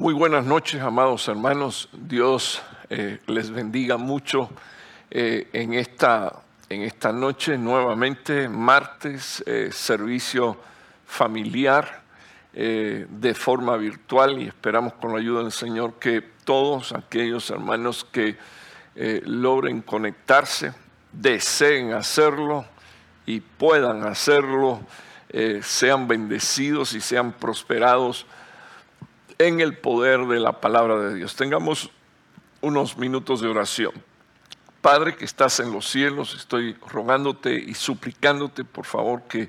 Muy 0.00 0.14
buenas 0.14 0.46
noches, 0.46 0.80
amados 0.80 1.28
hermanos. 1.28 1.90
Dios 1.92 2.62
eh, 2.88 3.18
les 3.26 3.50
bendiga 3.50 3.98
mucho 3.98 4.48
eh, 5.10 5.50
en, 5.52 5.74
esta, 5.74 6.40
en 6.70 6.80
esta 6.84 7.12
noche, 7.12 7.58
nuevamente, 7.58 8.48
martes, 8.48 9.44
eh, 9.46 9.68
servicio 9.70 10.56
familiar 11.04 12.00
de 12.52 13.34
forma 13.34 13.76
virtual 13.76 14.40
y 14.40 14.48
esperamos 14.48 14.94
con 14.94 15.12
la 15.12 15.18
ayuda 15.18 15.42
del 15.42 15.52
Señor 15.52 15.98
que 16.00 16.22
todos 16.44 16.92
aquellos 16.92 17.50
hermanos 17.50 18.04
que 18.10 18.38
logren 19.24 19.82
conectarse, 19.82 20.72
deseen 21.12 21.92
hacerlo 21.92 22.64
y 23.26 23.38
puedan 23.38 24.04
hacerlo, 24.04 24.80
sean 25.62 26.08
bendecidos 26.08 26.92
y 26.94 27.00
sean 27.00 27.30
prosperados 27.32 28.26
en 29.40 29.60
el 29.60 29.74
poder 29.74 30.26
de 30.26 30.38
la 30.38 30.60
palabra 30.60 30.98
de 30.98 31.14
Dios. 31.14 31.34
Tengamos 31.34 31.90
unos 32.60 32.98
minutos 32.98 33.40
de 33.40 33.48
oración. 33.48 33.92
Padre 34.82 35.16
que 35.16 35.24
estás 35.24 35.60
en 35.60 35.72
los 35.72 35.88
cielos, 35.88 36.34
estoy 36.34 36.74
rogándote 36.86 37.54
y 37.54 37.72
suplicándote, 37.72 38.64
por 38.64 38.84
favor, 38.84 39.22
que 39.22 39.48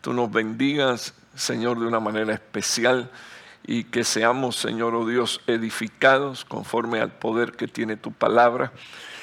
tú 0.00 0.12
nos 0.12 0.28
bendigas, 0.32 1.14
Señor, 1.36 1.78
de 1.78 1.86
una 1.86 2.00
manera 2.00 2.34
especial 2.34 3.12
y 3.64 3.84
que 3.84 4.02
seamos, 4.02 4.56
Señor, 4.56 4.96
oh 4.96 5.06
Dios, 5.06 5.40
edificados 5.46 6.44
conforme 6.44 6.98
al 6.98 7.12
poder 7.12 7.52
que 7.52 7.68
tiene 7.68 7.96
tu 7.96 8.10
palabra. 8.10 8.72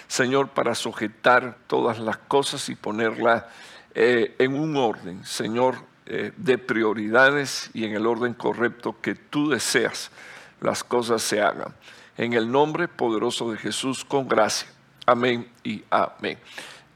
Señor, 0.07 0.48
para 0.48 0.76
sujetar 0.76 1.57
todas 1.68 1.99
las 1.99 2.20
cosas 2.20 2.70
y 2.70 2.76
ponerla 2.76 3.49
eh, 3.93 4.34
en 4.40 4.57
un 4.57 4.77
orden. 4.77 5.26
Señor, 5.26 5.76
eh, 6.05 6.32
de 6.38 6.58
prioridades 6.58 7.70
y 7.73 7.86
en 7.86 7.94
el 7.94 8.05
orden 8.05 8.34
correcto 8.34 8.96
que 9.02 9.16
tú 9.16 9.50
deseas 9.50 10.12
las 10.62 10.84
cosas 10.84 11.22
se 11.22 11.41
hagan. 11.41 11.73
En 12.18 12.34
el 12.34 12.52
nombre 12.52 12.88
poderoso 12.88 13.52
de 13.52 13.58
Jesús, 13.58 14.05
con 14.05 14.27
gracia. 14.27 14.68
Amén 15.05 15.49
y 15.63 15.84
amén. 15.90 16.40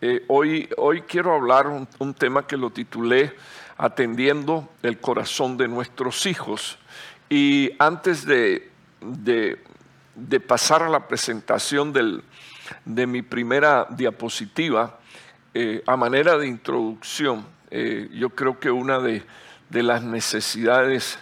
Eh, 0.02 0.24
hoy, 0.28 0.70
hoy 0.78 1.02
quiero 1.02 1.34
hablar 1.34 1.68
un, 1.68 1.88
un 2.00 2.14
tema 2.14 2.48
que 2.48 2.58
lo 2.58 2.70
titulé 2.70 3.36
Atendiendo 3.82 4.68
el 4.84 5.00
corazón 5.00 5.56
de 5.56 5.70
nuestros 5.70 6.26
hijos. 6.26 6.78
Y 7.30 7.72
antes 7.80 8.26
de, 8.26 8.70
de, 9.00 10.40
pasar 10.42 10.84
a 10.84 10.90
la 10.90 11.08
presentación 11.08 11.94
del, 11.94 12.22
de 12.84 13.08
mi 13.08 13.22
primera 13.22 13.88
diapositiva, 13.90 15.00
eh, 15.54 15.82
a 15.88 15.96
manera 15.96 16.38
de 16.38 16.48
introducción, 16.48 17.46
eh, 17.72 18.10
yo 18.14 18.30
creo 18.30 18.60
que 18.60 18.72
una 18.72 19.00
de, 19.00 19.24
las 19.70 20.04
necesidades 20.04 21.20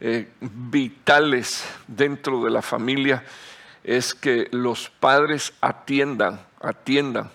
eh, 0.00 0.28
vitales 0.40 1.64
dentro 1.86 2.42
de 2.44 2.50
la 2.50 2.62
familia 2.62 3.24
es 3.84 4.14
que 4.14 4.48
los 4.50 4.88
padres 4.88 5.52
atiendan, 5.60 6.40
atiendan 6.60 7.30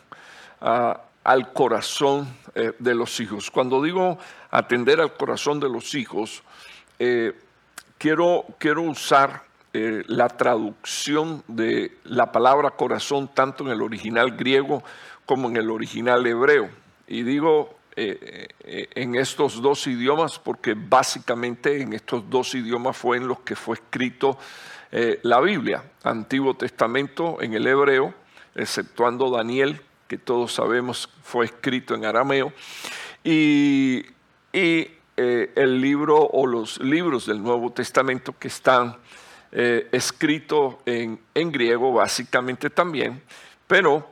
al 0.60 1.54
corazón 1.54 2.28
eh, 2.56 2.74
de 2.78 2.96
los 2.96 3.20
hijos. 3.20 3.50
Cuando 3.52 3.82
digo 3.82 4.18
atender 4.50 5.00
al 5.00 5.16
corazón 5.16 5.60
de 5.60 5.70
los 5.70 5.96
hijos, 5.96 6.44
quiero, 7.98 8.46
quiero 8.60 8.84
usar 8.84 9.44
la 9.74 10.28
traducción 10.28 11.44
de 11.48 11.98
la 12.04 12.32
palabra 12.32 12.72
corazón 12.72 13.28
tanto 13.34 13.64
en 13.64 13.72
el 13.72 13.82
original 13.82 14.32
griego 14.32 14.84
como 15.26 15.50
en 15.50 15.58
el 15.58 15.72
original 15.72 16.28
hebreo. 16.28 16.70
Y 17.08 17.24
digo 17.24 17.81
eh, 17.98 18.48
eh, 18.64 18.88
en 18.96 19.16
estos 19.16 19.62
dos 19.62 19.86
idiomas, 19.86 20.40
porque 20.40 20.76
básicamente 20.78 21.82
en 21.82 21.92
estos 21.92 22.30
dos 22.30 22.56
idiomas 22.56 22.96
fue 22.96 23.18
en 23.18 23.28
los 23.28 23.42
que 23.42 23.54
fue 23.54 23.76
escrito 23.76 24.38
eh, 24.94 25.20
la 25.24 25.42
Biblia, 25.42 25.84
Antiguo 26.04 26.54
Testamento 26.54 27.42
en 27.42 27.54
el 27.54 27.68
hebreo, 27.68 28.14
exceptuando 28.56 29.30
Daniel, 29.30 29.82
que 30.08 30.18
todos 30.18 30.54
sabemos 30.54 31.10
fue 31.22 31.46
escrito 31.46 31.94
en 31.94 32.06
arameo, 32.06 32.54
y, 33.26 34.06
el 34.54 35.82
libro 35.82 36.18
o 36.18 36.48
los 36.48 36.80
libros 36.80 37.28
del 37.28 37.44
Nuevo 37.44 37.72
Testamento 37.72 38.34
que 38.40 38.48
están 38.48 38.98
escritos 39.52 40.78
en, 40.86 41.20
en, 41.36 41.52
griego 41.52 41.94
básicamente 41.94 42.72
también, 42.72 43.22
pero 43.68 44.10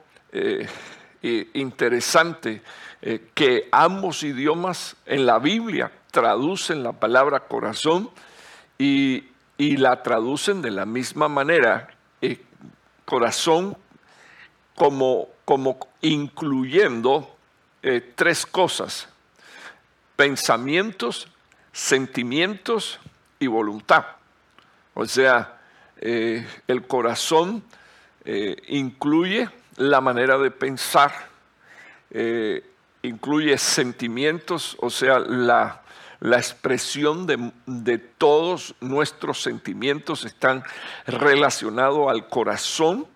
interesante 1.54 2.62
eh, 3.02 3.30
que 3.34 3.70
ambos 3.72 4.24
idiomas 4.24 4.98
en 5.06 5.26
la 5.26 5.40
Biblia 5.40 5.90
traducen 6.12 6.84
la 6.84 6.92
palabra 6.92 7.42
corazón 7.48 8.10
y, 8.78 9.24
la 9.58 10.04
traducen 10.04 10.62
de 10.62 10.72
la 10.72 10.86
misma 10.86 11.28
manera, 11.28 11.90
eh, 12.22 12.42
corazón 13.06 13.78
como, 14.76 15.28
como 15.46 15.80
incluyendo 16.02 17.38
eh, 17.84 18.14
tres 18.16 18.46
cosas, 18.46 19.08
pensamientos, 20.18 21.28
sentimientos 21.72 23.00
y 23.40 23.48
voluntad. 23.48 24.06
O 24.94 25.06
sea, 25.06 25.58
el 26.02 26.88
corazón 26.88 27.64
incluye 28.68 29.50
la 29.76 30.00
manera 30.02 30.38
de 30.38 30.52
pensar, 30.52 31.12
incluye 33.02 33.58
sentimientos, 33.58 34.78
o 34.80 34.90
sea, 34.90 35.20
la, 35.20 35.82
expresión 36.22 37.26
de, 37.26 37.98
todos 37.98 38.76
nuestros 38.82 39.42
sentimientos 39.42 40.26
están 40.26 40.64
relacionados 41.08 42.10
al 42.10 42.28
corazón, 42.28 43.08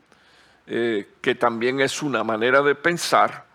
eh, 0.68 1.10
que 1.22 1.36
también 1.36 1.82
es 1.82 2.02
una 2.02 2.24
manera 2.24 2.62
de 2.62 2.76
pensar. 2.76 3.46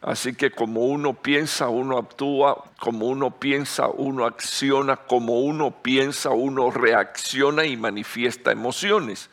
Así 0.00 0.34
que 0.34 0.50
como 0.50 0.82
uno 0.82 1.14
piensa, 1.14 1.68
uno 1.68 1.98
actúa, 1.98 2.64
como 2.78 3.06
uno 3.06 3.38
piensa, 3.38 3.88
uno 3.88 4.24
acciona, 4.24 4.96
como 4.96 5.40
uno 5.40 5.82
piensa, 5.82 6.30
uno 6.30 6.70
reacciona 6.70 7.64
y 7.64 7.76
manifiesta 7.76 8.52
emociones. 8.52 9.30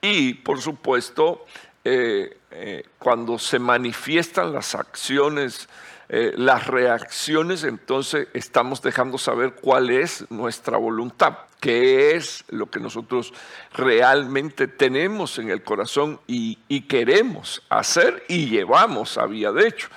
Y 0.00 0.34
por 0.34 0.60
supuesto, 0.60 1.46
eh, 1.84 2.38
eh, 2.52 2.84
cuando 2.98 3.40
se 3.40 3.58
manifiestan 3.58 4.52
las 4.52 4.76
acciones, 4.76 5.68
eh, 6.08 6.32
las 6.36 6.68
reacciones, 6.68 7.64
entonces 7.64 8.28
estamos 8.34 8.82
dejando 8.82 9.18
saber 9.18 9.54
cuál 9.54 9.90
es 9.90 10.30
nuestra 10.30 10.76
voluntad, 10.76 11.38
qué 11.58 12.14
es 12.14 12.44
lo 12.50 12.70
que 12.70 12.78
nosotros 12.78 13.34
realmente 13.72 14.68
tenemos 14.68 15.40
en 15.40 15.50
el 15.50 15.64
corazón 15.64 16.20
y, 16.28 16.56
queremos 16.82 17.62
hacer 17.68 18.22
y 18.28 18.46
llevamos 18.46 19.18
a 19.18 19.26
vía 19.26 19.50
de 19.50 19.66
hecho. 19.66 19.88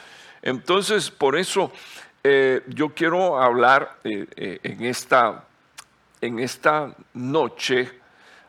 Entonces, 0.41 1.11
por 1.11 1.37
eso 1.37 1.71
yo 2.67 2.89
quiero 2.95 3.39
hablar 3.39 3.97
en, 4.03 4.83
esta, 4.83 5.45
en 6.21 6.39
esta 6.39 6.95
noche 7.13 7.91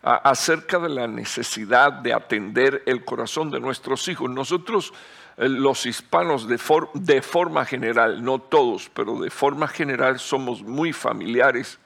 acerca 0.07 0.79
de 0.79 0.89
la 0.89 1.09
necesidad 1.09 1.93
de 1.93 2.13
atender 2.13 2.85
el 2.87 3.05
corazón 3.05 3.51
de 3.51 3.59
nuestros 3.59 4.07
hijos. 4.07 4.31
Nosotros, 4.31 4.93
eh, 5.37 5.49
los 5.49 5.85
hispanos, 5.85 6.47
de, 6.47 7.23
forma 7.23 7.65
general, 7.65 8.23
no 8.23 8.39
todos, 8.39 8.89
pero 8.95 9.19
de 9.19 9.31
forma 9.31 9.67
general 9.67 10.21
somos 10.21 10.63
muy 10.63 10.93
familiares 10.93 11.81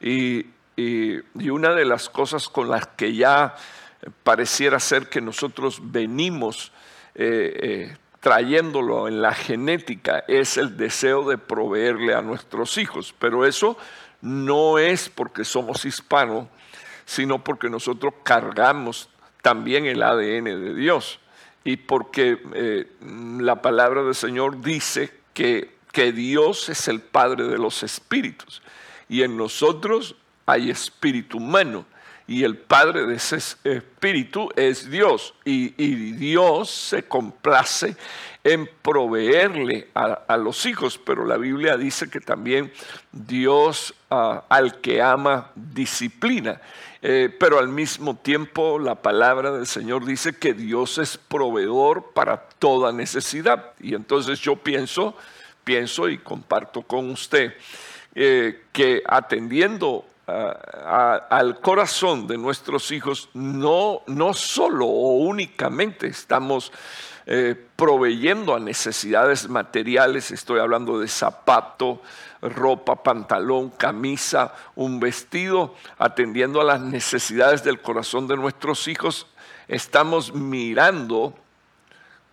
y, 0.00 0.46
una 1.48 1.72
de 1.72 1.84
las 1.84 2.10
cosas 2.10 2.48
con 2.48 2.68
las 2.68 2.86
que 2.88 3.14
ya 3.14 3.54
pareciera 4.24 4.80
ser 4.80 5.08
que 5.08 5.20
nosotros 5.20 5.78
venimos 5.80 6.72
eh, 7.14 7.56
eh, 7.62 7.96
trayéndolo 8.18 9.06
en 9.06 9.22
la 9.22 9.32
genética 9.32 10.24
es 10.26 10.56
el 10.56 10.76
deseo 10.76 11.28
de 11.28 11.38
proveerle 11.38 12.12
a 12.12 12.22
nuestros 12.22 12.76
hijos, 12.76 13.14
pero 13.18 13.46
eso 13.46 13.78
no 14.20 14.78
es 14.78 15.08
porque 15.08 15.44
somos 15.44 15.84
hispanos, 15.84 16.48
sino 17.04 17.42
porque 17.42 17.68
nosotros 17.68 18.14
cargamos 18.22 19.08
también 19.42 19.86
el 19.86 20.02
ADN 20.02 20.44
de 20.44 20.74
Dios. 20.74 21.20
Y 21.64 21.76
porque 21.76 22.42
eh, 22.54 22.90
la 23.38 23.62
palabra 23.62 24.02
del 24.02 24.14
Señor 24.14 24.60
dice 24.60 25.12
que, 25.32 25.76
que 25.92 26.12
Dios 26.12 26.68
es 26.68 26.88
el 26.88 27.00
Padre 27.00 27.44
de 27.44 27.58
los 27.58 27.82
espíritus. 27.82 28.62
Y 29.08 29.22
en 29.22 29.36
nosotros 29.36 30.16
hay 30.46 30.70
espíritu 30.70 31.38
humano 31.38 31.86
y 32.26 32.44
el 32.44 32.56
padre 32.56 33.06
de 33.06 33.16
ese 33.16 33.36
espíritu 33.64 34.48
es 34.56 34.90
Dios 34.90 35.34
y, 35.44 35.68
Dios 36.14 36.70
se 36.70 37.02
complace 37.02 37.96
en 38.42 38.68
proveerle 38.82 39.88
a, 39.94 40.36
los 40.36 40.64
hijos, 40.66 40.98
pero 40.98 41.26
la 41.26 41.36
Biblia 41.36 41.76
dice 41.76 42.08
que 42.08 42.20
también 42.20 42.72
Dios 43.12 43.94
ah, 44.10 44.44
al 44.48 44.80
que 44.80 45.02
ama 45.02 45.50
disciplina. 45.54 46.60
Eh, 47.06 47.28
pero 47.38 47.58
al 47.58 47.68
mismo 47.68 48.16
tiempo 48.16 48.78
la 48.78 48.94
palabra 48.94 49.52
del 49.52 49.66
Señor 49.66 50.06
dice 50.06 50.32
que 50.32 50.54
Dios 50.54 50.96
es 50.96 51.18
proveedor 51.18 52.12
para 52.14 52.48
toda 52.58 52.92
necesidad. 52.92 53.72
Y 53.78 53.94
entonces 53.94 54.40
yo 54.40 54.56
pienso, 54.56 55.14
pienso 55.64 56.08
y 56.08 56.16
comparto 56.16 56.80
con 56.80 57.10
usted 57.10 57.52
eh, 58.14 58.62
que 58.72 59.02
atendiendo 59.06 60.06
al 60.26 61.60
corazón 61.60 62.26
de 62.26 62.38
nuestros 62.38 62.90
hijos, 62.90 63.28
no, 63.34 64.00
no 64.06 64.32
solo 64.32 64.86
o 64.86 65.18
únicamente 65.18 66.06
estamos 66.06 66.72
eh, 67.26 67.54
proveyendo 67.76 68.54
a 68.54 68.60
necesidades 68.60 69.48
materiales, 69.48 70.30
estoy 70.30 70.60
hablando 70.60 70.98
de 70.98 71.08
zapato, 71.08 72.02
ropa, 72.42 73.02
pantalón, 73.02 73.70
camisa, 73.70 74.54
un 74.74 75.00
vestido, 75.00 75.74
atendiendo 75.98 76.60
a 76.60 76.64
las 76.64 76.80
necesidades 76.80 77.64
del 77.64 77.80
corazón 77.80 78.26
de 78.26 78.36
nuestros 78.36 78.88
hijos, 78.88 79.26
estamos 79.68 80.34
mirando 80.34 81.34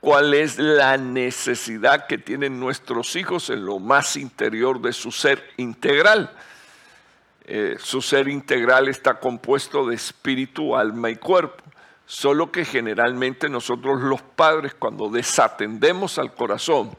cuál 0.02 0.34
es 0.34 0.58
la 0.58 0.98
necesidad 0.98 2.08
que 2.08 2.18
tienen 2.18 2.60
nuestros 2.60 3.16
hijos 3.16 3.50
en 3.50 3.66
lo 3.66 3.80
más 3.80 4.18
interior 4.18 4.82
de 4.82 4.92
su 4.92 5.12
ser 5.12 5.42
integral. 5.58 6.32
Eh, 7.46 7.76
su 7.80 8.02
ser 8.02 8.28
integral 8.28 8.88
está 8.88 9.20
compuesto 9.20 9.88
de 9.88 9.96
espíritu, 9.96 10.76
alma 10.76 11.10
y 11.10 11.16
cuerpo. 11.16 11.64
Solo 12.06 12.52
que 12.52 12.66
generalmente 12.66 13.50
nosotros 13.50 14.02
los 14.02 14.22
padres 14.22 14.74
cuando 14.74 15.10
desatendemos 15.10 16.20
al 16.20 16.34
corazón, 16.34 16.92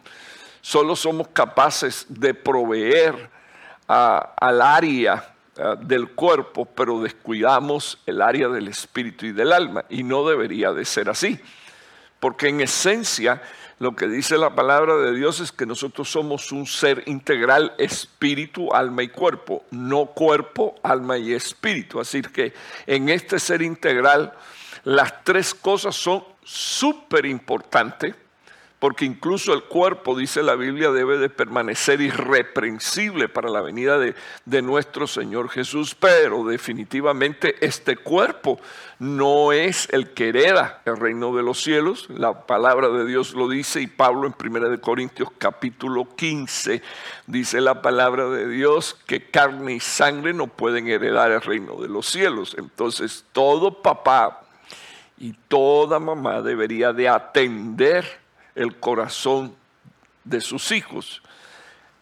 solo 0.60 0.96
somos 0.96 1.28
capaces 1.28 2.06
de 2.08 2.32
proveer 2.32 3.30
al 3.86 4.62
área 4.62 5.34
del 5.80 6.12
cuerpo, 6.12 6.64
pero 6.64 7.02
descuidamos 7.02 7.98
el 8.06 8.22
área 8.22 8.48
del 8.48 8.68
espíritu 8.68 9.26
y 9.26 9.32
del 9.32 9.52
alma. 9.52 9.84
Y 9.90 10.02
no 10.02 10.26
debería 10.26 10.72
de 10.72 10.86
ser 10.86 11.10
así. 11.10 11.38
Porque 12.18 12.48
en 12.48 12.62
esencia 12.62 13.42
lo 13.82 13.96
que 13.96 14.06
dice 14.06 14.38
la 14.38 14.54
palabra 14.54 14.96
de 14.96 15.12
Dios 15.12 15.40
es 15.40 15.50
que 15.50 15.66
nosotros 15.66 16.08
somos 16.08 16.52
un 16.52 16.68
ser 16.68 17.02
integral, 17.06 17.74
espíritu, 17.78 18.72
alma 18.72 19.02
y 19.02 19.08
cuerpo, 19.08 19.64
no 19.72 20.06
cuerpo, 20.06 20.76
alma 20.84 21.18
y 21.18 21.32
espíritu. 21.32 21.98
Así 21.98 22.22
que 22.22 22.52
en 22.86 23.08
este 23.08 23.40
ser 23.40 23.60
integral 23.60 24.34
las 24.84 25.24
tres 25.24 25.52
cosas 25.52 25.96
son 25.96 26.22
súper 26.44 27.26
importantes 27.26 28.14
porque 28.82 29.04
incluso 29.04 29.54
el 29.54 29.62
cuerpo, 29.62 30.18
dice 30.18 30.42
la 30.42 30.56
Biblia, 30.56 30.90
debe 30.90 31.16
de 31.16 31.30
permanecer 31.30 32.00
irreprensible 32.00 33.28
para 33.28 33.48
la 33.48 33.60
venida 33.60 33.96
de, 33.96 34.16
de, 34.44 34.60
nuestro 34.60 35.06
Señor 35.06 35.50
Jesús, 35.50 35.94
pero 35.94 36.42
definitivamente 36.42 37.64
este 37.64 37.96
cuerpo 37.96 38.58
no 38.98 39.52
es 39.52 39.88
el 39.92 40.10
que 40.10 40.30
hereda 40.30 40.82
el 40.84 40.96
reino 40.96 41.32
de 41.32 41.44
los 41.44 41.62
cielos, 41.62 42.08
la 42.10 42.44
palabra 42.44 42.88
de 42.88 43.06
Dios 43.06 43.34
lo 43.34 43.48
dice 43.48 43.80
y 43.80 43.86
Pablo 43.86 44.26
en 44.26 44.34
1 44.36 44.80
Corintios 44.80 45.28
capítulo 45.38 46.16
15 46.16 46.82
dice 47.28 47.60
la 47.60 47.82
palabra 47.82 48.30
de 48.30 48.48
Dios 48.48 48.98
que 49.06 49.30
carne 49.30 49.74
y 49.74 49.80
sangre 49.80 50.34
no 50.34 50.48
pueden 50.48 50.88
heredar 50.88 51.30
el 51.30 51.40
reino 51.40 51.80
de 51.80 51.86
los 51.86 52.08
cielos, 52.08 52.56
entonces 52.58 53.24
todo 53.30 53.80
papá 53.80 54.40
y 55.18 55.34
toda 55.46 56.00
mamá 56.00 56.42
debería 56.42 56.92
de 56.92 57.08
atender 57.08 58.21
el 58.54 58.76
corazón 58.76 59.54
de 60.24 60.40
sus 60.40 60.72
hijos. 60.72 61.22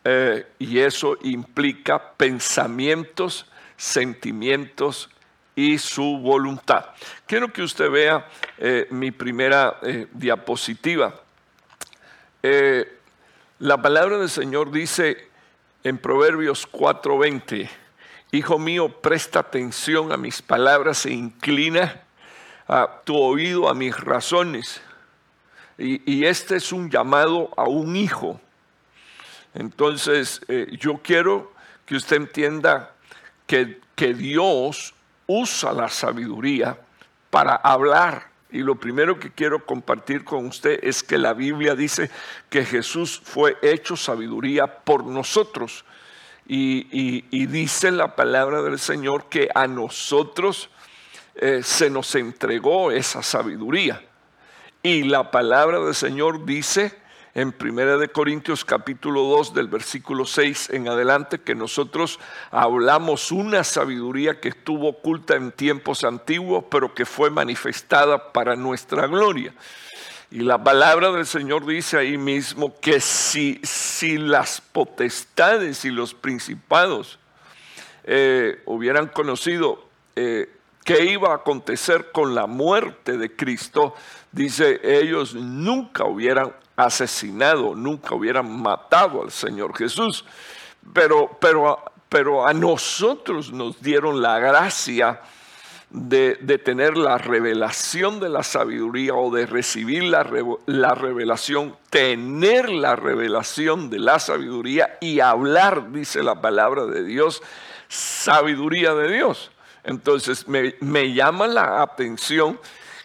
Eh, 0.04 0.46
y 0.58 0.78
eso 0.78 1.18
implica 1.22 2.12
pensamientos, 2.14 3.46
sentimientos 3.76 5.10
y 5.54 5.78
su 5.78 6.18
voluntad. 6.18 6.86
Quiero 7.26 7.52
que 7.52 7.62
usted 7.62 7.90
vea 7.90 8.26
eh, 8.58 8.86
mi 8.90 9.10
primera 9.10 9.78
eh, 9.82 10.06
diapositiva. 10.12 11.20
la 13.58 13.82
palabra 13.82 14.16
del 14.16 14.30
Señor 14.30 14.70
dice 14.70 15.28
en 15.84 15.98
Proverbios 15.98 16.66
4:20, 16.70 17.68
Hijo 18.32 18.58
mío, 18.58 18.88
presta 18.88 19.40
atención 19.40 20.12
a 20.12 20.16
mis 20.16 20.40
palabras 20.40 21.04
e 21.04 21.12
inclina 21.12 22.02
a 22.68 23.00
tu 23.04 23.18
oído 23.18 23.68
a 23.68 23.74
mis 23.74 23.98
razones 23.98 24.80
y, 25.80 26.24
este 26.24 26.56
es 26.56 26.72
un 26.72 26.90
llamado 26.90 27.50
a 27.56 27.64
un 27.64 27.96
hijo. 27.96 28.40
Entonces, 29.54 30.40
eh, 30.48 30.68
yo 30.78 30.98
quiero 31.02 31.52
que 31.86 31.96
usted 31.96 32.16
entienda 32.16 32.92
que, 33.46 33.80
que 33.96 34.14
Dios 34.14 34.94
usa 35.26 35.72
la 35.72 35.88
sabiduría 35.88 36.78
para 37.30 37.54
hablar. 37.54 38.28
Y 38.52 38.58
lo 38.58 38.74
primero 38.74 39.18
que 39.18 39.30
quiero 39.30 39.64
compartir 39.64 40.24
con 40.24 40.46
usted 40.46 40.80
es 40.82 41.02
que 41.02 41.18
la 41.18 41.32
Biblia 41.32 41.74
dice 41.74 42.10
que 42.48 42.64
Jesús 42.64 43.20
fue 43.22 43.56
hecho 43.62 43.96
sabiduría 43.96 44.66
por 44.66 45.04
nosotros. 45.04 45.84
Y, 46.46 47.46
dice 47.46 47.92
la 47.92 48.16
palabra 48.16 48.60
del 48.60 48.80
Señor 48.80 49.28
que 49.28 49.48
a 49.54 49.68
nosotros 49.68 50.68
eh, 51.36 51.60
se 51.62 51.88
nos 51.88 52.12
entregó 52.16 52.90
esa 52.90 53.22
sabiduría. 53.22 54.02
Y 54.82 55.02
la 55.02 55.30
palabra 55.30 55.78
del 55.78 55.94
Señor 55.94 56.46
dice 56.46 56.94
en 57.34 57.54
1 57.60 57.98
de 57.98 58.08
Corintios 58.08 58.64
capítulo 58.64 59.24
2 59.24 59.52
del 59.52 59.68
versículo 59.68 60.24
6 60.24 60.70
en 60.70 60.88
adelante 60.88 61.38
que 61.38 61.54
nosotros 61.54 62.18
hablamos 62.50 63.30
una 63.30 63.62
sabiduría 63.62 64.40
que 64.40 64.48
estuvo 64.48 64.88
oculta 64.88 65.34
en 65.34 65.52
tiempos 65.52 66.02
antiguos, 66.02 66.64
pero 66.70 66.94
que 66.94 67.04
fue 67.04 67.28
manifestada 67.28 68.32
para 68.32 68.56
nuestra 68.56 69.06
gloria. 69.06 69.52
Y 70.30 70.38
la 70.38 70.64
palabra 70.64 71.12
del 71.12 71.26
Señor 71.26 71.66
dice 71.66 71.98
ahí 71.98 72.16
mismo 72.16 72.74
que 72.80 73.00
si, 73.00 73.60
si 73.62 74.16
las 74.16 74.62
potestades 74.62 75.84
y 75.84 75.90
los 75.90 76.14
principados 76.14 77.18
eh, 78.04 78.62
hubieran 78.64 79.08
conocido 79.08 79.86
eh, 80.16 80.48
qué 80.90 81.04
iba 81.04 81.30
a 81.30 81.36
acontecer 81.36 82.10
con 82.10 82.34
la 82.34 82.48
muerte 82.48 83.16
de 83.16 83.36
Cristo, 83.36 83.94
dice, 84.32 84.80
ellos 84.82 85.36
nunca 85.36 86.04
hubieran 86.04 86.52
asesinado, 86.74 87.76
nunca 87.76 88.16
hubieran 88.16 88.60
matado 88.60 89.22
al 89.22 89.30
Señor 89.30 89.76
Jesús. 89.76 90.24
Pero, 90.92 91.38
pero, 91.40 91.78
pero 92.08 92.44
a 92.44 92.52
nosotros 92.52 93.52
nos 93.52 93.80
dieron 93.80 94.20
la 94.20 94.40
gracia 94.40 95.20
de, 95.90 96.34
tener 96.64 96.96
la 96.96 97.18
revelación 97.18 98.18
de 98.18 98.28
la 98.28 98.42
sabiduría 98.42 99.14
o 99.14 99.30
de 99.32 99.46
recibir 99.46 100.02
la, 100.02 100.28
la 100.66 100.94
revelación, 100.96 101.76
tener 101.90 102.68
la 102.68 102.96
revelación 102.96 103.90
de 103.90 104.00
la 104.00 104.18
sabiduría 104.18 104.98
y 105.00 105.20
hablar, 105.20 105.92
dice 105.92 106.24
la 106.24 106.40
palabra 106.40 106.86
de 106.86 107.04
Dios, 107.04 107.44
sabiduría 107.86 108.92
de 108.94 109.12
Dios. 109.12 109.52
Entonces 109.84 110.46
me, 110.46 111.12
llama 111.12 111.46
la 111.46 111.82
atención 111.82 112.60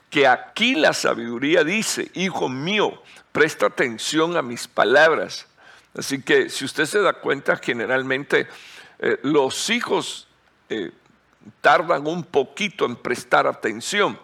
que 0.10 0.28
aquí 0.28 0.76
la 0.76 0.94
sabiduría 0.94 1.64
dice, 1.64 2.12
hijo 2.14 2.50
mío, 2.50 3.02
presta 3.32 3.68
atención 3.68 4.38
a 4.38 4.42
mis 4.42 4.68
palabras. 4.68 5.48
Así 5.98 6.22
que 6.22 6.50
si 6.50 6.66
usted 6.66 6.86
se 6.86 7.02
da 7.02 7.14
cuenta, 7.14 7.58
generalmente 7.58 8.48
eh, 9.00 9.20
los 9.24 9.70
hijos 9.70 10.28
eh, 10.70 10.92
tardan 11.62 12.08
un 12.08 12.24
poquito 12.24 12.86
en 12.86 12.96
prestar 12.96 13.48
atención. 13.48 14.20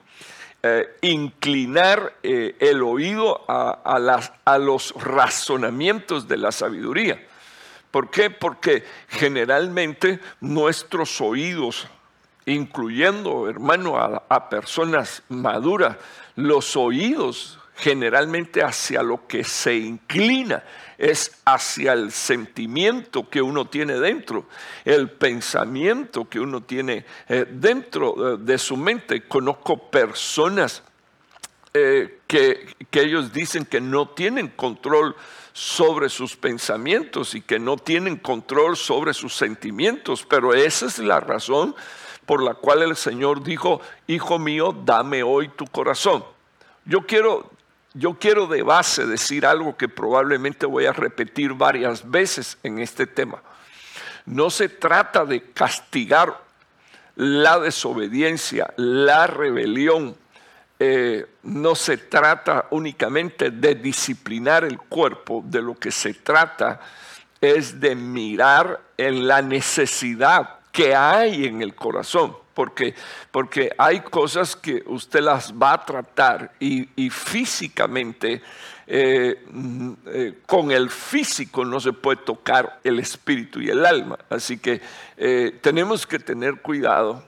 Eh, 0.63 0.97
inclinar 1.01 2.17
el 2.21 2.83
oído 2.83 3.43
a, 3.47 3.81
a 4.45 4.57
los 4.59 4.93
razonamientos 4.93 6.27
de 6.27 6.37
la 6.37 6.51
sabiduría. 6.51 7.25
¿Por 7.89 8.11
qué? 8.11 8.29
Porque 8.29 8.85
generalmente 9.09 10.19
nuestros 10.39 11.19
oídos 11.19 11.87
incluyendo, 12.45 13.50
hermano, 13.50 13.98
a, 13.98 14.50
personas 14.50 15.24
maduras, 15.29 15.98
los 16.36 16.75
oídos 16.75 17.60
generalmente 17.75 18.63
hacia 18.63 19.01
lo 19.01 19.27
que 19.27 19.43
se 19.43 19.75
inclina 19.75 20.63
es 20.98 21.31
hacia 21.45 21.93
el 21.93 22.12
sentimiento 22.12 23.27
que 23.27 23.41
uno 23.41 23.65
tiene 23.65 24.00
dentro, 24.00 24.45
el 24.86 25.10
pensamiento 25.10 26.29
que 26.29 26.39
uno 26.39 26.62
tiene 26.62 27.05
eh, 27.27 27.45
dentro 27.50 28.36
eh, 28.36 28.38
de 28.39 28.57
su 28.60 28.77
mente. 28.77 29.27
Conozco 29.27 29.89
personas 29.89 30.83
eh, 31.74 32.19
que, 32.27 32.75
que 32.91 33.01
ellos 33.01 33.33
dicen 33.33 33.65
que 33.65 33.81
no 33.81 34.10
tienen 34.10 34.50
control 34.50 35.15
sobre 35.53 36.10
sus 36.10 36.36
pensamientos 36.36 37.33
y 37.33 37.41
que 37.41 37.60
no 37.60 37.77
tienen 37.77 38.17
control 38.17 38.77
sobre 38.77 39.13
sus 39.13 39.36
sentimientos, 39.36 40.25
pero 40.27 40.53
esa 40.53 40.86
es 40.86 41.00
la 41.00 41.19
razón 41.19 41.75
por 42.31 42.43
la 42.43 42.53
cual 42.53 42.81
el 42.81 42.95
Señor 42.95 43.43
dijo, 43.43 43.81
Hijo 44.07 44.39
mío, 44.39 44.73
dame 44.85 45.21
hoy 45.21 45.50
tu 45.50 45.65
corazón. 45.67 46.23
Yo 46.85 47.05
quiero, 47.05 47.51
yo 47.93 48.13
quiero 48.13 48.47
de 48.47 48.63
base 48.63 49.05
decir 49.05 49.45
algo 49.45 49.75
que 49.75 49.89
probablemente 49.89 50.65
voy 50.65 50.85
a 50.85 50.93
repetir 50.93 51.51
varias 51.51 52.09
veces 52.09 52.57
en 52.63 52.79
este 52.79 53.05
tema. 53.05 53.43
No 54.25 54.50
se 54.50 54.69
trata 54.69 55.25
de 55.25 55.51
castigar 55.51 56.41
la 57.17 57.59
desobediencia, 57.59 58.73
la 58.77 59.27
rebelión. 59.27 60.15
Eh, 60.79 61.25
no 61.43 61.75
se 61.75 61.97
trata 61.97 62.67
únicamente 62.69 63.51
de 63.51 63.75
disciplinar 63.75 64.63
el 64.63 64.77
cuerpo, 64.77 65.43
de 65.45 65.61
lo 65.61 65.77
que 65.77 65.91
se 65.91 66.13
trata 66.13 66.79
es 67.41 67.81
de 67.81 67.93
mirar 67.93 68.79
en 68.95 69.27
la 69.27 69.41
necesidad 69.41 70.60
que 70.71 70.95
hay 70.95 71.45
en 71.45 71.61
el 71.61 71.75
corazón. 71.75 72.35
Porque, 72.53 72.93
porque 73.31 73.71
hay 73.77 74.01
cosas 74.01 74.55
que 74.55 74.83
usted 74.85 75.21
las 75.21 75.53
va 75.53 75.73
a 75.73 75.85
tratar 75.85 76.51
y, 76.59 77.09
físicamente, 77.09 78.41
eh, 78.87 79.41
mm, 79.49 79.93
eh, 80.07 80.33
con 80.45 80.69
el 80.69 80.89
físico 80.89 81.63
no 81.63 81.79
se 81.79 81.93
puede 81.93 82.17
tocar 82.17 82.79
el 82.83 82.99
espíritu 82.99 83.61
y 83.61 83.69
el 83.69 83.85
alma. 83.85 84.19
Así 84.29 84.57
que 84.57 84.81
eh, 85.15 85.59
tenemos 85.61 86.05
que 86.05 86.19
tener 86.19 86.61
cuidado 86.61 87.23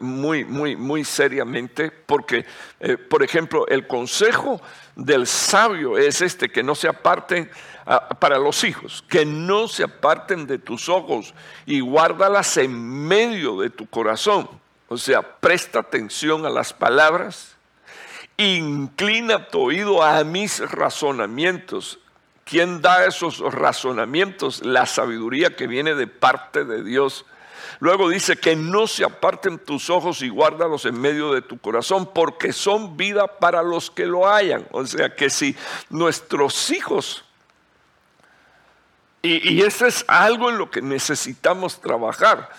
muy, 0.00 0.44
muy, 0.44 0.74
muy 0.74 1.04
seriamente, 1.04 1.92
porque, 1.92 2.44
por 3.08 3.22
ejemplo, 3.22 3.64
el 3.68 3.86
consejo 3.86 4.60
del 4.96 5.24
sabio 5.24 5.96
es 5.96 6.20
este, 6.20 6.48
que 6.48 6.64
no 6.64 6.74
se 6.74 6.88
aparten 6.88 7.48
para 8.18 8.38
los 8.38 8.64
hijos, 8.64 9.02
que 9.08 9.24
no 9.24 9.66
se 9.66 9.84
aparten 9.84 10.46
de 10.46 10.58
tus 10.58 10.88
ojos 10.90 11.32
y 11.64 11.80
guárdalas 11.80 12.58
en 12.58 13.06
medio 13.06 13.60
de 13.60 13.70
tu 13.70 13.86
corazón. 13.86 14.48
O 14.88 14.98
sea, 14.98 15.22
presta 15.22 15.80
atención 15.80 16.44
a 16.44 16.50
las 16.50 16.74
palabras, 16.74 17.56
inclina 18.36 19.48
tu 19.48 19.60
oído 19.60 20.02
a 20.02 20.22
mis 20.24 20.60
razonamientos. 20.70 21.98
¿Quién 22.44 22.82
da 22.82 23.06
esos 23.06 23.40
razonamientos? 23.40 24.64
La 24.64 24.86
sabiduría 24.86 25.56
que 25.56 25.66
viene 25.66 25.94
de 25.94 26.06
parte 26.06 26.64
de 26.64 26.82
Dios. 26.82 27.24
Luego 27.80 28.08
dice 28.08 28.36
que 28.36 28.56
no 28.56 28.86
se 28.86 29.04
aparten 29.04 29.58
tus 29.58 29.88
ojos 29.88 30.20
y 30.22 30.28
guárdalos 30.28 30.84
en 30.84 31.00
medio 31.00 31.32
de 31.32 31.42
tu 31.42 31.58
corazón, 31.58 32.10
porque 32.12 32.52
son 32.52 32.96
vida 32.96 33.26
para 33.38 33.62
los 33.62 33.90
que 33.90 34.06
lo 34.06 34.28
hayan. 34.28 34.66
O 34.72 34.84
sea 34.84 35.14
que 35.14 35.30
si 35.30 35.56
nuestros 35.90 36.70
hijos 36.70 37.24
y, 39.22 39.62
eso 39.62 39.86
es 39.86 40.04
algo 40.06 40.50
en 40.50 40.58
lo 40.58 40.70
que 40.70 40.80
necesitamos 40.80 41.80
trabajar. 41.80 42.50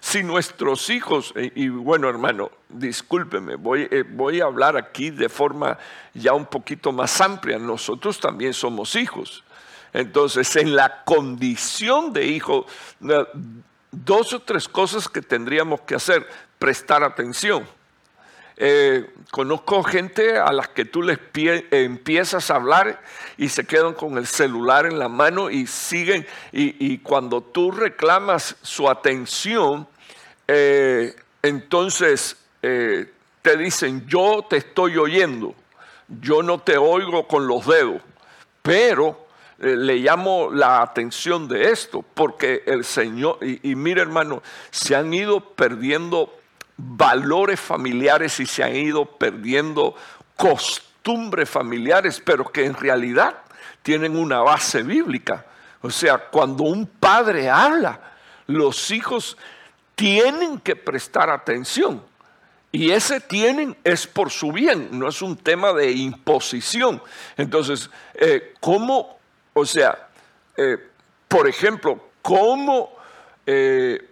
Si 0.00 0.22
nuestros 0.22 0.88
hijos, 0.88 1.34
y, 1.36 1.68
bueno 1.68 2.08
hermano, 2.08 2.50
discúlpeme, 2.68 3.56
voy, 3.56 3.88
eh, 3.90 4.04
voy 4.08 4.40
a 4.40 4.44
hablar 4.44 4.76
aquí 4.76 5.10
de 5.10 5.28
forma 5.28 5.78
ya 6.14 6.32
un 6.32 6.46
poquito 6.46 6.92
más 6.92 7.20
amplia, 7.20 7.58
nosotros 7.58 8.20
también 8.20 8.54
somos 8.54 8.94
hijos. 8.94 9.44
Entonces, 9.92 10.54
en 10.56 10.76
la 10.76 11.04
condición 11.04 12.12
de 12.12 12.26
hijo, 12.26 12.66
dos 13.90 14.32
o 14.32 14.40
tres 14.40 14.68
cosas 14.68 15.08
que 15.08 15.22
tendríamos 15.22 15.80
que 15.82 15.94
hacer, 15.94 16.26
prestar 16.58 17.02
atención. 17.02 17.66
Eh, 18.58 19.10
conozco 19.30 19.82
gente 19.82 20.38
a 20.38 20.50
las 20.50 20.68
que 20.68 20.86
tú 20.86 21.02
les 21.02 21.18
empiezas 21.70 22.50
a 22.50 22.56
hablar 22.56 23.02
y 23.36 23.50
se 23.50 23.66
quedan 23.66 23.92
con 23.92 24.16
el 24.16 24.26
celular 24.26 24.86
en 24.86 24.98
la 24.98 25.08
mano 25.08 25.50
y 25.50 25.66
siguen. 25.66 26.26
Y, 26.52 26.98
cuando 26.98 27.42
tú 27.42 27.70
reclamas 27.70 28.56
su 28.62 28.88
atención, 28.88 29.86
eh, 30.48 31.14
entonces 31.42 32.36
eh, 32.62 33.12
te 33.42 33.58
dicen, 33.58 34.06
yo 34.06 34.46
te 34.48 34.56
estoy 34.56 34.96
oyendo, 34.96 35.54
yo 36.08 36.42
no 36.42 36.58
te 36.58 36.78
oigo 36.78 37.28
con 37.28 37.46
los 37.46 37.66
dedos, 37.66 38.00
pero 38.62 39.26
le 39.58 39.96
llamo 39.96 40.50
la 40.50 40.82
atención 40.82 41.48
de 41.48 41.70
esto, 41.70 42.04
porque 42.14 42.62
el 42.66 42.84
Señor, 42.84 43.38
y, 43.40 43.70
y 43.70 43.74
mira 43.74 44.02
hermano, 44.02 44.42
se 44.70 44.94
han 44.94 45.12
ido 45.14 45.40
perdiendo 45.40 46.30
valores 46.76 47.60
familiares 47.60 48.38
y 48.40 48.46
se 48.46 48.62
han 48.62 48.76
ido 48.76 49.04
perdiendo 49.04 49.94
costumbres 50.36 51.48
familiares, 51.48 52.22
pero 52.24 52.44
que 52.44 52.64
en 52.64 52.74
realidad 52.74 53.38
tienen 53.82 54.16
una 54.16 54.40
base 54.40 54.82
bíblica. 54.82 55.46
O 55.80 55.90
sea, 55.90 56.18
cuando 56.18 56.64
un 56.64 56.86
padre 56.86 57.48
habla, 57.48 58.00
los 58.46 58.90
hijos 58.90 59.36
tienen 59.94 60.58
que 60.60 60.76
prestar 60.76 61.30
atención. 61.30 62.02
Y 62.72 62.90
ese 62.90 63.20
tienen 63.20 63.76
es 63.84 64.06
por 64.06 64.30
su 64.30 64.52
bien, 64.52 64.88
no 64.98 65.08
es 65.08 65.22
un 65.22 65.36
tema 65.36 65.72
de 65.72 65.92
imposición. 65.92 67.02
Entonces, 67.36 67.88
eh, 68.14 68.54
¿cómo, 68.60 69.18
o 69.54 69.64
sea, 69.64 70.08
eh, 70.56 70.76
por 71.28 71.48
ejemplo, 71.48 72.10
cómo, 72.20 72.90
eh, 73.46 74.10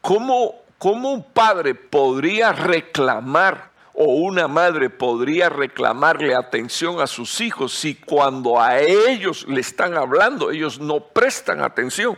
cómo 0.00 0.63
¿Cómo 0.78 1.12
un 1.12 1.22
padre 1.22 1.74
podría 1.74 2.52
reclamar 2.52 3.70
o 3.92 4.04
una 4.04 4.48
madre 4.48 4.90
podría 4.90 5.48
reclamarle 5.48 6.34
atención 6.34 7.00
a 7.00 7.06
sus 7.06 7.40
hijos 7.40 7.72
si 7.72 7.94
cuando 7.94 8.60
a 8.60 8.80
ellos 8.80 9.46
le 9.48 9.60
están 9.60 9.96
hablando 9.96 10.50
ellos 10.50 10.80
no 10.80 11.00
prestan 11.00 11.62
atención? 11.62 12.16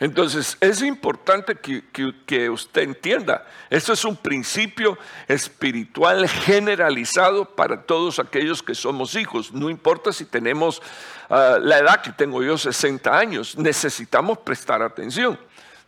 Entonces 0.00 0.56
es 0.62 0.80
importante 0.80 1.56
que, 1.56 2.48
usted 2.48 2.82
entienda, 2.82 3.46
eso 3.68 3.92
es 3.92 4.02
un 4.06 4.16
principio 4.16 4.96
espiritual 5.28 6.26
generalizado 6.26 7.44
para 7.44 7.82
todos 7.82 8.18
aquellos 8.18 8.62
que 8.62 8.74
somos 8.74 9.14
hijos. 9.14 9.52
No 9.52 9.68
importa 9.68 10.10
si 10.10 10.24
tenemos 10.24 10.80
ah, 11.28 11.58
la 11.60 11.78
edad 11.78 12.00
que 12.00 12.12
tengo 12.12 12.42
yo, 12.42 12.56
60 12.56 13.14
años, 13.14 13.58
necesitamos 13.58 14.38
prestar 14.38 14.80
atención. 14.80 15.38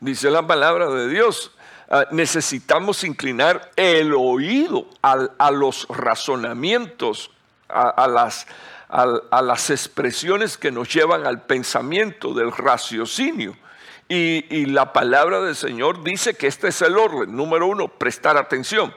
Dice 0.02 0.30
la 0.30 0.46
palabra 0.46 0.90
de 0.90 1.08
Dios, 1.08 1.52
Ah, 1.94 2.06
necesitamos 2.10 3.04
inclinar 3.04 3.70
el 3.76 4.14
oído 4.14 4.86
a, 5.02 5.50
los 5.50 5.86
razonamientos, 5.90 7.30
a, 7.68 8.08
las, 8.08 9.68
expresiones 9.70 10.56
que 10.56 10.70
nos 10.70 10.88
llevan 10.90 11.26
al 11.26 11.42
pensamiento, 11.42 12.32
del 12.32 12.50
raciocinio. 12.50 13.54
Y, 14.08 14.46
y 14.48 14.64
la 14.64 14.94
palabra 14.94 15.42
del 15.42 15.54
Señor 15.54 16.02
dice 16.02 16.32
que 16.32 16.46
este 16.46 16.68
es 16.68 16.80
el 16.80 16.96
orden. 16.96 17.36
Número 17.36 17.66
uno, 17.66 17.88
prestar 17.88 18.38
atención. 18.38 18.94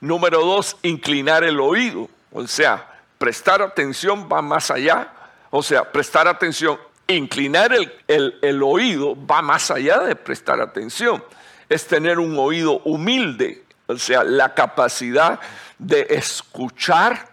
Número 0.00 0.44
dos, 0.44 0.76
inclinar 0.82 1.44
el 1.44 1.58
oído. 1.60 2.10
O 2.30 2.46
sea, 2.46 3.00
prestar 3.16 3.62
atención 3.62 4.28
va 4.30 4.42
más 4.42 4.70
allá. 4.70 5.14
O 5.48 5.62
sea, 5.62 5.90
prestar 5.90 6.28
atención, 6.28 6.78
inclinar 7.14 7.72
el, 8.06 8.62
oído 8.62 9.16
va 9.26 9.42
más 9.42 9.70
allá 9.70 10.00
de 10.00 10.16
prestar 10.16 10.60
atención 10.60 11.22
es 11.68 11.86
tener 11.86 12.18
un 12.18 12.36
oído 12.38 12.80
humilde, 12.80 13.64
o 13.86 13.96
sea, 13.96 14.24
la 14.24 14.54
capacidad 14.54 15.38
de 15.78 16.06
escuchar 16.10 17.30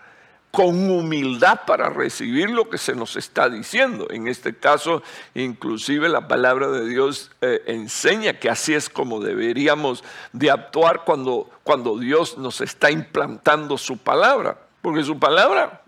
con 0.51 0.89
humildad 0.89 1.61
para 1.65 1.89
recibir 1.89 2.49
lo 2.49 2.69
que 2.69 2.77
se 2.77 2.95
nos 2.95 3.15
está 3.15 3.49
diciendo. 3.49 4.07
En 4.09 4.27
este 4.27 4.55
caso, 4.55 5.03
inclusive 5.35 6.07
la 6.07 6.27
palabra 6.27 6.69
de 6.69 6.87
Dios 6.87 7.31
eh, 7.41 7.63
enseña 7.67 8.39
que 8.39 8.49
así 8.49 8.73
es 8.73 8.89
como 8.89 9.19
deberíamos 9.19 10.03
de 10.33 10.49
actuar 10.51 11.03
cuando, 11.03 11.49
cuando 11.63 11.97
Dios 11.97 12.37
nos 12.37 12.61
está 12.61 12.89
implantando 12.91 13.77
su 13.77 13.97
palabra, 13.97 14.57
porque 14.81 15.03
su 15.03 15.19
palabra 15.19 15.81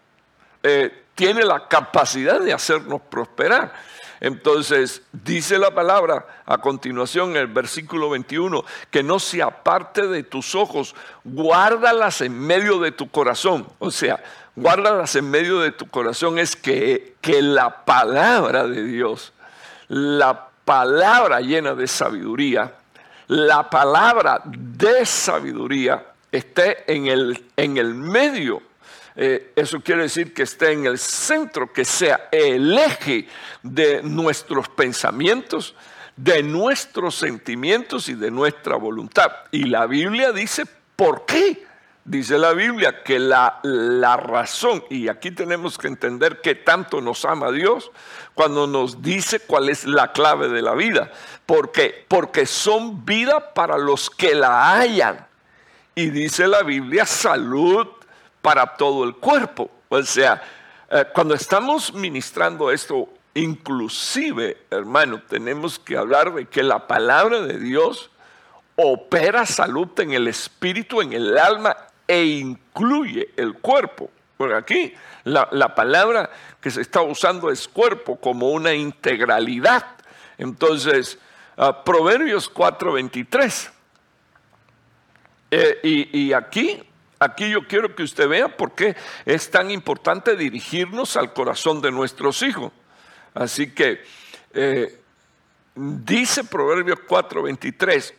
eh, 0.64 0.92
tiene 1.20 1.44
la 1.44 1.68
capacidad 1.68 2.40
de 2.40 2.54
hacernos 2.54 3.02
prosperar. 3.02 3.74
Entonces, 4.22 5.02
dice 5.12 5.58
la 5.58 5.70
palabra 5.70 6.26
a 6.46 6.60
continuación 6.60 7.32
en 7.32 7.36
el 7.36 7.48
versículo 7.48 8.10
21, 8.10 8.64
que 8.90 9.04
no 9.04 9.20
se 9.20 9.44
aparte 9.44 10.08
de 10.08 10.24
tus 10.24 10.56
ojos, 10.56 10.96
guárdalas 11.26 12.22
en 12.22 12.40
medio 12.40 12.80
de 12.80 12.94
tu 12.94 13.12
corazón. 13.12 13.68
O 13.80 13.92
sea, 13.92 14.24
guárdalas 14.56 15.14
en 15.18 15.30
medio 15.30 15.60
de 15.60 15.74
tu 15.74 15.90
corazón 15.90 16.40
es 16.40 16.56
que, 16.56 17.16
que 17.20 17.42
la 17.42 17.84
palabra 17.84 18.66
de 18.66 18.82
Dios, 18.86 19.34
la 19.90 20.48
palabra 20.64 21.42
llena 21.42 21.76
de 21.76 21.88
sabiduría, 21.88 22.76
la 23.28 23.70
palabra 23.70 24.40
de 24.46 25.06
sabiduría 25.06 26.14
esté 26.32 26.90
en 26.90 27.08
el, 27.08 27.44
en 27.58 27.76
el 27.76 27.94
medio 27.94 28.69
eh, 29.22 29.52
eso 29.58 29.82
quiere 29.82 30.04
decir 30.04 30.34
que 30.34 30.44
esté 30.44 30.72
en 30.72 30.86
el 30.86 30.98
centro, 30.98 31.74
que 31.74 31.84
sea 31.84 32.30
el 32.32 32.78
eje 32.78 33.28
de 33.62 34.02
nuestros 34.02 34.70
pensamientos, 34.70 35.76
de 36.16 36.42
nuestros 36.42 37.16
sentimientos 37.16 38.08
y 38.08 38.14
de 38.14 38.32
nuestra 38.32 38.78
voluntad. 38.78 39.30
Y 39.52 39.66
la 39.66 39.88
Biblia 39.88 40.32
dice, 40.32 40.64
¿por 40.96 41.26
qué? 41.26 41.68
Dice 42.06 42.38
la 42.38 42.54
Biblia 42.54 43.04
que 43.04 43.20
la, 43.20 43.60
la 43.62 44.16
razón, 44.16 44.86
y 44.90 45.10
aquí 45.10 45.32
tenemos 45.32 45.78
que 45.78 45.90
entender 45.90 46.40
que 46.40 46.56
tanto 46.56 47.02
nos 47.02 47.26
ama 47.26 47.52
Dios 47.52 47.92
cuando 48.36 48.68
nos 48.68 49.02
dice 49.02 49.42
cuál 49.42 49.68
es 49.68 49.84
la 49.84 50.14
clave 50.14 50.48
de 50.48 50.62
la 50.62 50.76
vida. 50.76 51.12
Porque, 51.46 52.06
porque 52.08 52.46
son 52.46 53.04
vida 53.04 53.54
para 53.54 53.78
los 53.78 54.10
que 54.10 54.34
la 54.34 54.80
hayan. 54.80 55.28
Y 55.94 56.10
dice 56.10 56.48
la 56.48 56.64
Biblia, 56.64 57.06
salud 57.06 57.99
para 58.42 58.78
todo 58.78 59.04
el 59.04 59.16
cuerpo. 59.16 59.70
O 59.90 60.02
sea, 60.04 60.42
eh, 60.90 61.06
cuando 61.14 61.34
estamos 61.34 61.94
ministrando 61.94 62.72
esto, 62.72 63.10
inclusive, 63.34 64.66
hermano, 64.70 65.22
tenemos 65.28 65.80
que 65.80 65.98
hablar 65.98 66.34
de 66.34 66.46
que 66.46 66.64
la 66.64 66.88
palabra 66.88 67.42
de 67.42 67.60
Dios 67.60 68.12
opera 68.76 69.46
salud 69.46 69.90
en 70.00 70.14
el 70.14 70.28
espíritu, 70.28 71.02
en 71.02 71.14
el 71.14 71.38
alma 71.38 71.76
e 72.08 72.24
incluye 72.24 73.30
el 73.36 73.56
cuerpo. 73.56 74.10
Porque 74.38 74.56
aquí 74.56 74.94
la, 75.26 75.48
la 75.52 75.76
palabra 75.76 76.30
que 76.62 76.72
se 76.72 76.82
está 76.82 77.02
usando 77.02 77.52
es 77.52 77.68
cuerpo 77.68 78.16
como 78.16 78.50
una 78.50 78.74
integralidad. 78.74 79.86
Entonces, 80.38 81.20
Ah, 81.62 81.84
Proverbios 81.84 82.48
4:23. 82.48 83.70
Eh, 85.52 86.08
y, 86.14 86.32
aquí, 86.32 86.82
aquí 87.20 87.50
yo 87.50 87.68
quiero 87.68 87.96
que 87.96 88.04
usted 88.04 88.28
vea 88.28 88.56
por 88.56 88.72
qué 88.72 88.96
es 89.26 89.52
tan 89.52 89.70
importante 89.72 90.36
dirigirnos 90.36 91.18
al 91.18 91.34
corazón 91.34 91.82
de 91.82 91.92
nuestros 91.92 92.42
hijos. 92.42 92.72
Así 93.34 93.72
que 93.74 94.02
eh, 94.54 95.00
dice 95.76 96.44
Proverbios 96.44 97.00
4:23, 97.08 98.14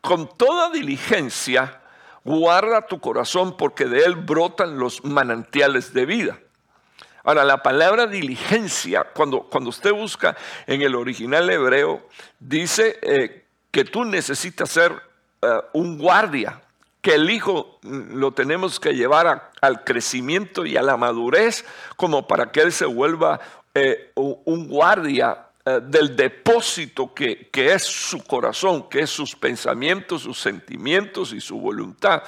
con 0.00 0.36
toda 0.36 0.70
diligencia 0.70 1.80
guarda 2.24 2.86
tu 2.86 3.00
corazón 3.00 3.56
porque 3.56 3.86
de 3.86 4.04
él 4.04 4.14
brotan 4.16 4.78
los 4.78 5.04
manantiales 5.04 5.94
de 5.94 6.06
vida. 6.06 6.38
Ahora, 7.22 7.44
la 7.44 7.62
palabra 7.62 8.06
diligencia, 8.06 9.04
cuando, 9.04 9.42
cuando 9.42 9.70
usted 9.70 9.92
busca 9.92 10.36
en 10.66 10.80
el 10.80 10.94
original 10.94 11.48
hebreo, 11.50 12.08
dice 12.38 12.98
eh, 13.02 13.44
que 13.70 13.84
tú 13.84 14.04
necesitas 14.04 14.70
ser 14.70 14.92
eh, 15.42 15.48
un 15.74 15.98
guardia, 15.98 16.62
que 17.00 17.14
el 17.14 17.30
hijo 17.30 17.78
mm, 17.82 18.14
lo 18.14 18.32
tenemos 18.32 18.80
que 18.80 18.94
llevar 18.94 19.50
al 19.60 19.84
crecimiento 19.84 20.66
y 20.66 20.76
a 20.76 20.82
la 20.82 20.96
madurez 20.96 21.64
como 21.96 22.26
para 22.26 22.52
que 22.52 22.60
él 22.60 22.72
se 22.72 22.86
vuelva 22.86 23.40
eh, 23.74 24.12
un 24.14 24.68
guardia 24.68 25.46
del 25.82 26.16
depósito 26.16 27.14
que, 27.14 27.48
que, 27.52 27.74
es 27.74 27.82
su 27.84 28.24
corazón, 28.24 28.88
que 28.88 29.00
es 29.00 29.10
sus 29.10 29.36
pensamientos, 29.36 30.22
sus 30.22 30.40
sentimientos 30.40 31.32
y 31.32 31.40
su 31.40 31.60
voluntad. 31.60 32.22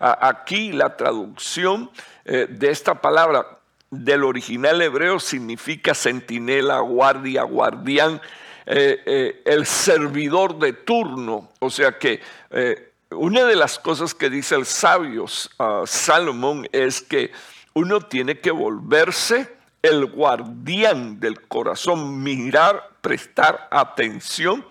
aquí 0.00 0.72
la 0.72 0.96
traducción 0.96 1.90
de 2.24 2.70
esta 2.70 3.00
palabra 3.00 3.58
del 3.90 4.24
original 4.24 4.80
hebreo 4.82 5.18
significa 5.20 5.94
centinela, 5.94 6.80
guardia, 6.80 7.42
guardián, 7.42 8.20
eh, 8.66 9.00
eh, 9.06 9.42
el 9.46 9.64
servidor 9.64 10.58
de 10.58 10.74
turno. 10.74 11.50
O 11.58 11.70
sea 11.70 11.98
que 11.98 12.20
eh, 12.50 12.87
una 13.10 13.44
de 13.44 13.56
las 13.56 13.78
cosas 13.78 14.14
que 14.14 14.30
dice 14.30 14.54
el 14.54 14.66
sabio 14.66 15.24
uh, 15.24 15.86
Salomón 15.86 16.68
es 16.72 17.00
que 17.00 17.32
uno 17.74 18.00
tiene 18.00 18.40
que 18.40 18.50
volverse 18.50 19.56
el 19.82 20.06
guardián 20.06 21.20
del 21.20 21.40
corazón, 21.46 22.22
mirar, 22.22 22.90
prestar 23.00 23.68
atención 23.70 24.66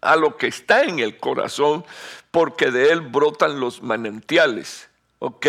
a 0.00 0.16
lo 0.16 0.36
que 0.36 0.46
está 0.46 0.84
en 0.84 1.00
el 1.00 1.18
corazón, 1.18 1.84
porque 2.30 2.70
de 2.70 2.92
él 2.92 3.00
brotan 3.00 3.60
los 3.60 3.82
manantiales. 3.82 4.88
Ok, 5.18 5.46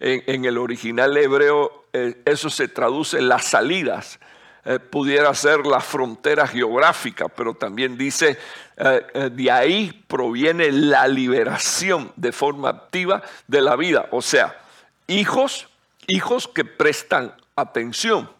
en 0.00 0.44
el 0.44 0.58
original 0.58 1.16
hebreo 1.16 1.84
eh, 1.94 2.20
eso 2.24 2.50
se 2.50 2.66
traduce 2.66 3.22
las 3.22 3.44
salidas. 3.44 4.18
Eh, 4.66 4.78
pudiera 4.78 5.34
ser 5.34 5.66
la 5.66 5.78
frontera 5.78 6.46
geográfica, 6.46 7.28
pero 7.28 7.52
también 7.52 7.98
dice, 7.98 8.38
eh, 8.78 9.28
de 9.30 9.50
ahí 9.50 10.04
proviene 10.08 10.72
la 10.72 11.06
liberación 11.06 12.10
de 12.16 12.32
forma 12.32 12.70
activa 12.70 13.22
de 13.46 13.60
la 13.60 13.76
vida. 13.76 14.08
O 14.10 14.22
sea, 14.22 14.58
hijos, 15.06 15.68
hijos 16.06 16.48
que 16.48 16.64
prestan 16.64 17.34
atención, 17.56 18.30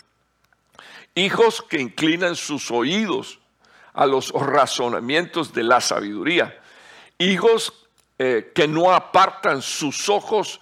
hijos 1.14 1.60
que 1.60 1.78
inclinan 1.78 2.36
sus 2.36 2.70
oídos 2.70 3.38
a 3.92 4.06
los 4.06 4.30
razonamientos 4.30 5.52
de 5.52 5.62
la 5.62 5.82
sabiduría, 5.82 6.58
hijos 7.18 7.74
que 8.16 8.66
no 8.68 8.92
apartan 8.92 9.60
sus 9.60 10.08
ojos 10.08 10.60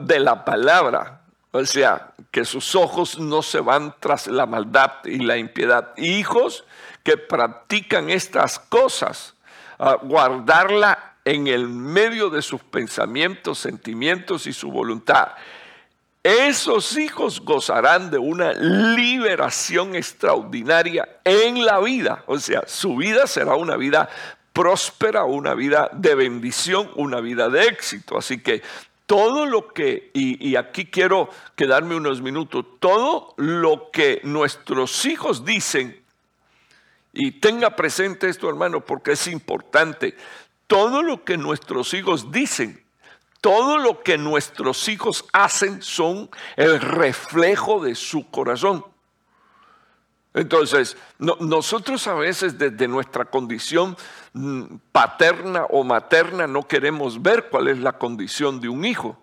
de 0.00 0.18
la 0.18 0.44
palabra, 0.44 1.17
o 1.58 1.66
sea, 1.66 2.12
que 2.30 2.44
sus 2.44 2.74
ojos 2.74 3.18
no 3.18 3.42
se 3.42 3.60
van 3.60 3.94
tras 4.00 4.26
la 4.26 4.46
maldad 4.46 4.92
y 5.04 5.18
la 5.18 5.36
impiedad. 5.36 5.92
Hijos 5.96 6.64
que 7.02 7.16
practican 7.16 8.10
estas 8.10 8.58
cosas, 8.58 9.34
guardarla 10.02 11.14
en 11.24 11.46
el 11.46 11.68
medio 11.68 12.30
de 12.30 12.42
sus 12.42 12.62
pensamientos, 12.62 13.58
sentimientos 13.58 14.46
y 14.46 14.52
su 14.52 14.70
voluntad. 14.70 15.28
Esos 16.22 16.96
hijos 16.96 17.40
gozarán 17.40 18.10
de 18.10 18.18
una 18.18 18.52
liberación 18.52 19.94
extraordinaria 19.94 21.08
en 21.24 21.64
la 21.64 21.78
vida. 21.80 22.24
O 22.26 22.38
sea, 22.38 22.62
su 22.66 22.96
vida 22.96 23.26
será 23.26 23.54
una 23.54 23.76
vida 23.76 24.08
próspera, 24.52 25.24
una 25.24 25.54
vida 25.54 25.88
de 25.92 26.14
bendición, 26.14 26.90
una 26.96 27.20
vida 27.20 27.48
de 27.48 27.66
éxito. 27.66 28.18
Así 28.18 28.38
que 28.42 28.62
todo 29.08 29.46
lo 29.46 29.68
que, 29.68 30.10
y, 30.12 30.54
aquí 30.56 30.84
quiero 30.84 31.30
quedarme 31.56 31.96
unos 31.96 32.20
minutos, 32.20 32.66
todo 32.78 33.32
lo 33.38 33.90
que 33.90 34.20
nuestros 34.22 35.06
hijos 35.06 35.46
dicen, 35.46 36.04
y 37.14 37.30
tenga 37.40 37.74
presente 37.74 38.28
esto 38.28 38.50
hermano 38.50 38.84
porque 38.84 39.12
es 39.12 39.26
importante, 39.26 40.14
todo 40.66 41.02
lo 41.02 41.24
que 41.24 41.38
nuestros 41.38 41.94
hijos 41.94 42.30
dicen, 42.30 42.84
todo 43.40 43.78
lo 43.78 44.02
que 44.02 44.18
nuestros 44.18 44.86
hijos 44.90 45.24
hacen 45.32 45.80
son 45.80 46.28
el 46.56 46.78
reflejo 46.78 47.82
de 47.82 47.94
su 47.94 48.30
corazón. 48.30 48.84
Entonces, 50.34 50.98
nosotros 51.18 52.06
a 52.08 52.14
veces 52.14 52.58
desde 52.58 52.86
nuestra 52.86 53.24
condición 53.24 53.96
paterna 54.92 55.64
o 55.70 55.84
materna 55.84 56.46
no 56.46 56.66
queremos 56.66 57.22
ver 57.22 57.48
cuál 57.50 57.68
es 57.68 57.78
la 57.78 57.98
condición 57.98 58.60
de 58.60 58.68
un 58.68 58.84
hijo. 58.84 59.18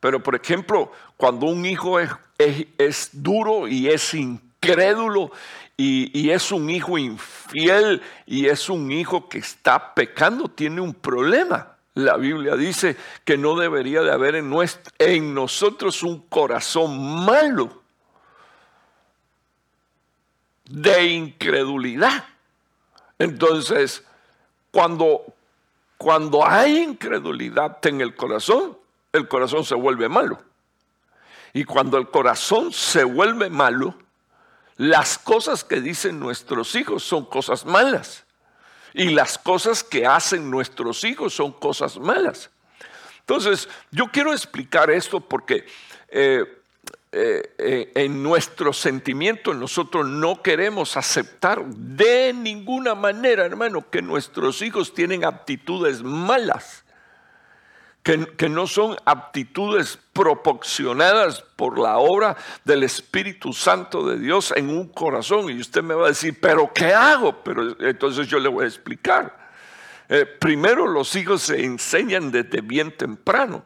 Pero, 0.00 0.22
por 0.22 0.34
ejemplo, 0.34 0.90
cuando 1.16 1.46
un 1.46 1.64
hijo 1.64 2.00
es, 2.00 2.10
es, 2.78 3.10
duro 3.12 3.68
y 3.68 3.88
es 3.88 4.14
incrédulo 4.14 5.30
y, 5.76 6.10
y, 6.18 6.30
es 6.30 6.50
un 6.50 6.68
hijo 6.70 6.98
infiel 6.98 8.02
y 8.26 8.46
es 8.46 8.68
un 8.68 8.90
hijo 8.90 9.28
que 9.28 9.38
está 9.38 9.94
pecando, 9.94 10.48
tiene 10.48 10.80
un 10.80 10.94
problema. 10.94 11.76
La 11.94 12.16
Biblia 12.16 12.56
dice 12.56 12.96
que 13.24 13.36
no 13.36 13.56
debería 13.56 14.02
de 14.02 14.12
haber 14.12 14.34
en, 14.34 14.52
en 14.98 15.34
nosotros 15.34 16.02
un 16.02 16.20
corazón 16.28 17.24
malo 17.24 17.82
de 20.64 21.04
incredulidad. 21.04 22.24
Entonces, 23.18 24.04
cuando, 24.72 25.24
cuando 25.96 26.44
hay 26.44 26.78
incredulidad 26.78 27.78
en 27.86 28.00
el 28.00 28.16
corazón, 28.16 28.76
el 29.12 29.28
corazón 29.28 29.64
se 29.64 29.76
vuelve 29.76 30.08
malo. 30.08 30.40
Y 31.52 31.64
cuando 31.64 31.98
el 31.98 32.08
corazón 32.08 32.72
se 32.72 33.04
vuelve 33.04 33.50
malo, 33.50 33.94
las 34.76 35.18
cosas 35.18 35.62
que 35.62 35.80
dicen 35.80 36.18
nuestros 36.18 36.74
hijos 36.74 37.04
son 37.04 37.26
cosas 37.26 37.66
malas. 37.66 38.24
Y 38.94 39.10
las 39.10 39.38
cosas 39.38 39.84
que 39.84 40.06
hacen 40.06 40.50
nuestros 40.50 41.04
hijos 41.04 41.34
son 41.34 41.52
cosas 41.52 41.98
malas. 41.98 42.50
Entonces, 43.20 43.68
yo 43.90 44.10
quiero 44.10 44.32
explicar 44.32 44.90
esto 44.90 45.20
porque 45.20 45.66
eh, 46.08 46.61
eh, 47.14 47.54
eh, 47.58 47.92
en 47.94 48.22
nuestro 48.22 48.72
sentimiento 48.72 49.52
nosotros 49.52 50.08
no 50.08 50.40
queremos 50.40 50.96
aceptar 50.96 51.62
de 51.66 52.32
ninguna 52.32 52.94
manera, 52.94 53.44
hermano, 53.44 53.90
que 53.90 54.00
nuestros 54.00 54.62
hijos 54.62 54.94
tienen 54.94 55.22
aptitudes 55.22 56.02
malas, 56.02 56.86
que, 58.02 58.26
que 58.38 58.48
no 58.48 58.66
son 58.66 58.96
aptitudes 59.04 59.98
proporcionadas 60.14 61.42
por 61.54 61.78
la 61.78 61.98
obra 61.98 62.34
del 62.64 62.82
Espíritu 62.82 63.52
Santo 63.52 64.08
de 64.08 64.18
Dios 64.18 64.54
en 64.56 64.70
un 64.70 64.88
corazón. 64.88 65.50
Y 65.50 65.60
usted 65.60 65.82
me 65.82 65.92
va 65.92 66.06
a 66.06 66.08
decir, 66.08 66.38
pero 66.40 66.72
¿qué 66.72 66.94
hago? 66.94 67.42
Pero 67.44 67.78
entonces 67.78 68.26
yo 68.26 68.38
le 68.38 68.48
voy 68.48 68.64
a 68.64 68.68
explicar. 68.68 69.42
Eh, 70.08 70.24
primero 70.24 70.86
los 70.86 71.14
hijos 71.14 71.42
se 71.42 71.62
enseñan 71.62 72.30
desde 72.30 72.62
bien 72.62 72.96
temprano. 72.96 73.64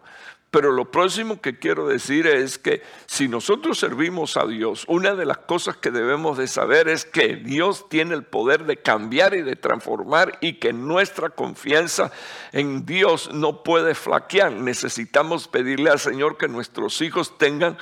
Pero 0.56 0.72
lo 0.72 0.90
próximo 0.90 1.42
que 1.42 1.58
quiero 1.58 1.86
decir 1.86 2.26
es 2.26 2.56
que 2.56 2.80
si 3.04 3.28
nosotros 3.28 3.78
servimos 3.78 4.38
a 4.38 4.46
Dios, 4.46 4.86
una 4.88 5.14
de 5.14 5.26
las 5.26 5.36
cosas 5.36 5.76
que 5.76 5.90
debemos 5.90 6.38
de 6.38 6.48
saber 6.48 6.88
es 6.88 7.04
que 7.04 7.36
Dios 7.36 7.90
tiene 7.90 8.14
el 8.14 8.22
poder 8.22 8.64
de 8.64 8.78
cambiar 8.78 9.34
y 9.34 9.42
de 9.42 9.54
transformar 9.54 10.38
y 10.40 10.54
que 10.54 10.72
nuestra 10.72 11.28
confianza 11.28 12.10
en 12.52 12.86
Dios 12.86 13.34
no 13.34 13.62
puede 13.64 13.94
flaquear. 13.94 14.50
Necesitamos 14.50 15.46
pedirle 15.46 15.90
al 15.90 15.98
Señor 15.98 16.38
que 16.38 16.48
nuestros 16.48 17.02
hijos 17.02 17.36
tengan, 17.36 17.76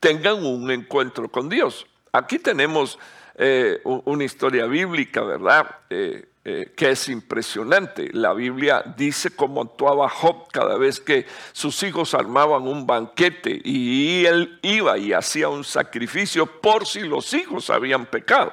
tengan 0.00 0.46
un 0.46 0.70
encuentro 0.70 1.28
con 1.28 1.50
Dios. 1.50 1.86
Aquí 2.10 2.38
tenemos 2.38 2.98
eh, 3.34 3.82
una 3.84 4.24
historia 4.24 4.64
bíblica, 4.64 5.20
¿verdad? 5.24 5.66
Eh, 5.90 6.24
eh, 6.46 6.74
que 6.76 6.90
es 6.90 7.08
impresionante. 7.08 8.10
La 8.12 8.34
Biblia 8.34 8.82
dice 8.98 9.34
cómo 9.34 9.62
actuaba 9.62 10.10
Job 10.10 10.46
cada 10.52 10.76
vez 10.76 11.00
que 11.00 11.24
sus 11.52 11.82
hijos 11.82 12.12
armaban 12.12 12.68
un 12.68 12.86
banquete 12.86 13.62
y 13.64 14.26
él 14.26 14.58
iba 14.60 14.98
y 14.98 15.14
hacía 15.14 15.48
un 15.48 15.64
sacrificio 15.64 16.44
por 16.44 16.86
si 16.86 17.00
los 17.00 17.32
hijos 17.32 17.70
habían 17.70 18.04
pecado. 18.04 18.52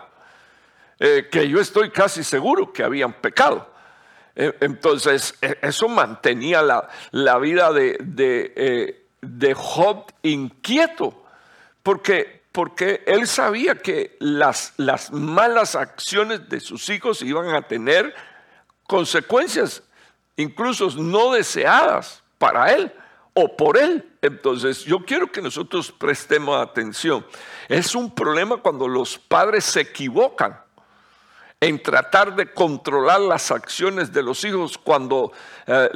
Eh, 1.00 1.28
que 1.30 1.50
yo 1.50 1.60
estoy 1.60 1.90
casi 1.90 2.24
seguro 2.24 2.72
que 2.72 2.82
habían 2.82 3.12
pecado. 3.12 3.70
Eh, 4.38 4.56
entonces, 4.62 5.36
e, 5.42 5.58
eso 5.62 5.90
mantenía 5.90 6.62
la, 6.62 6.88
la 7.12 7.40
vida 7.40 7.74
de, 7.74 7.98
de, 8.00 9.04
de 9.20 9.54
Job 9.54 10.06
inquieto, 10.24 11.26
porque 11.84 12.41
porque 12.52 13.04
él 13.06 13.28
sabía 13.28 13.76
que 13.76 14.18
las, 14.20 14.74
las 14.78 15.12
malas 15.12 15.76
acciones 15.76 16.50
de 16.50 16.60
sus 16.60 16.90
hijos 16.90 17.22
iban 17.22 17.50
a 17.50 17.62
tener 17.62 18.14
consecuencias, 18.88 19.84
incluso 20.36 20.90
no 20.98 21.32
deseadas 21.32 22.22
para 22.38 22.74
él 22.74 22.92
o 23.34 23.56
por 23.56 23.78
él. 23.78 24.06
Entonces, 24.22 24.84
yo 24.84 25.06
quiero 25.06 25.32
que 25.32 25.42
nosotros 25.42 25.92
prestemos 25.92 26.62
atención. 26.62 27.26
Es 27.70 27.96
un 27.96 28.14
problema 28.14 28.58
cuando 28.58 28.88
los 28.88 29.18
padres 29.18 29.64
se 29.64 29.82
equivocan 29.82 30.60
en 31.62 31.82
tratar 31.82 32.36
de 32.36 32.52
controlar 32.52 33.22
las 33.22 33.52
acciones 33.52 34.12
de 34.12 34.24
los 34.24 34.44
hijos 34.44 34.80
cuando 34.80 35.32
eh, 35.68 35.90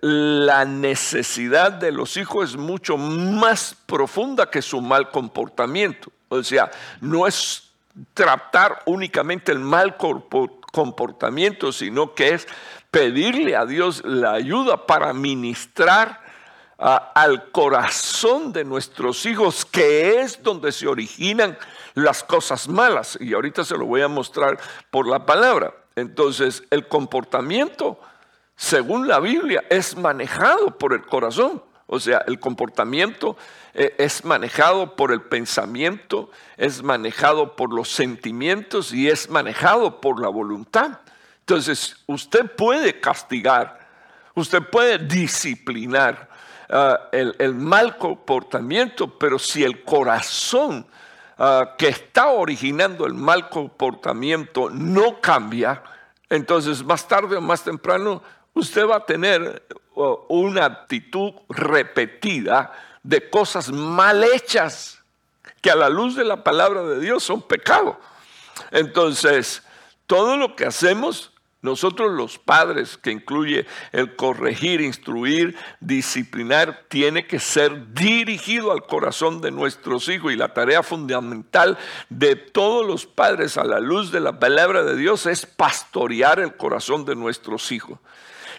la 0.00 0.64
necesidad 0.64 1.72
de 1.72 1.90
los 1.90 2.16
hijos 2.16 2.50
es 2.50 2.56
mucho 2.56 2.96
más 2.96 3.76
profunda 3.86 4.48
que 4.48 4.62
su 4.62 4.80
mal 4.80 5.10
comportamiento. 5.10 6.12
O 6.28 6.44
sea, 6.44 6.70
no 7.00 7.26
es 7.26 7.72
tratar 8.14 8.82
únicamente 8.86 9.50
el 9.50 9.58
mal 9.58 9.96
comportamiento, 9.96 11.72
sino 11.72 12.14
que 12.14 12.34
es 12.34 12.46
pedirle 12.92 13.56
a 13.56 13.66
Dios 13.66 14.02
la 14.04 14.34
ayuda 14.34 14.86
para 14.86 15.12
ministrar 15.12 16.20
al 16.78 17.50
corazón 17.50 18.52
de 18.52 18.64
nuestros 18.64 19.26
hijos, 19.26 19.64
que 19.64 20.20
es 20.20 20.40
donde 20.40 20.70
se 20.70 20.86
originan 20.86 21.58
las 21.94 22.22
cosas 22.22 22.68
malas. 22.68 23.18
Y 23.20 23.34
ahorita 23.34 23.64
se 23.64 23.76
lo 23.76 23.86
voy 23.86 24.02
a 24.02 24.08
mostrar 24.08 24.58
por 24.90 25.06
la 25.06 25.26
palabra. 25.26 25.74
Entonces, 25.96 26.62
el 26.70 26.88
comportamiento, 26.88 28.00
según 28.56 29.08
la 29.08 29.20
Biblia, 29.20 29.64
es 29.70 29.96
manejado 29.96 30.78
por 30.78 30.92
el 30.92 31.02
corazón. 31.02 31.62
O 31.86 31.98
sea, 31.98 32.22
el 32.26 32.38
comportamiento 32.38 33.36
eh, 33.74 33.94
es 33.98 34.24
manejado 34.24 34.94
por 34.94 35.12
el 35.12 35.22
pensamiento, 35.22 36.30
es 36.56 36.82
manejado 36.82 37.56
por 37.56 37.74
los 37.74 37.88
sentimientos 37.88 38.92
y 38.92 39.08
es 39.08 39.28
manejado 39.28 40.00
por 40.00 40.20
la 40.20 40.28
voluntad. 40.28 41.00
Entonces, 41.40 41.96
usted 42.06 42.48
puede 42.54 43.00
castigar, 43.00 43.80
usted 44.34 44.62
puede 44.62 44.98
disciplinar, 44.98 46.30
Ah, 46.72 47.08
el, 47.10 47.54
mal 47.54 47.98
comportamiento, 47.98 49.18
pero 49.18 49.40
si 49.40 49.64
el 49.64 49.82
corazón 49.82 50.86
ah, 51.40 51.74
que 51.76 51.88
está 51.88 52.28
originando 52.28 53.04
el 53.04 53.14
mal 53.14 53.48
comportamiento 53.48 54.70
no 54.70 55.20
cambia, 55.20 55.82
entonces 56.28 56.84
más 56.84 57.08
tarde 57.08 57.36
o 57.36 57.40
más 57.40 57.64
temprano 57.64 58.22
usted 58.54 58.86
va 58.86 58.96
a 58.96 59.06
tener 59.06 59.66
una 60.28 60.64
actitud 60.64 61.32
repetida 61.48 62.72
de 63.02 63.28
cosas 63.28 63.72
mal 63.72 64.22
hechas 64.22 65.02
que 65.60 65.70
a 65.70 65.74
la 65.74 65.88
luz 65.88 66.14
de 66.14 66.24
la 66.24 66.42
palabra 66.44 66.82
de 66.82 67.00
Dios 67.00 67.22
son 67.22 67.42
pecado. 67.42 67.98
Entonces, 68.70 69.62
todo 70.06 70.36
lo 70.36 70.56
que 70.56 70.66
hacemos 70.66 71.29
nosotros 71.62 72.12
los 72.12 72.38
padres, 72.38 72.96
que 72.96 73.10
incluye 73.10 73.66
el 73.92 74.16
corregir, 74.16 74.80
instruir, 74.80 75.56
disciplinar, 75.80 76.86
tiene 76.88 77.26
que 77.26 77.38
ser 77.38 77.92
dirigido 77.92 78.72
al 78.72 78.86
corazón 78.86 79.42
de 79.42 79.50
nuestros 79.50 80.08
hijos. 80.08 80.32
Y 80.32 80.36
la 80.36 80.54
tarea 80.54 80.82
fundamental 80.82 81.76
de 82.08 82.34
todos 82.36 82.86
los 82.86 83.04
padres 83.04 83.58
a 83.58 83.64
la 83.64 83.78
luz 83.78 84.10
de 84.10 84.20
la 84.20 84.38
palabra 84.38 84.82
de 84.84 84.96
Dios 84.96 85.26
es 85.26 85.44
pastorear 85.44 86.40
el 86.40 86.56
corazón 86.56 87.04
de 87.04 87.14
nuestros 87.14 87.70
hijos. 87.72 87.98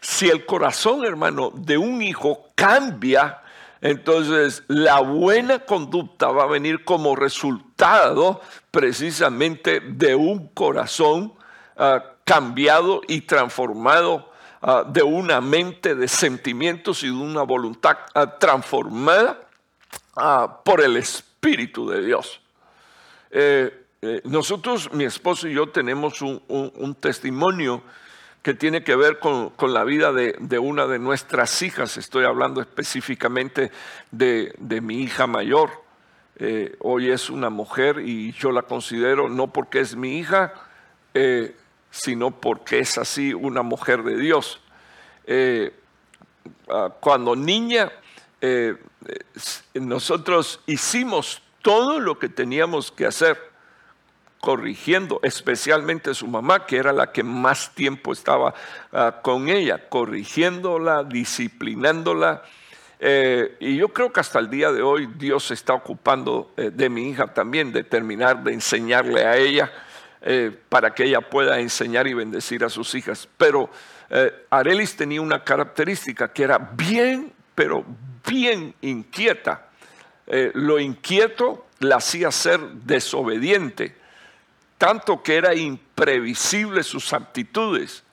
Si 0.02 0.30
el 0.30 0.46
corazón, 0.46 1.04
hermano, 1.04 1.52
de 1.56 1.80
un 1.80 2.04
hijo 2.04 2.50
cambia, 2.54 3.42
entonces 3.82 4.64
la 4.68 5.00
buena 5.00 5.60
conducta 5.60 6.28
va 6.28 6.44
a 6.44 6.48
venir 6.48 6.84
como 6.84 7.16
resultado 7.16 8.42
precisamente 8.70 9.80
de 9.80 10.14
un 10.14 10.50
corazón 10.50 11.34
uh, 11.78 12.11
cambiado 12.32 13.02
y 13.10 13.20
transformado 13.20 14.32
ah, 14.62 14.86
de 14.88 15.04
una 15.04 15.42
mente 15.42 15.96
de 15.96 16.08
sentimientos 16.08 17.04
y 17.04 17.08
de 17.08 17.12
una 17.12 17.44
voluntad 17.44 17.98
ah, 18.16 18.38
transformada 18.40 19.38
ah, 20.16 20.62
por 20.64 20.80
el 20.80 20.96
Espíritu 20.96 21.90
de 21.90 22.06
Dios. 22.06 22.40
Eh, 23.32 23.86
eh, 24.02 24.22
nosotros, 24.24 24.94
mi 24.94 25.04
esposo 25.04 25.50
y 25.50 25.56
yo, 25.56 25.68
tenemos 25.72 26.22
un, 26.22 26.96
testimonio 27.02 27.84
que 28.42 28.54
tiene 28.54 28.82
que 28.82 28.96
ver 28.96 29.20
con, 29.20 29.52
la 29.74 29.84
vida 29.84 30.14
de, 30.14 30.58
una 30.58 30.88
de 30.88 31.00
nuestras 31.00 31.62
hijas. 31.62 31.98
Estoy 31.98 32.24
hablando 32.24 32.62
específicamente 32.62 33.72
de, 34.10 34.54
mi 34.82 35.02
hija 35.02 35.28
mayor. 35.28 35.70
Eh, 36.38 36.78
hoy 36.80 37.12
es 37.12 37.30
una 37.30 37.50
mujer 37.50 38.00
y 38.00 38.32
yo 38.32 38.54
la 38.54 38.62
considero 38.62 39.28
no 39.28 39.48
porque 39.48 39.82
es 39.82 39.98
mi 39.98 40.18
hija, 40.18 40.54
sino 41.92 42.32
porque 42.32 42.80
es 42.80 42.98
así 42.98 43.34
una 43.34 43.62
mujer 43.62 44.04
de 44.04 44.18
Dios. 44.18 44.60
Eh, 45.26 45.74
ah, 46.70 46.90
cuando 47.00 47.36
niña, 47.36 47.92
eh, 48.40 48.76
nosotros 49.74 50.62
hicimos 50.66 51.42
todo 51.62 52.00
lo 52.00 52.18
que 52.18 52.30
teníamos 52.30 52.92
que 52.92 53.06
hacer, 53.06 53.52
corrigiendo, 54.40 55.20
especialmente 55.22 56.16
su 56.16 56.26
mamá, 56.26 56.66
que 56.66 56.78
era 56.78 56.92
la 56.94 57.12
que 57.12 57.22
más 57.22 57.76
tiempo 57.76 58.12
estaba 58.14 58.56
ah, 58.92 59.20
con 59.22 59.50
ella, 59.50 59.88
corrigiéndola, 59.90 61.04
disciplinándola. 61.04 62.42
Eh, 63.00 63.58
y 63.60 63.76
yo 63.78 63.90
creo 63.90 64.14
que 64.14 64.20
hasta 64.20 64.40
el 64.40 64.50
día 64.50 64.72
de 64.72 64.82
hoy 64.82 65.08
Dios 65.18 65.48
se 65.48 65.56
está 65.56 65.74
ocupando 65.74 66.54
de 66.56 66.90
mi 66.90 67.10
hija 67.10 67.34
también, 67.34 67.72
de 67.72 67.84
terminar 67.84 68.44
de 68.44 68.54
enseñarle 68.54 69.26
a 69.26 69.38
ella 69.38 69.72
eh, 70.24 70.56
para 70.70 70.94
que 70.94 71.06
ella 71.06 71.22
pueda 71.22 71.60
enseñar 71.60 72.06
y 72.08 72.14
bendecir 72.14 72.64
a 72.64 72.70
sus 72.70 72.94
hijas. 72.94 73.28
Pero 73.38 73.72
eh, 74.08 74.46
Arelis 74.52 74.96
tenía 74.96 75.20
una 75.20 75.44
característica 75.44 76.32
que 76.32 76.44
era 76.44 76.60
bien, 76.60 77.34
pero 77.56 77.84
bien 78.30 78.76
inquieta. 78.82 79.68
Eh, 80.28 80.52
lo 80.54 80.80
inquieto 80.80 81.66
la 81.80 81.96
hacía 81.96 82.30
ser 82.30 82.60
desobediente, 82.60 83.96
tanto 84.78 85.24
que 85.24 85.38
era 85.38 85.56
imprevisible 85.56 86.84
sus 86.84 87.14
actitudes. 87.14 88.04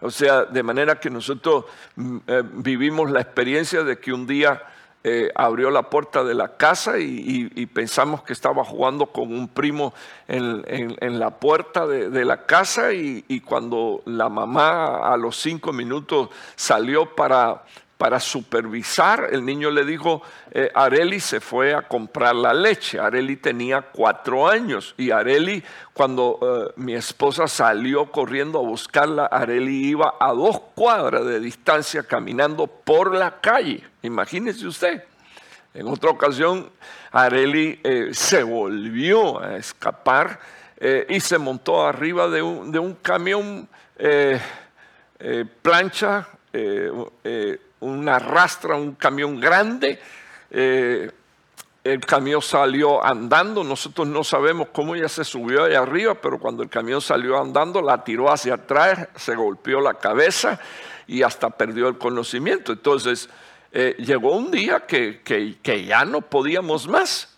O 0.00 0.10
sea, 0.10 0.46
de 0.46 0.62
manera 0.62 0.98
que 0.98 1.10
nosotros 1.10 1.66
mm, 1.96 2.18
vivimos 2.54 3.10
la 3.10 3.20
experiencia 3.20 3.84
de 3.84 3.98
que 3.98 4.14
un 4.14 4.26
día 4.26 4.62
eh, 5.02 5.30
abrió 5.34 5.70
la 5.70 5.84
puerta 5.88 6.24
de 6.24 6.34
la 6.34 6.58
casa 6.58 6.98
y, 6.98 7.48
pensamos 7.72 8.22
que 8.22 8.34
estaba 8.34 8.64
jugando 8.64 9.06
con 9.06 9.32
un 9.32 9.48
primo 9.48 9.94
en, 10.28 11.18
la 11.18 11.30
puerta 11.30 11.86
de, 11.86 12.24
la 12.24 12.44
casa 12.44 12.92
y, 12.92 13.40
cuando 13.40 14.02
la 14.04 14.28
mamá 14.28 14.98
a 15.10 15.16
los 15.16 15.36
cinco 15.36 15.72
minutos 15.72 16.28
salió 16.54 17.14
para, 17.14 17.64
para 18.00 18.18
supervisar, 18.18 19.28
el 19.30 19.44
niño 19.44 19.70
le 19.70 19.84
dijo, 19.84 20.22
eh, 20.52 20.70
Areli 20.74 21.20
se 21.20 21.38
fue 21.38 21.74
a 21.74 21.82
comprar 21.82 22.34
la 22.34 22.54
leche. 22.54 22.98
Areli 22.98 23.36
tenía 23.36 23.82
cuatro 23.82 24.48
años 24.48 24.94
y 24.96 25.10
Areli, 25.10 25.62
cuando 25.92 26.38
eh, 26.40 26.72
mi 26.76 26.94
esposa 26.94 27.46
salió 27.46 28.10
corriendo 28.10 28.58
a 28.58 28.62
buscarla, 28.62 29.26
Areli 29.26 29.88
iba 29.88 30.14
a 30.18 30.32
dos 30.32 30.62
cuadras 30.74 31.26
de 31.26 31.40
distancia 31.40 32.02
caminando 32.02 32.66
por 32.66 33.14
la 33.14 33.38
calle. 33.38 33.84
Imagínese 34.00 34.66
usted. 34.66 35.04
En 35.74 35.86
otra 35.86 36.08
ocasión, 36.08 36.70
Areli 37.12 37.80
eh, 37.84 38.12
se 38.12 38.42
volvió 38.42 39.42
a 39.42 39.58
escapar 39.58 40.40
y 41.10 41.20
se 41.20 41.36
montó 41.36 41.86
arriba 41.86 42.28
de 42.28 42.40
un, 42.40 42.72
de 42.72 42.78
un 42.78 42.94
camión 42.94 43.68
plancha 45.60 46.26
una 47.80 48.18
rastra, 48.18 48.76
un 48.76 48.94
camión 48.94 49.40
grande. 49.40 50.00
Eh, 50.50 51.10
el 51.82 52.00
camión 52.04 52.42
salió 52.42 53.04
andando, 53.04 53.64
nosotros 53.64 54.06
no 54.06 54.22
sabemos 54.22 54.68
cómo 54.72 54.94
ella 54.94 55.08
se 55.08 55.24
subió 55.24 55.64
ahí 55.64 55.74
arriba, 55.74 56.14
pero 56.14 56.38
cuando 56.38 56.62
el 56.62 56.68
camión 56.68 57.00
salió 57.00 57.40
andando, 57.40 57.80
la 57.80 58.04
tiró 58.04 58.30
hacia 58.30 58.54
atrás, 58.54 59.08
se 59.16 59.34
golpeó 59.34 59.80
la 59.80 59.94
cabeza 59.94 60.60
y 61.06 61.22
hasta 61.22 61.48
perdió 61.48 61.88
el 61.88 61.96
conocimiento. 61.96 62.72
Entonces, 62.72 63.30
eh, 63.72 63.96
llegó 63.98 64.36
un 64.36 64.50
día 64.50 64.80
que, 64.80 65.22
que, 65.22 65.84
ya 65.84 66.04
no 66.04 66.20
podíamos 66.20 66.86
más. 66.86 67.34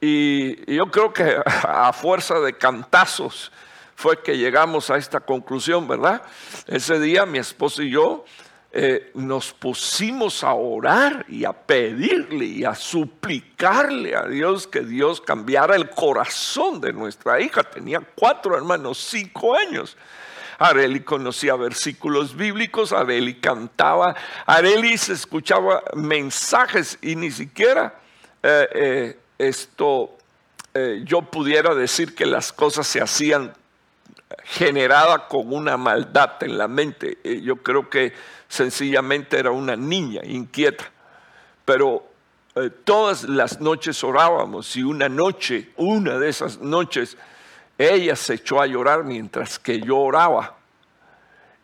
Y, 0.00 0.72
yo 0.72 0.86
creo 0.90 1.12
que 1.12 1.36
a 1.64 1.92
fuerza 1.92 2.38
de 2.38 2.56
cantazos 2.56 3.50
fue 3.96 4.22
que 4.22 4.38
llegamos 4.38 4.90
a 4.90 4.96
esta 4.96 5.18
conclusión, 5.18 5.88
¿verdad? 5.88 6.22
Ese 6.68 7.00
día 7.00 7.26
mi 7.26 7.38
esposo 7.38 7.82
y 7.82 7.90
yo 7.90 8.24
eh, 8.70 9.12
nos 9.14 9.54
pusimos 9.54 10.44
a 10.44 10.52
orar 10.52 11.24
y 11.26 11.46
a 11.46 11.54
pedirle 11.54 12.44
y 12.44 12.64
a 12.64 12.74
suplicarle 12.74 14.14
a 14.14 14.24
Dios 14.24 14.66
que 14.66 14.80
Dios 14.80 15.22
cambiara 15.22 15.74
el 15.74 15.88
corazón 15.88 16.78
de 16.78 16.92
nuestra 16.92 17.40
hija. 17.40 17.62
Tenía 17.62 18.00
cuatro 18.14 18.54
hermanos, 18.54 18.98
cinco 18.98 19.56
años. 19.56 19.96
Areli 20.58 21.00
conocía 21.00 21.56
versículos 21.56 22.36
bíblicos, 22.36 22.92
Areli 22.92 23.36
cantaba, 23.36 24.14
Areli 24.44 24.98
se 24.98 25.14
escuchaba 25.14 25.82
mensajes 25.94 26.98
y 27.00 27.16
ni 27.16 27.30
siquiera 27.30 27.94
eh, 28.42 28.68
eh, 28.74 29.18
esto 29.38 30.14
yo 31.04 31.22
pudiera 31.22 31.74
decir 31.74 32.14
que 32.14 32.24
las 32.24 32.52
cosas 32.52 32.86
se 32.86 33.00
hacían 33.00 33.52
generada 34.44 35.26
con 35.26 35.52
una 35.52 35.76
maldad 35.76 36.40
en 36.42 36.56
la 36.56 36.68
mente. 36.68 37.18
Yo 37.42 37.56
creo 37.56 37.90
que 37.90 38.12
sencillamente 38.48 39.38
era 39.38 39.50
una 39.50 39.76
niña 39.76 40.22
inquieta. 40.24 40.90
Pero 41.64 42.06
eh, 42.54 42.70
todas 42.84 43.24
las 43.24 43.60
noches 43.60 44.02
orábamos 44.02 44.74
y 44.76 44.82
una 44.82 45.08
noche, 45.08 45.70
una 45.76 46.18
de 46.18 46.28
esas 46.28 46.58
noches, 46.58 47.16
ella 47.76 48.16
se 48.16 48.34
echó 48.34 48.60
a 48.60 48.66
llorar 48.66 49.04
mientras 49.04 49.58
que 49.58 49.80
yo 49.80 49.98
oraba. 49.98 50.56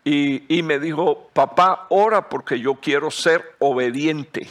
Y, 0.05 0.59
y 0.59 0.63
me 0.63 0.79
dijo, 0.79 1.31
papá, 1.33 1.87
ora 1.89 2.29
porque 2.29 2.61
yo 2.61 2.75
quiero 2.75 3.11
ser 3.11 3.57
obediente. 3.59 4.47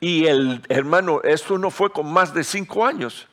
Y 0.00 0.26
el 0.26 0.60
hermano, 0.68 1.22
esto 1.22 1.56
no 1.56 1.70
fue 1.70 1.90
con 1.90 2.12
más 2.12 2.34
de 2.34 2.44
cinco 2.44 2.84
años. 2.84 3.26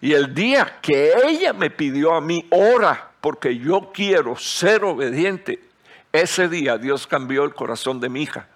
Y 0.00 0.14
el 0.14 0.34
día 0.34 0.80
que 0.80 1.12
ella 1.26 1.52
me 1.52 1.70
pidió 1.70 2.14
a 2.14 2.20
mí, 2.20 2.46
ora, 2.50 3.10
porque 3.20 3.56
yo 3.56 3.92
quiero 3.94 4.36
ser 4.36 4.84
obediente, 4.84 5.60
ese 6.12 6.48
día 6.48 6.78
Dios 6.78 7.06
cambió 7.06 7.44
el 7.44 7.54
corazón 7.54 8.00
de 8.00 8.08
mi 8.08 8.22
hija. 8.22 8.48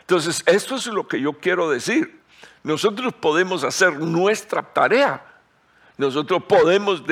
Entonces, 0.00 0.42
esto 0.46 0.76
es 0.76 0.86
lo 0.86 1.06
que 1.06 1.20
yo 1.20 1.34
quiero 1.34 1.70
decir. 1.70 2.20
Nosotros 2.62 3.14
podemos 3.14 3.64
hacer 3.64 3.98
nuestra 3.98 4.62
tarea. 4.62 5.24
Nosotros 5.96 6.42
podemos 6.48 7.04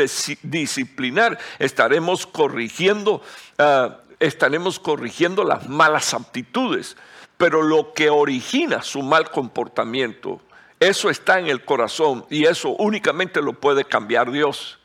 disciplinar. 0.43 1.39
Estaremos 1.59 2.27
corrigiendo, 2.27 3.23
ah, 3.59 3.99
estaremos 4.19 4.81
corrigiendo 4.81 5.45
las 5.45 5.69
malas 5.69 6.13
aptitudes. 6.13 6.97
Pero 7.37 7.63
lo 7.63 7.93
que 7.93 8.11
origina 8.11 8.83
su 8.83 9.03
mal 9.03 9.31
comportamiento 9.31 10.41
eso 10.81 11.11
está 11.11 11.41
en 11.41 11.49
el 11.49 11.65
corazón 11.65 12.25
y 12.31 12.45
eso 12.45 12.71
únicamente 12.71 13.43
lo 13.43 13.55
puede 13.55 13.85
cambiar 13.85 14.31
Dios. 14.31 14.79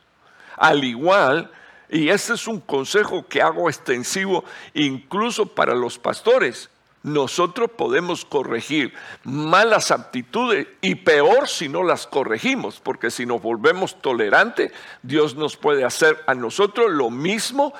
Al 0.58 0.84
igual, 0.84 1.52
y 1.94 2.10
este 2.10 2.34
es 2.34 2.48
un 2.48 2.60
consejo 2.60 3.28
que 3.28 3.42
hago 3.42 3.70
extensivo 3.70 4.44
incluso 4.74 5.46
para 5.46 5.76
los 5.76 6.00
pastores, 6.00 6.72
nosotros 7.04 7.70
podemos 7.78 8.26
corregir 8.26 8.94
malas 9.24 9.92
actitudes 9.92 10.68
y 10.82 10.96
peor 10.96 11.48
si 11.48 11.70
no 11.70 11.84
las 11.84 12.08
corregimos, 12.08 12.80
porque 12.80 13.12
si 13.12 13.28
nos 13.28 13.42
volvemos 13.44 14.02
tolerantes, 14.02 14.72
Dios 15.04 15.36
nos 15.36 15.56
puede 15.56 15.86
hacer 15.86 16.24
a 16.26 16.34
nosotros 16.34 16.90
lo 16.90 17.12
mismo 17.12 17.74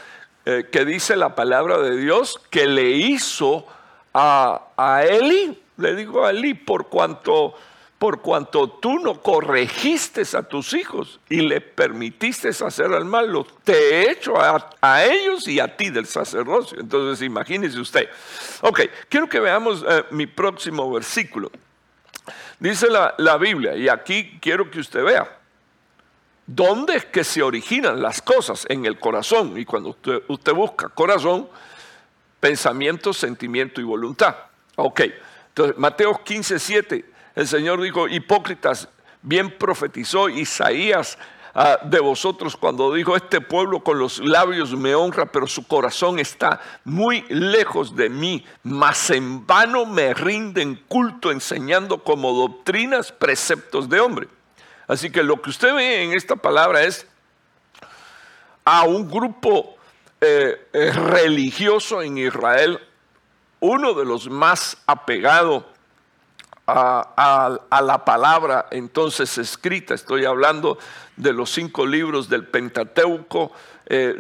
eh, 0.46 0.70
que 0.72 0.86
dice 0.86 1.16
la 1.16 1.34
palabra 1.34 1.80
de 1.80 1.98
Dios 1.98 2.40
que 2.52 2.68
le 2.68 2.92
hizo 2.92 3.66
a, 4.14 4.68
a 4.78 5.06
Eli, 5.06 5.60
le 5.78 5.96
digo 5.96 6.24
a 6.24 6.30
Eli, 6.30 6.54
por 6.54 6.88
cuanto 6.88 7.56
por 8.04 8.20
cuanto 8.20 8.68
tú 8.68 9.00
no 9.00 9.22
corregiste 9.22 10.24
a 10.36 10.44
tus 10.44 10.74
hijos 10.74 11.22
y 11.30 11.38
le 11.38 11.62
permitiste 11.62 12.50
hacer 12.50 12.92
al 12.92 13.06
malo, 13.06 13.48
te 13.64 13.72
he 13.72 14.12
hecho 14.12 14.34
a, 14.38 15.06
ellos 15.06 15.48
y 15.48 15.62
a 15.62 15.78
ti 15.78 15.90
del 15.90 16.06
sacerdocio. 16.06 16.82
Entonces 16.82 17.26
imagínese 17.26 17.80
usted. 17.80 18.10
Ok, 18.60 18.82
quiero 19.08 19.30
que 19.30 19.40
veamos 19.40 19.86
eh, 19.88 20.04
mi 20.12 20.28
próximo 20.28 20.92
versículo. 20.92 21.50
Dice 22.60 22.90
la, 22.90 23.16
la, 23.20 23.38
Biblia, 23.38 23.74
y 23.78 23.88
aquí 23.88 24.38
quiero 24.42 24.70
que 24.70 24.82
usted 24.82 25.02
vea, 25.02 25.40
¿dónde 26.46 26.98
es 26.98 27.06
que 27.06 27.24
se 27.24 27.42
originan 27.42 28.02
las 28.02 28.22
cosas? 28.22 28.66
En 28.68 28.86
el 28.86 29.00
corazón. 29.00 29.58
Y 29.58 29.64
cuando 29.64 29.92
usted, 29.92 30.24
usted 30.28 30.52
busca 30.52 30.90
corazón, 30.90 31.48
pensamiento, 32.42 33.14
sentimiento 33.14 33.80
y 33.80 33.86
voluntad. 33.86 34.36
Ok, 34.76 35.04
entonces 35.48 35.78
Mateo 35.78 36.22
15, 36.22 36.60
7 36.60 37.13
el 37.36 37.48
Señor 37.48 37.82
dijo, 37.82 38.08
hipócritas, 38.08 38.88
bien 39.22 39.58
profetizó 39.58 40.30
Isaías 40.30 41.18
ah, 41.56 41.80
de 41.84 42.00
vosotros 42.00 42.56
cuando 42.56 42.94
dijo, 42.94 43.16
este 43.16 43.42
pueblo 43.42 43.84
con 43.84 43.98
los 43.98 44.20
labios 44.20 44.76
me 44.76 44.94
honra, 44.94 45.26
pero 45.26 45.48
su 45.48 45.68
corazón 45.68 46.20
está 46.20 46.62
muy 46.84 47.26
lejos 47.30 47.96
de 47.96 48.10
mí, 48.10 48.46
mas 48.62 49.10
en 49.10 49.48
vano 49.48 49.86
me 49.86 50.14
rinden 50.14 50.84
culto 50.88 51.32
enseñando 51.32 52.04
como 52.04 52.34
doctrinas 52.34 53.12
preceptos 53.12 53.90
de 53.90 54.00
hombre. 54.00 54.28
Así 54.88 55.10
que 55.10 55.24
lo 55.24 55.42
que 55.42 55.50
usted 55.50 55.74
ve 55.74 56.04
en 56.04 56.14
esta 56.14 56.36
palabra 56.36 56.84
es 56.84 57.08
a 58.66 58.84
un 58.84 59.10
grupo 59.10 59.76
eh, 60.22 60.70
eh, 60.72 60.92
religioso 60.92 62.02
en 62.02 62.18
Israel, 62.18 62.80
uno 63.60 63.94
de 63.94 64.06
los 64.06 64.30
más 64.30 64.78
apegados 64.86 65.64
a, 66.68 67.82
la 67.84 68.06
palabra 68.06 68.68
entonces 68.72 69.38
escrita. 69.38 69.94
Estoy 69.94 70.26
hablando 70.26 70.78
de 71.18 71.34
los 71.34 71.52
cinco 71.52 71.86
libros 71.86 72.30
del 72.30 72.46
Pentateuco, 72.48 73.52
eh, 73.86 74.16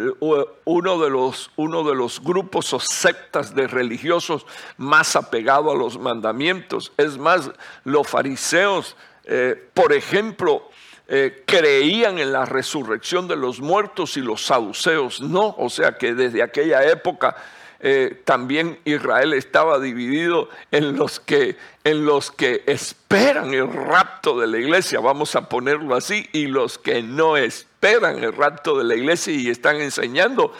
uno, 0.65 0.99
de 0.99 1.09
los, 1.09 1.51
uno 1.55 1.83
de 1.83 1.95
los 1.95 2.21
grupos 2.21 2.73
o 2.73 2.79
sectas 2.79 3.55
de 3.55 3.67
religiosos 3.67 4.45
más 4.77 5.15
apegado 5.15 5.71
a 5.71 5.75
los 5.75 5.97
mandamientos. 5.97 6.91
Es 6.97 7.17
más, 7.17 7.49
los 7.85 8.07
fariseos, 8.07 8.97
eh, 9.23 9.69
por 9.73 9.93
ejemplo, 9.93 10.69
eh, 11.07 11.43
creían 11.45 12.19
en 12.19 12.33
la 12.33 12.45
resurrección 12.45 13.27
de 13.27 13.35
los 13.35 13.61
muertos 13.61 14.17
y 14.17 14.21
los 14.21 14.45
saduceos 14.45 15.21
no. 15.21 15.55
O 15.57 15.69
sea 15.69 15.97
que 15.97 16.13
desde 16.13 16.43
aquella 16.43 16.83
época 16.83 17.35
eh, 17.85 18.21
también 18.23 18.79
Israel 18.85 19.33
estaba 19.33 19.77
dividido 19.77 20.47
en 20.71 20.95
los, 20.95 21.19
que, 21.19 21.57
en 21.83 22.05
los 22.05 22.31
que 22.31 22.63
esperan 22.65 23.53
el 23.53 23.71
rapto 23.73 24.39
de 24.39 24.47
la 24.47 24.57
iglesia, 24.57 25.01
vamos 25.01 25.35
a 25.35 25.49
ponerlo 25.49 25.93
así, 25.93 26.29
y 26.31 26.47
los 26.47 26.77
que 26.77 27.03
no 27.03 27.35
esperan 27.35 28.23
el 28.23 28.33
rapto 28.33 28.77
de 28.77 28.85
la 28.85 28.95
iglesia 28.95 29.33
y 29.33 29.49
están 29.49 29.81
enseñando 29.81 30.53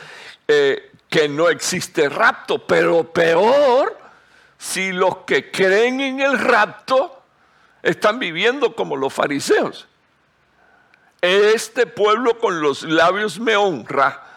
eh, 0.50 0.92
que 1.08 1.30
no 1.30 1.48
existe 1.48 2.10
rapto, 2.10 2.68
pero 2.68 3.14
peor 3.14 3.98
si 4.58 4.92
los 4.92 5.20
que 5.20 5.50
creen 5.50 6.02
en 6.02 6.20
el 6.20 6.38
rapto 6.38 7.24
están 7.84 8.20
viviendo 8.20 8.76
como 8.76 8.98
los 8.98 9.14
fariseos. 9.14 9.88
Este 11.22 11.86
pueblo 11.86 12.38
con 12.38 12.60
los 12.60 12.84
labios 12.84 13.40
me 13.40 13.56
honra, 13.56 14.33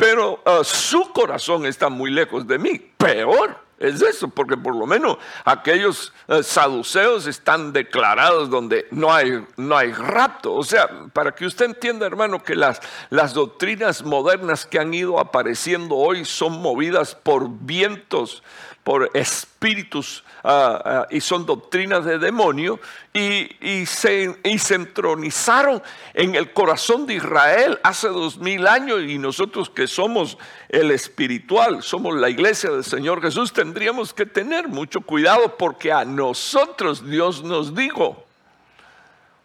pero 0.00 0.40
ah, 0.46 0.62
su 0.64 1.12
corazón 1.12 1.66
está 1.66 1.90
muy 1.90 2.10
lejos 2.10 2.46
de 2.46 2.58
mí. 2.58 2.78
Peor 2.96 3.54
es 3.78 4.00
eso, 4.00 4.28
porque 4.28 4.56
por 4.56 4.74
lo 4.74 4.86
menos 4.86 5.18
aquellos 5.44 6.14
ah, 6.26 6.42
saduceos 6.42 7.26
están 7.26 7.74
declarados 7.74 8.48
donde 8.48 8.86
no 8.92 9.12
hay, 9.12 9.44
no 9.58 9.76
hay 9.76 9.92
rapto. 9.92 10.54
O 10.54 10.64
sea, 10.64 10.88
para 11.12 11.32
que 11.32 11.44
usted 11.44 11.66
entienda, 11.66 12.06
hermano, 12.06 12.42
que 12.42 12.56
las, 12.56 12.80
las 13.10 13.34
doctrinas 13.34 14.02
modernas 14.02 14.64
que 14.64 14.78
han 14.78 14.94
ido 14.94 15.20
apareciendo 15.20 15.96
hoy 15.96 16.24
son 16.24 16.62
movidas 16.62 17.14
por 17.14 17.50
vientos 17.50 18.42
por 18.84 19.10
espíritus 19.14 20.24
ah, 20.42 20.82
ah, 20.84 21.06
y 21.10 21.20
son 21.20 21.44
doctrinas 21.44 22.04
de 22.04 22.18
demonio 22.18 22.80
y, 23.12 23.84
se, 23.86 24.38
y 24.42 24.58
se 24.58 24.74
entronizaron 24.74 25.82
en 26.14 26.34
el 26.34 26.52
corazón 26.52 27.06
de 27.06 27.14
Israel 27.14 27.78
hace 27.82 28.08
dos 28.08 28.38
mil 28.38 28.66
años 28.66 29.02
y 29.02 29.18
nosotros 29.18 29.68
que 29.68 29.86
somos 29.86 30.38
el 30.68 30.90
espiritual, 30.90 31.82
somos 31.82 32.16
la 32.16 32.30
iglesia 32.30 32.70
del 32.70 32.84
Señor 32.84 33.20
Jesús, 33.20 33.52
tendríamos 33.52 34.14
que 34.14 34.26
tener 34.26 34.68
mucho 34.68 35.02
cuidado 35.02 35.56
porque 35.56 35.92
a 35.92 36.04
nosotros 36.04 37.06
Dios 37.08 37.42
nos 37.42 37.74
dijo, 37.74 38.24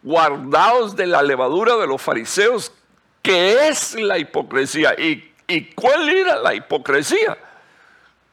guardaos 0.02 0.96
de 0.96 1.06
la 1.06 1.22
levadura 1.22 1.76
de 1.76 1.86
los 1.86 2.00
fariseos, 2.00 2.72
que 3.20 3.68
es 3.68 3.94
la 3.94 4.18
hipocresía. 4.18 4.94
¿Y, 4.98 5.32
y 5.48 5.66
cuál 5.74 6.08
era 6.08 6.36
la 6.38 6.54
hipocresía? 6.54 7.36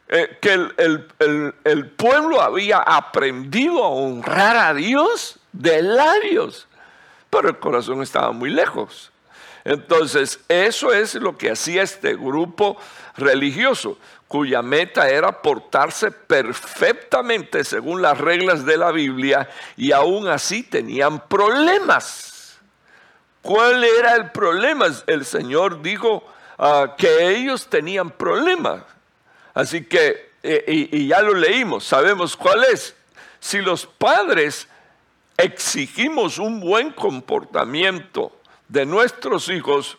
Eh, 0.10 0.38
que 0.42 0.54
el, 0.54 1.90
pueblo 1.96 2.42
había 2.42 2.80
aprendido 2.80 3.84
a 3.84 3.90
honrar 3.90 4.58
a 4.58 4.74
Dios 4.74 5.40
de 5.54 5.82
labios, 5.82 6.68
pero 7.30 7.50
el 7.50 7.58
corazón 7.58 8.02
estaba 8.02 8.32
muy 8.32 8.50
lejos. 8.50 9.12
Entonces, 9.64 10.42
eso 10.50 10.94
es 10.94 11.16
lo 11.16 11.38
que 11.38 11.52
hacía 11.52 11.84
este 11.84 12.16
grupo 12.16 12.78
religioso, 13.16 13.98
cuya 14.28 14.62
meta 14.62 15.08
era 15.10 15.42
portarse 15.42 16.12
perfectamente 16.12 17.64
según 17.64 18.02
las 18.02 18.18
reglas 18.18 18.66
de 18.66 18.78
la 18.78 18.92
Biblia 18.92 19.50
y 19.78 19.94
aún 19.94 20.28
así 20.28 20.64
tenían 20.64 21.28
problemas. 21.28 22.60
¿Cuál 23.42 23.84
era 23.84 24.16
el 24.16 24.32
problema? 24.32 24.88
El 25.08 25.26
Señor 25.26 25.82
dijo 25.82 26.24
ah, 26.58 26.96
que 26.98 27.30
ellos 27.30 27.68
tenían 27.68 28.10
problemas. 28.12 28.84
Así 29.54 29.86
que, 29.86 30.32
eh, 30.42 30.90
y, 30.92 31.08
ya 31.08 31.22
lo 31.22 31.34
leímos, 31.34 31.84
sabemos 31.84 32.36
cuál 32.36 32.64
es. 32.66 32.96
Si 33.40 33.62
los 33.62 33.86
padres 33.86 34.68
exigimos 35.38 36.40
un 36.40 36.60
buen 36.60 36.92
comportamiento 36.92 38.32
de 38.68 38.86
nuestros 38.86 39.50
hijos 39.50 39.98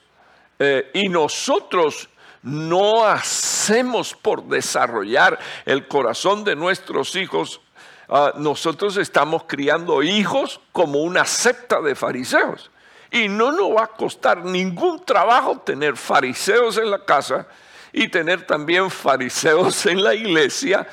eh, 0.58 0.90
y 0.94 1.08
nosotros 1.08 2.08
no 2.42 3.06
hacemos 3.06 4.14
por 4.14 4.44
desarrollar 4.44 5.38
el 5.64 5.88
corazón 5.88 6.44
de 6.44 6.56
nuestros 6.56 7.14
hijos, 7.16 7.60
ah, 8.08 8.32
nosotros 8.36 8.96
estamos 8.96 9.44
criando 9.46 10.02
hijos 10.02 10.60
como 10.72 11.00
una 11.00 11.24
secta 11.24 11.80
de 11.80 11.94
fariseos. 11.94 12.70
Y 13.10 13.28
no 13.28 13.52
nos 13.52 13.70
va 13.70 13.84
a 13.84 13.88
costar 13.88 14.44
ningún 14.44 15.04
trabajo 15.04 15.58
tener 15.60 15.96
fariseos 15.96 16.76
en 16.76 16.90
la 16.90 17.04
casa 17.04 17.46
y 17.94 18.08
tener 18.08 18.44
también 18.44 18.90
fariseos 18.90 19.86
en 19.86 20.02
la 20.02 20.14
iglesia, 20.14 20.86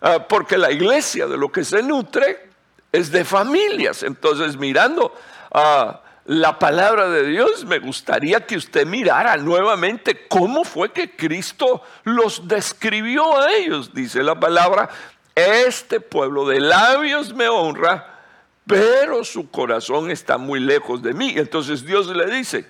ah, 0.00 0.26
porque 0.26 0.56
la 0.56 0.72
iglesia 0.72 1.26
de 1.26 1.36
lo 1.36 1.52
que 1.52 1.62
se 1.62 1.82
nutre 1.82 2.48
es 2.90 3.12
de 3.12 3.22
familias. 3.22 4.02
Entonces, 4.02 4.56
mirando 4.56 5.14
a 5.52 6.00
la 6.24 6.58
palabra 6.58 7.10
de 7.10 7.26
Dios, 7.26 7.66
me 7.66 7.78
gustaría 7.78 8.46
que 8.46 8.56
usted 8.56 8.86
mirara 8.86 9.36
nuevamente 9.36 10.26
cómo 10.26 10.64
fue 10.64 10.90
que 10.90 11.14
Cristo 11.14 11.82
los 12.04 12.48
describió 12.48 13.38
a 13.38 13.52
ellos. 13.52 13.92
Dice 13.92 14.22
la 14.22 14.40
palabra, 14.40 14.88
este 15.34 16.00
pueblo 16.00 16.48
de 16.48 16.60
labios 16.60 17.34
me 17.34 17.48
honra, 17.48 18.20
pero 18.66 19.22
su 19.22 19.50
corazón 19.50 20.10
está 20.10 20.38
muy 20.38 20.60
lejos 20.60 21.02
de 21.02 21.12
mí. 21.12 21.34
Entonces 21.36 21.84
Dios 21.84 22.06
le 22.06 22.24
dice, 22.34 22.64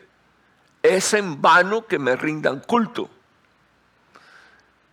es 0.82 1.14
en 1.14 1.40
vano 1.40 1.86
que 1.86 2.00
me 2.00 2.16
rindan 2.16 2.58
culto. 2.58 3.08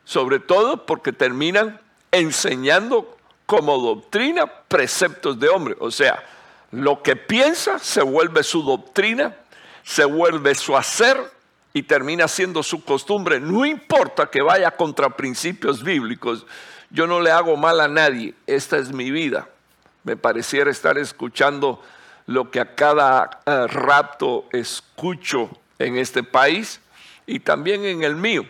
Sobre 0.05 0.39
todo 0.39 0.85
porque 0.85 1.11
terminan 1.11 1.81
enseñando 2.11 3.17
como 3.45 3.77
doctrina 3.77 4.47
preceptos 4.67 5.39
de 5.39 5.49
hombre. 5.49 5.75
O 5.79 5.91
sea, 5.91 6.23
lo 6.71 7.01
que 7.03 7.15
piensa 7.15 7.79
se 7.79 8.01
vuelve 8.01 8.43
su 8.43 8.63
doctrina, 8.63 9.35
se 9.83 10.05
vuelve 10.05 10.55
su 10.55 10.75
hacer 10.75 11.17
y 11.73 11.83
termina 11.83 12.27
siendo 12.27 12.63
su 12.63 12.83
costumbre. 12.83 13.39
No 13.39 13.65
importa 13.65 14.27
que 14.27 14.41
vaya 14.41 14.71
contra 14.71 15.09
principios 15.09 15.83
bíblicos. 15.83 16.45
Yo 16.89 17.07
no 17.07 17.19
le 17.19 17.31
hago 17.31 17.57
mal 17.57 17.81
a 17.81 17.87
nadie. 17.87 18.33
Esta 18.47 18.77
es 18.77 18.91
mi 18.91 19.11
vida. 19.11 19.49
Me 20.03 20.15
pareciera 20.15 20.71
estar 20.71 20.97
escuchando 20.97 21.81
lo 22.27 22.49
que 22.49 22.59
a 22.59 22.75
cada 22.75 23.41
eh, 23.45 23.67
rato 23.67 24.45
escucho 24.51 25.49
en 25.79 25.97
este 25.97 26.23
país 26.23 26.79
y 27.27 27.39
también 27.39 27.85
en 27.85 28.03
el 28.03 28.15
mío. 28.15 28.45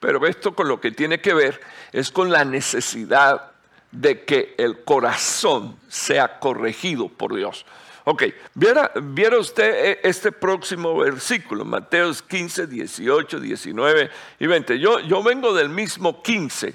Pero 0.00 0.26
esto 0.26 0.54
con 0.54 0.66
lo 0.66 0.80
que 0.80 0.90
tiene 0.90 1.20
que 1.20 1.34
ver 1.34 1.60
es 1.92 2.10
con 2.10 2.30
la 2.30 2.44
necesidad 2.44 3.52
de 3.92 4.24
que 4.24 4.54
el 4.56 4.82
corazón 4.82 5.76
sea 5.88 6.38
corregido 6.38 7.08
por 7.08 7.34
Dios. 7.34 7.66
Ok, 8.04 8.24
viera, 8.54 9.38
usted 9.38 9.90
eh, 9.90 10.00
este 10.02 10.32
próximo 10.32 10.96
versículo, 10.96 11.66
Mateos 11.66 12.22
15, 12.22 12.66
18, 12.66 13.40
19 13.40 14.10
y 14.38 14.46
20. 14.46 14.78
Yo, 14.78 15.00
yo 15.00 15.22
vengo 15.22 15.52
del 15.52 15.68
mismo 15.68 16.22
15, 16.22 16.74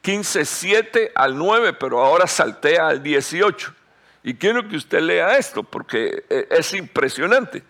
15, 0.00 0.44
7 0.44 1.12
al 1.16 1.36
9, 1.36 1.72
pero 1.74 2.00
ahora 2.04 2.28
saltea 2.28 2.88
al 2.88 3.02
18. 3.02 3.74
Y 4.24 4.34
quiero 4.34 4.68
que 4.68 4.76
usted 4.76 5.00
lea 5.00 5.36
esto 5.36 5.64
porque 5.64 6.24
eh, 6.30 6.46
es 6.50 6.72
impresionante. 6.74 7.64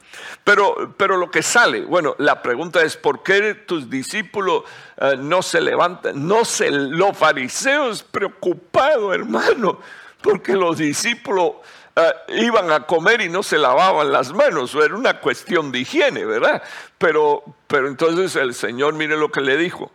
Pero, 0.44 0.94
pero 0.98 1.16
lo 1.16 1.30
que 1.30 1.42
sale, 1.42 1.80
bueno, 1.82 2.14
la 2.18 2.42
pregunta 2.42 2.82
es, 2.82 2.96
¿por 2.96 3.22
qué 3.22 3.54
tus 3.54 3.88
discípulos 3.88 4.64
eh, 4.98 5.16
no 5.18 5.40
se 5.40 5.62
levantan? 5.62 6.26
No 6.26 6.44
se, 6.44 6.70
los 6.70 7.16
fariseos 7.16 8.02
preocupados, 8.02 9.14
hermano, 9.14 9.80
porque 10.20 10.52
los 10.52 10.76
discípulos 10.76 11.52
eh, 11.96 12.12
iban 12.42 12.70
a 12.70 12.86
comer 12.86 13.22
y 13.22 13.30
no 13.30 13.42
se 13.42 13.56
lavaban 13.56 14.12
las 14.12 14.34
manos. 14.34 14.74
Era 14.74 14.94
una 14.94 15.20
cuestión 15.20 15.72
de 15.72 15.78
higiene, 15.78 16.26
¿verdad? 16.26 16.62
Pero, 16.98 17.44
pero 17.66 17.88
entonces 17.88 18.36
el 18.36 18.52
Señor, 18.52 18.92
mire 18.92 19.16
lo 19.16 19.32
que 19.32 19.40
le 19.40 19.56
dijo. 19.56 19.90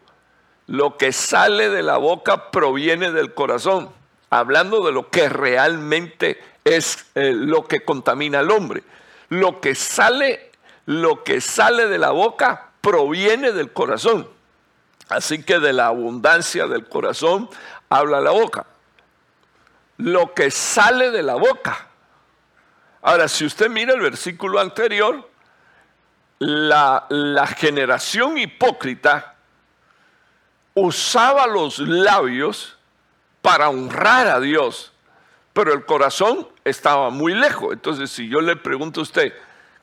Lo 0.65 0.98
que 0.98 1.13
sale 1.13 1.70
de 1.70 1.84
la 1.84 1.98
boca 1.98 2.50
proviene 2.50 3.12
del 3.12 3.36
corazón 3.36 3.96
hablando 4.29 4.85
de 4.85 4.91
lo 4.91 5.09
que 5.09 5.29
realmente 5.29 6.41
es 6.63 7.05
eh, 7.15 7.31
lo 7.33 7.67
que 7.67 7.83
contamina 7.83 8.39
al 8.39 8.51
hombre. 8.51 8.83
Lo 9.29 9.61
que 9.61 9.75
sale, 9.75 10.51
lo 10.85 11.23
que 11.23 11.41
sale 11.41 11.87
de 11.87 11.97
la 11.97 12.11
boca 12.11 12.69
proviene 12.81 13.51
del 13.51 13.71
corazón. 13.71 14.27
Así 15.09 15.43
que 15.43 15.59
de 15.59 15.73
la 15.73 15.87
abundancia 15.87 16.67
del 16.67 16.87
corazón 16.87 17.49
habla 17.89 18.19
la 18.19 18.31
boca. 18.31 18.65
Lo 19.97 20.33
que 20.33 20.51
sale 20.51 21.11
de 21.11 21.23
la 21.23 21.35
boca. 21.35 21.87
Ahora, 23.01 23.27
si 23.27 23.45
usted 23.45 23.69
mira 23.69 23.93
el 23.93 24.01
versículo 24.01 24.59
anterior, 24.59 25.29
la, 26.39 27.05
la 27.09 27.47
generación 27.47 28.37
hipócrita 28.37 29.35
usaba 30.73 31.47
los 31.47 31.79
labios 31.79 32.76
para 33.47 33.69
honrar 33.69 34.27
a 34.27 34.41
Dios, 34.41 34.91
pero 35.53 35.71
el 35.71 35.86
corazón 35.86 36.49
estaba 36.65 37.10
muy 37.12 37.33
lejos. 37.33 37.71
Entonces, 37.71 38.10
si 38.10 38.27
yo 38.27 38.41
le 38.41 38.57
pregunto 38.57 38.99
a 38.99 39.03
usted, 39.03 39.31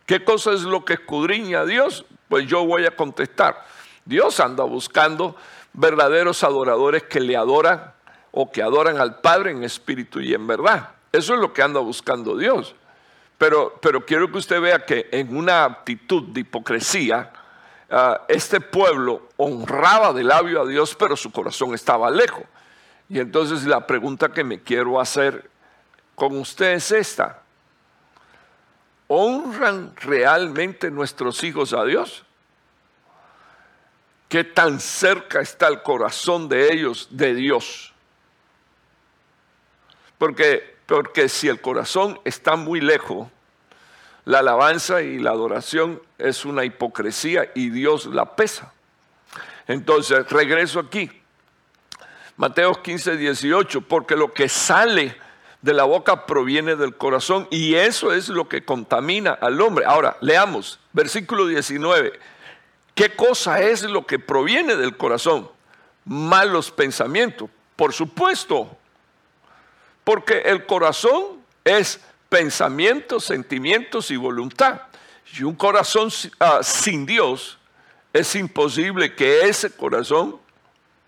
¿qué 0.05 0.23
cosa 0.23 0.53
es 0.53 0.65
lo 0.65 0.85
que 0.85 0.93
escudriña 0.93 1.61
a 1.61 1.65
Dios? 1.65 2.05
Pues 2.29 2.47
yo 2.47 2.67
voy 2.67 2.85
a 2.85 2.95
contestar, 2.95 3.65
Dios 4.05 4.39
anda 4.39 4.65
buscando 4.65 5.35
verdaderos 5.73 6.45
adoradores 6.45 7.05
que 7.05 7.21
le 7.21 7.39
adoran 7.39 7.95
o 8.33 8.53
que 8.53 8.63
adoran 8.63 8.99
al 8.99 9.23
Padre 9.23 9.53
en 9.53 9.65
espíritu 9.65 10.21
y 10.21 10.35
en 10.35 10.47
verdad. 10.47 10.91
Eso 11.11 11.33
es 11.33 11.41
lo 11.41 11.55
que 11.55 11.63
anda 11.63 11.81
buscando 11.81 12.37
Dios. 12.37 12.75
Pero, 13.39 13.79
pero 13.81 14.05
quiero 14.05 14.31
que 14.31 14.37
usted 14.37 14.61
vea 14.61 14.85
que 14.85 15.09
en 15.11 15.35
una 15.35 15.65
actitud 15.65 16.25
de 16.35 16.41
hipocresía, 16.41 17.33
ah, 17.91 18.27
este 18.29 18.61
pueblo 18.61 19.29
honraba 19.39 20.13
de 20.13 20.23
labio 20.23 20.61
a 20.61 20.67
Dios, 20.67 20.95
pero 20.95 21.17
su 21.17 21.33
corazón 21.33 21.73
estaba 21.73 22.11
lejos. 22.11 22.45
Y 23.09 23.21
entonces 23.21 23.65
la 23.65 23.87
pregunta 23.87 24.33
que 24.33 24.45
me 24.45 24.63
quiero 24.63 25.01
hacer 25.01 25.51
con 26.15 26.39
usted 26.39 26.73
es 26.73 26.91
esta. 26.93 27.43
¿Honran 29.09 29.95
realmente 29.97 30.91
nuestros 30.91 31.43
hijos 31.45 31.73
a 31.73 31.85
Dios? 31.85 32.25
¿Qué 34.29 34.43
tan 34.43 34.81
cerca 34.81 35.41
está 35.41 35.69
el 35.69 35.83
corazón 35.83 36.49
de 36.49 36.73
ellos 36.73 37.09
de 37.11 37.35
Dios? 37.35 37.93
Porque, 40.19 40.77
porque 40.87 41.29
si 41.29 41.49
el 41.49 41.61
corazón 41.61 42.19
está 42.25 42.57
muy 42.57 42.81
lejos, 42.81 43.29
la 44.25 44.39
alabanza 44.39 45.03
y 45.03 45.19
la 45.19 45.31
adoración 45.31 46.01
es 46.17 46.47
una 46.47 46.65
hipocresía 46.65 47.51
y 47.55 47.69
Dios 47.69 48.07
la 48.07 48.37
pesa. 48.37 48.73
Entonces, 49.67 50.29
regreso 50.31 50.81
aquí. 50.81 51.11
Mateo 52.37 52.83
15, 52.83 53.17
18, 53.17 53.83
porque 53.83 54.17
lo 54.17 54.33
que 54.33 54.49
sale 54.49 55.17
de 55.63 55.73
la 55.73 55.85
boca 55.85 56.27
proviene 56.27 56.75
del 56.75 56.97
corazón 56.97 57.47
y 57.51 57.75
eso 57.75 58.13
es 58.13 58.29
lo 58.29 58.49
que 58.49 58.65
contamina 58.65 59.33
al 59.33 59.61
hombre. 59.61 59.85
Ahora, 59.87 60.17
leamos, 60.21 60.81
versículo 60.93 61.47
19. 61.47 62.19
¿Qué 62.95 63.15
cosa 63.15 63.61
es 63.61 63.83
lo 63.83 64.05
que 64.07 64.19
proviene 64.19 64.75
del 64.77 64.97
corazón? 64.97 65.49
Malos 66.05 66.71
pensamientos, 66.71 67.49
por 67.77 67.93
supuesto, 67.93 68.77
porque 70.03 70.41
el 70.41 70.67
corazón 70.67 71.41
es 71.65 72.01
pensamientos, 72.29 73.25
sentimientos 73.25 74.11
y 74.11 74.17
voluntad. 74.17 74.83
Y 75.39 75.45
un 75.45 75.55
corazón 75.55 76.11
ah, 76.41 76.61
sin 76.63 77.07
Dios 77.07 77.59
es 78.13 78.35
imposible 78.35 79.15
que 79.15 79.49
ese 79.49 79.71
corazón 79.71 80.37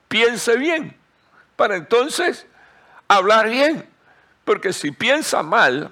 piense 0.09 0.57
bien 0.57 0.97
para 1.57 1.77
entonces 1.77 2.47
hablar 3.09 3.49
bien. 3.49 3.89
Porque 4.45 4.73
si 4.73 4.93
piensa 4.93 5.43
mal 5.43 5.91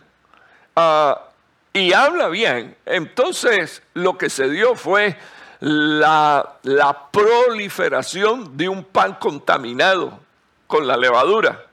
ah, 0.77 1.29
y 1.73 1.93
habla 1.93 2.29
bien, 2.29 2.77
entonces 2.87 3.83
lo 3.95 4.17
que 4.17 4.31
se 4.31 4.49
dio 4.49 4.77
fue 4.77 5.17
la, 5.59 6.59
la 6.63 7.11
proliferación 7.11 8.57
de 8.57 8.69
un 8.69 8.85
pan 8.85 9.15
contaminado 9.15 10.21
con 10.69 10.87
la 10.87 10.97
levadura. 10.97 11.67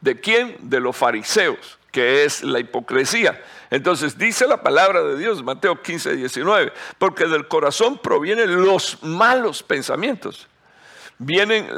¿De 0.00 0.20
quién? 0.20 0.56
De 0.60 0.78
los 0.78 0.96
fariseos, 0.96 1.78
que 1.90 2.24
es 2.24 2.44
la 2.44 2.60
hipocresía. 2.60 3.42
Entonces 3.70 4.16
dice 4.16 4.46
la 4.46 4.62
palabra 4.62 5.02
de 5.02 5.16
Dios, 5.16 5.42
Mateo 5.42 5.82
15, 5.82 6.14
19, 6.14 6.72
porque 6.98 7.24
del 7.26 7.48
corazón 7.48 7.98
provienen 7.98 8.64
los 8.64 9.02
malos 9.02 9.64
pensamientos 9.64 10.46
vienen, 11.18 11.68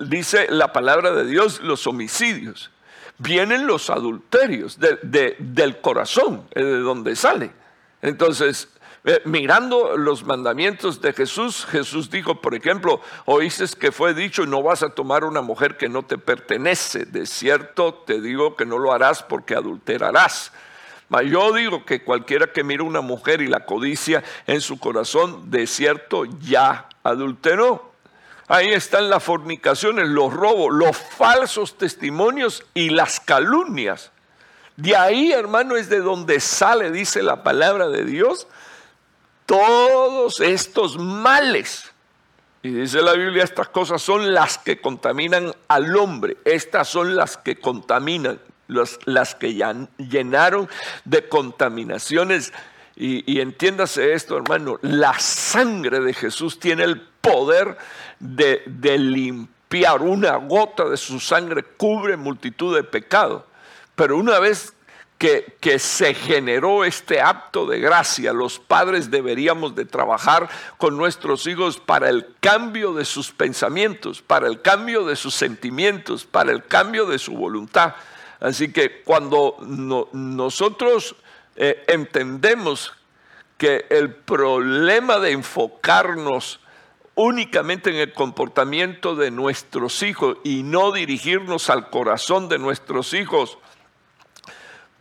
dice 0.00 0.46
la 0.50 0.72
palabra 0.72 1.12
de 1.12 1.24
Dios, 1.26 1.60
los 1.62 1.86
homicidios, 1.86 2.70
vienen 3.18 3.66
los 3.66 3.90
adulterios 3.90 4.78
del 4.78 5.80
corazón, 5.80 6.46
de 6.54 6.78
donde 6.78 7.16
sale. 7.16 7.52
Entonces, 8.02 8.68
eh, 9.04 9.20
mirando 9.24 9.96
los 9.96 10.24
mandamientos 10.24 11.00
de 11.00 11.12
Jesús, 11.12 11.66
Jesús 11.66 12.08
dijo, 12.08 12.40
por 12.40 12.54
ejemplo, 12.54 13.00
oíste 13.24 13.64
que 13.76 13.90
fue 13.90 14.14
dicho, 14.14 14.46
no 14.46 14.62
vas 14.62 14.84
a 14.84 14.90
tomar 14.90 15.24
una 15.24 15.40
mujer 15.42 15.76
que 15.76 15.88
no 15.88 16.04
te 16.04 16.18
pertenece. 16.18 17.04
De 17.04 17.26
cierto 17.26 17.94
te 17.94 18.20
digo 18.20 18.54
que 18.54 18.64
no 18.64 18.78
lo 18.78 18.92
harás 18.92 19.22
porque 19.22 19.54
adulterarás. 19.54 20.52
Yo 21.26 21.52
digo 21.52 21.84
que 21.84 22.02
cualquiera 22.04 22.52
que 22.52 22.64
mire 22.64 22.82
una 22.82 23.00
mujer 23.00 23.42
y 23.42 23.48
la 23.48 23.66
codicia 23.66 24.22
en 24.46 24.60
su 24.60 24.78
corazón, 24.78 25.50
de 25.50 25.66
cierto 25.66 26.24
ya 26.40 26.88
adulteró. 27.02 27.91
Ahí 28.52 28.68
están 28.68 29.08
las 29.08 29.24
fornicaciones, 29.24 30.08
los 30.08 30.30
robos, 30.30 30.74
los 30.74 30.94
falsos 30.94 31.78
testimonios 31.78 32.62
y 32.74 32.90
las 32.90 33.18
calumnias. 33.18 34.12
De 34.76 34.94
ahí, 34.94 35.32
hermano, 35.32 35.74
es 35.76 35.88
de 35.88 36.00
donde 36.00 36.38
sale, 36.38 36.90
dice 36.90 37.22
la 37.22 37.42
palabra 37.44 37.88
de 37.88 38.04
Dios, 38.04 38.46
todos 39.46 40.40
estos 40.40 40.98
males. 40.98 41.92
Y 42.62 42.72
dice 42.72 43.00
la 43.00 43.14
Biblia, 43.14 43.42
estas 43.42 43.70
cosas 43.70 44.02
son 44.02 44.34
las 44.34 44.58
que 44.58 44.82
contaminan 44.82 45.54
al 45.68 45.96
hombre, 45.96 46.36
estas 46.44 46.88
son 46.88 47.16
las 47.16 47.38
que 47.38 47.58
contaminan, 47.58 48.38
las, 48.68 49.34
que 49.34 49.54
llenaron 49.96 50.68
de 51.06 51.26
contaminaciones. 51.26 52.52
Y, 52.94 53.40
entiéndase 53.40 54.12
esto, 54.12 54.36
hermano, 54.36 54.78
la 54.82 55.18
sangre 55.18 56.00
de 56.00 56.12
Jesús 56.12 56.60
tiene 56.60 56.84
el 56.84 57.00
poder 57.00 57.78
de, 58.20 58.62
de 58.66 58.98
limpiar. 58.98 60.02
Una 60.02 60.36
gota 60.36 60.88
de 60.88 60.96
su 60.98 61.18
sangre 61.18 61.62
cubre 61.62 62.16
multitud 62.16 62.76
de 62.76 62.84
pecados. 62.84 63.44
Pero 63.94 64.18
una 64.18 64.38
vez 64.38 64.74
que, 65.60 65.78
se 65.78 66.14
generó 66.14 66.82
este 66.82 67.20
acto 67.20 67.64
de 67.66 67.78
gracia, 67.78 68.32
los 68.32 68.58
padres 68.58 69.08
deberíamos 69.08 69.76
de 69.76 69.84
trabajar 69.84 70.48
con 70.78 70.96
nuestros 70.96 71.46
hijos 71.46 71.78
para 71.78 72.08
el 72.08 72.26
cambio 72.40 72.92
de 72.92 73.04
sus 73.04 73.30
pensamientos, 73.30 74.20
para 74.20 74.48
el 74.48 74.60
cambio 74.62 75.04
de 75.04 75.14
sus 75.14 75.34
sentimientos, 75.34 76.24
para 76.24 76.50
el 76.50 76.64
cambio 76.64 77.06
de 77.06 77.20
su 77.20 77.34
voluntad. 77.34 77.94
Así 78.40 78.72
que 78.72 79.02
cuando 79.02 79.58
nosotros 80.12 81.14
eh, 81.56 81.84
entendemos 81.88 82.92
que 83.58 83.86
el 83.90 84.14
problema 84.14 85.18
de 85.18 85.32
enfocarnos 85.32 86.60
únicamente 87.14 87.90
en 87.90 87.96
el 87.96 88.12
comportamiento 88.12 89.14
de 89.14 89.30
nuestros 89.30 90.02
hijos 90.02 90.38
y 90.44 90.62
no 90.62 90.92
dirigirnos 90.92 91.68
al 91.70 91.90
corazón 91.90 92.48
de 92.48 92.58
nuestros 92.58 93.12
hijos, 93.14 93.58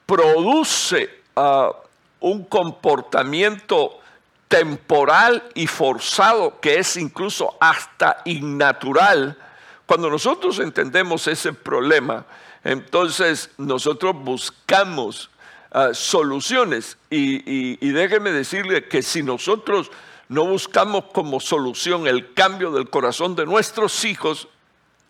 produce 0.06 1.22
ah, 1.36 1.72
un 2.20 2.44
comportamiento 2.44 4.00
temporal 4.48 5.44
y 5.54 5.68
forzado 5.68 6.60
que 6.60 6.80
es 6.80 6.98
incluso 6.98 7.56
hasta 7.62 8.22
innatural, 8.26 9.38
cuando 9.86 10.10
nosotros 10.10 10.60
entendemos 10.60 11.28
ese 11.28 11.54
problema, 11.54 12.26
entonces 12.64 13.50
nosotros 13.58 14.14
buscamos 14.16 15.30
ah, 15.72 15.90
soluciones. 15.94 16.98
Y, 17.10 17.78
y, 17.86 17.92
déjeme 17.92 18.32
decirle 18.32 18.88
que 18.88 19.02
si 19.02 19.24
nosotros 19.24 19.92
no 20.30 20.46
buscamos 20.46 21.06
como 21.14 21.40
solución 21.40 22.08
el 22.08 22.34
cambio 22.34 22.72
del 22.72 22.90
corazón 22.90 23.36
de 23.36 23.46
nuestros 23.46 24.06
hijos, 24.06 24.48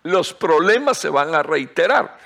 los 0.04 0.34
problemas 0.34 0.98
se 0.98 1.10
van 1.10 1.36
a 1.36 1.44
reiterar, 1.44 2.18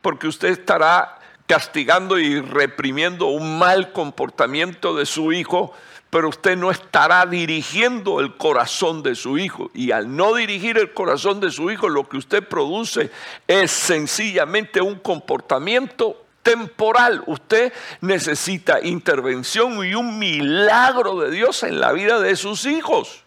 porque 0.00 0.28
usted 0.28 0.48
estará 0.48 1.18
castigando 1.46 2.18
y 2.18 2.40
reprimiendo 2.40 3.26
un 3.26 3.58
mal 3.58 3.92
comportamiento 3.92 4.94
de 4.94 5.04
su 5.04 5.32
hijo, 5.32 5.72
pero 6.10 6.28
usted 6.28 6.56
no 6.56 6.70
estará 6.70 7.26
dirigiendo 7.26 8.20
el 8.20 8.36
corazón 8.36 9.02
de 9.02 9.16
su 9.16 9.36
hijo. 9.36 9.70
Y 9.74 9.90
al 9.90 10.14
no 10.14 10.34
dirigir 10.34 10.78
el 10.78 10.94
corazón 10.94 11.40
de 11.40 11.50
su 11.50 11.70
hijo, 11.72 11.88
lo 11.88 12.08
que 12.08 12.16
usted 12.16 12.46
produce 12.46 13.10
es 13.48 13.72
sencillamente 13.72 14.80
un 14.80 15.00
comportamiento 15.00 16.23
temporal. 16.44 17.24
Usted 17.26 17.72
necesita 18.00 18.80
intervención 18.80 19.84
y 19.84 19.94
un 19.94 20.20
milagro 20.20 21.18
de 21.18 21.32
Dios 21.32 21.64
en 21.64 21.80
la 21.80 21.90
vida 21.90 22.20
de 22.20 22.36
sus 22.36 22.66
hijos. 22.66 23.24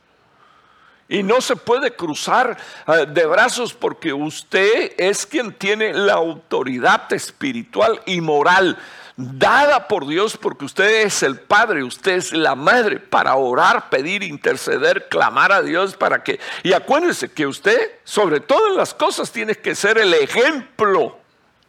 Y 1.10 1.24
no 1.24 1.42
se 1.42 1.56
puede 1.56 1.96
cruzar 1.96 2.58
eh, 2.88 3.06
de 3.08 3.26
brazos 3.26 3.74
porque 3.74 4.14
usted 4.14 4.94
es 4.98 5.26
quien 5.26 5.54
tiene 5.54 5.94
la 5.94 6.14
autoridad 6.14 7.12
espiritual 7.12 8.02
y 8.06 8.22
moral 8.22 8.78
dada 9.18 9.88
por 9.88 10.06
Dios 10.06 10.38
porque 10.38 10.66
usted 10.66 11.06
es 11.06 11.24
el 11.24 11.40
padre, 11.40 11.84
usted 11.84 12.14
es 12.14 12.32
la 12.32 12.56
madre 12.56 13.00
para 13.00 13.36
orar, 13.36 13.90
pedir, 13.90 14.22
interceder, 14.22 15.10
clamar 15.10 15.52
a 15.52 15.62
Dios 15.62 15.96
para 15.96 16.24
que... 16.24 16.40
Y 16.62 16.74
acuérdese 16.74 17.32
que 17.32 17.48
usted, 17.48 17.94
sobre 18.04 18.40
todas 18.40 18.76
las 18.76 18.94
cosas, 18.94 19.32
tiene 19.32 19.56
que 19.56 19.76
ser 19.76 19.98
el 19.98 20.14
ejemplo 20.14 21.18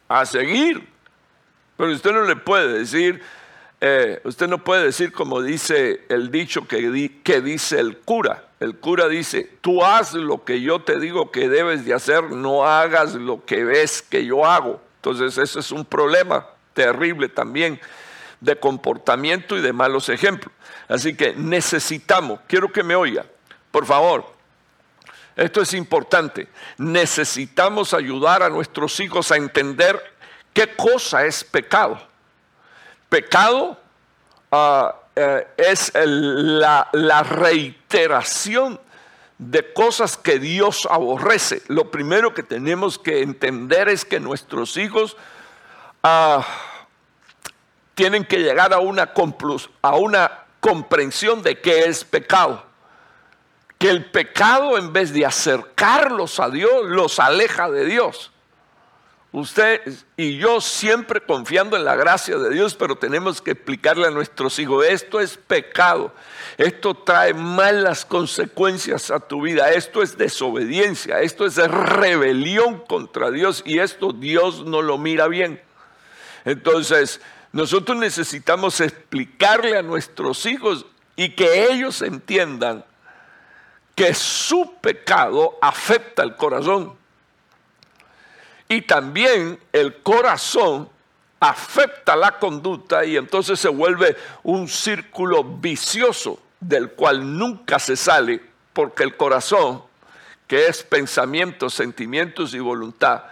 a 0.07 0.25
seguir. 0.25 0.98
Pero 1.79 1.91
usted 1.91 2.11
no 2.11 2.25
le 2.25 2.35
puede 2.35 2.79
decir, 2.79 3.23
eh, 3.81 4.19
usted 4.25 4.47
no 4.47 4.63
puede 4.63 4.83
decir 4.83 5.11
como 5.11 5.41
dice 5.41 6.05
el 6.09 6.29
dicho 6.29 6.67
que, 6.67 7.21
que 7.23 7.41
dice 7.41 7.79
el 7.79 7.97
cura 7.97 8.43
el 8.59 8.75
cura 8.75 9.07
dice, 9.07 9.49
tú 9.61 9.83
haz 9.85 10.13
lo 10.13 10.43
que 10.43 10.61
yo 10.61 10.81
te 10.81 10.99
digo 10.99 11.31
que 11.31 11.47
debes 11.47 11.85
de 11.85 11.93
hacer, 11.93 12.23
no 12.23 12.67
hagas 12.67 13.15
lo 13.15 13.45
que 13.45 13.63
ves 13.63 14.01
que 14.01 14.25
yo 14.25 14.45
hago. 14.45 14.81
Entonces 14.97 15.37
ese 15.37 15.59
es 15.59 15.71
un 15.71 15.85
problema 15.85 16.45
terrible 16.73 17.29
también 17.29 17.79
de 18.41 18.57
comportamiento 18.57 19.57
y 19.57 19.61
de 19.61 19.71
malos 19.71 20.09
ejemplos. 20.09 20.53
Así 20.89 21.15
que 21.15 21.33
necesitamos, 21.35 22.41
quiero 22.47 22.71
que 22.71 22.83
me 22.83 22.95
oiga, 22.95 23.25
por 23.71 23.85
favor, 23.85 24.25
esto 25.37 25.61
es 25.61 25.73
importante, 25.73 26.49
necesitamos 26.77 27.93
ayudar 27.93 28.43
a 28.43 28.49
nuestros 28.49 28.99
hijos 28.99 29.31
a 29.31 29.37
entender 29.37 30.01
qué 30.59 30.75
cosa 30.75 31.25
es 31.25 31.41
pecado. 31.41 31.97
Pecado 33.07 33.79
uh, 34.51 34.89
eh, 35.15 35.47
es 35.55 35.93
la, 35.95 37.23
reiteración 37.23 38.77
de 39.37 39.71
cosas 39.71 40.17
que 40.17 40.37
Dios 40.37 40.85
aborrece. 40.91 41.61
Lo 41.67 41.89
primero 41.89 42.33
que 42.33 42.43
tenemos 42.43 42.99
que 42.99 43.21
entender 43.21 43.87
es 43.87 44.03
que 44.03 44.19
nuestros 44.19 44.75
hijos 44.75 45.15
ah, 46.03 46.45
tienen 47.95 48.25
que 48.25 48.39
llegar 48.39 48.73
a 48.73 48.79
una, 48.79 49.13
a 49.81 49.95
una 49.95 50.43
comprensión 50.59 51.41
de 51.41 51.61
qué 51.61 51.85
es 51.85 52.03
pecado. 52.03 52.65
Que 53.77 53.89
el 53.89 54.11
pecado 54.11 54.77
en 54.77 54.91
vez 54.91 55.13
de 55.13 55.25
acercarlos 55.25 56.41
a 56.41 56.49
Dios, 56.49 56.83
los 56.83 57.17
aleja 57.17 57.69
de 57.69 57.85
Dios. 57.85 58.33
Usted 59.31 59.81
y 60.17 60.37
yo 60.37 60.59
siempre 60.59 61.21
confiando 61.21 61.77
en 61.77 61.85
la 61.85 61.95
gracia 61.95 62.37
de 62.37 62.49
Dios, 62.49 62.73
pero 62.73 62.95
tenemos 62.95 63.43
que 63.43 63.51
explicarle 63.51 64.07
a 64.07 64.11
nuestros 64.11 64.57
hijos, 64.57 64.83
esto 64.87 65.19
es 65.19 65.37
pecado, 65.37 66.11
esto 66.57 66.95
trae 66.95 67.35
malas 67.35 68.05
consecuencias 68.05 69.11
a 69.11 69.19
tu 69.19 69.43
vida, 69.43 69.71
esto 69.71 70.01
es 70.01 70.17
desobediencia, 70.17 71.21
esto 71.21 71.45
es 71.45 71.57
rebelión 71.57 72.79
contra 72.79 73.29
Dios 73.29 73.61
y 73.67 73.77
esto 73.77 74.13
Dios 74.13 74.65
no 74.65 74.81
lo 74.81 74.97
mira 74.97 75.27
bien. 75.27 75.61
Entonces, 76.43 77.21
nosotros 77.51 77.97
necesitamos 77.97 78.81
explicarle 78.81 79.77
a 79.77 79.83
nuestros 79.83 80.47
hijos 80.47 80.87
y 81.15 81.35
que 81.35 81.71
ellos 81.71 82.01
entiendan 82.01 82.83
que 83.93 84.15
su 84.15 84.73
pecado 84.81 85.59
afecta 85.61 86.23
al 86.23 86.35
corazón 86.35 86.98
y 88.69 88.83
también 88.83 89.59
el 89.73 90.01
corazón 90.01 90.87
afecta 91.39 92.15
la 92.15 92.37
conducta 92.37 93.03
y 93.03 93.17
entonces 93.17 93.59
se 93.59 93.67
vuelve 93.67 94.15
un 94.43 94.67
círculo 94.67 95.43
vicioso 95.43 96.39
del 96.59 96.91
cual 96.91 97.37
nunca 97.37 97.79
se 97.79 97.95
sale 97.95 98.41
porque 98.73 99.03
el 99.03 99.17
corazón, 99.17 99.83
que 100.47 100.67
es 100.67 100.83
pensamientos, 100.83 101.73
sentimientos 101.73 102.53
y 102.53 102.59
voluntad, 102.59 103.23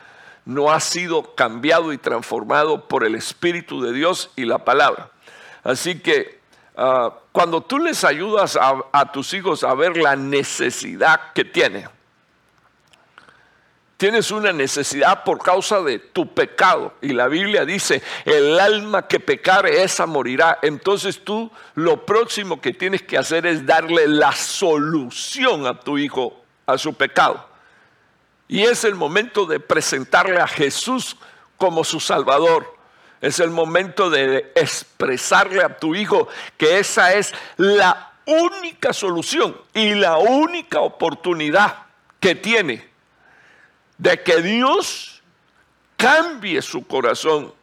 no 0.46 0.72
ha 0.72 0.80
sido 0.80 1.36
cambiado 1.36 1.94
y 1.94 1.98
transformado 2.00 2.88
por 2.88 3.06
el 3.06 3.14
Espíritu 3.14 3.82
de 3.82 3.94
Dios 3.94 4.32
y 4.36 4.46
la 4.46 4.66
palabra. 4.66 5.12
Así 5.64 6.00
que 6.00 6.40
ah, 6.76 7.14
cuando 7.32 7.62
tú 7.62 7.78
les 7.78 8.04
ayudas 8.04 8.56
a, 8.56 8.76
a 8.92 9.12
tus 9.12 9.34
hijos 9.36 9.64
a 9.64 9.76
ver 9.76 9.98
la 9.98 10.16
necesidad 10.16 11.34
que 11.34 11.46
tienen, 11.46 11.88
Tienes 13.98 14.30
una 14.30 14.54
necesidad 14.54 15.24
por 15.24 15.40
causa 15.40 15.82
de 15.82 15.98
tu 15.98 16.32
pecado. 16.32 16.94
Y 17.02 17.14
la 17.14 17.28
Biblia 17.28 17.66
dice, 17.66 18.04
el 18.26 18.60
alma 18.60 19.08
que 19.08 19.20
pecare, 19.20 19.82
esa 19.82 20.06
morirá. 20.06 20.60
Entonces 20.62 21.24
tú 21.24 21.52
lo 21.74 22.06
próximo 22.06 22.62
que 22.62 22.74
tienes 22.74 23.02
que 23.02 23.18
hacer 23.18 23.48
es 23.48 23.66
darle 23.66 24.08
la 24.08 24.34
solución 24.34 25.66
a 25.66 25.80
tu 25.80 25.98
hijo, 25.98 26.44
a 26.68 26.78
su 26.78 26.94
pecado. 26.94 27.50
Y 28.48 28.62
es 28.62 28.84
el 28.84 28.94
momento 28.94 29.48
de 29.48 29.60
presentarle 29.60 30.40
a 30.40 30.48
Jesús 30.48 31.18
como 31.58 31.84
su 31.84 32.00
Salvador. 32.00 32.72
Es 33.20 33.40
el 33.40 33.50
momento 33.50 34.12
de 34.12 34.52
expresarle 34.54 35.64
a 35.64 35.76
tu 35.80 35.96
hijo 35.96 36.28
que 36.56 36.78
esa 36.78 37.16
es 37.16 37.34
la 37.58 38.12
única 38.28 38.94
solución 38.94 39.58
y 39.74 39.96
la 39.96 40.18
única 40.18 40.82
oportunidad 40.82 41.78
que 42.20 42.36
tiene 42.36 42.97
de 43.98 44.22
que 44.22 44.42
Dios 44.42 45.22
cambie 45.96 46.62
su 46.62 46.86
corazón 46.86 47.54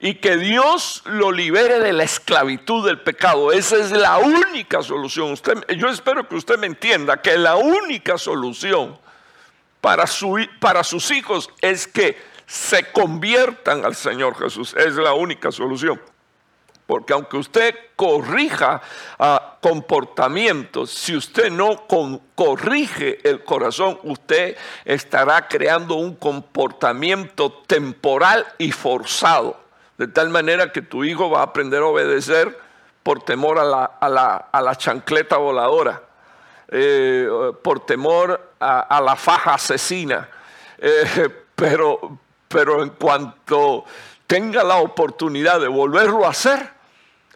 y 0.00 0.14
que 0.14 0.36
Dios 0.36 1.02
lo 1.06 1.32
libere 1.32 1.80
de 1.80 1.92
la 1.92 2.04
esclavitud 2.04 2.86
del 2.86 3.00
pecado. 3.00 3.50
Esa 3.50 3.76
es 3.76 3.90
la 3.90 4.18
única 4.18 4.82
solución. 4.82 5.32
Usted, 5.32 5.64
yo 5.76 5.88
espero 5.88 6.28
que 6.28 6.36
usted 6.36 6.58
me 6.58 6.66
entienda 6.66 7.20
que 7.20 7.36
la 7.36 7.56
única 7.56 8.16
solución 8.16 8.98
para, 9.80 10.06
su, 10.06 10.38
para 10.60 10.84
sus 10.84 11.10
hijos 11.10 11.50
es 11.60 11.86
que 11.86 12.16
se 12.46 12.90
conviertan 12.92 13.84
al 13.84 13.96
Señor 13.96 14.36
Jesús. 14.38 14.74
Es 14.76 14.94
la 14.94 15.14
única 15.14 15.50
solución. 15.50 16.00
Porque 16.88 17.12
aunque 17.12 17.36
usted 17.36 17.74
corrija 17.96 18.80
ah, 19.18 19.58
comportamientos, 19.60 20.90
si 20.90 21.14
usted 21.14 21.50
no 21.50 21.86
corrige 22.34 23.18
el 23.28 23.44
corazón, 23.44 23.98
usted 24.04 24.56
estará 24.86 25.48
creando 25.48 25.96
un 25.96 26.14
comportamiento 26.14 27.52
temporal 27.66 28.46
y 28.56 28.72
forzado. 28.72 29.60
De 29.98 30.08
tal 30.08 30.30
manera 30.30 30.72
que 30.72 30.80
tu 30.80 31.04
hijo 31.04 31.28
va 31.28 31.40
a 31.40 31.42
aprender 31.42 31.82
a 31.82 31.88
obedecer 31.88 32.58
por 33.02 33.22
temor 33.22 33.58
a 33.58 34.08
la, 34.08 34.74
chancleta 34.78 35.36
voladora, 35.36 36.02
eh, 36.68 37.28
por 37.62 37.84
temor 37.84 38.54
a, 38.58 39.00
la 39.04 39.14
faja 39.14 39.52
asesina. 39.52 40.26
Eh, 40.78 41.28
pero, 41.54 42.18
pero 42.48 42.82
en 42.82 42.88
cuanto 42.88 43.84
tenga 44.26 44.64
la 44.64 44.76
oportunidad 44.76 45.60
de 45.60 45.68
volverlo 45.68 46.24
a 46.24 46.30
hacer, 46.30 46.77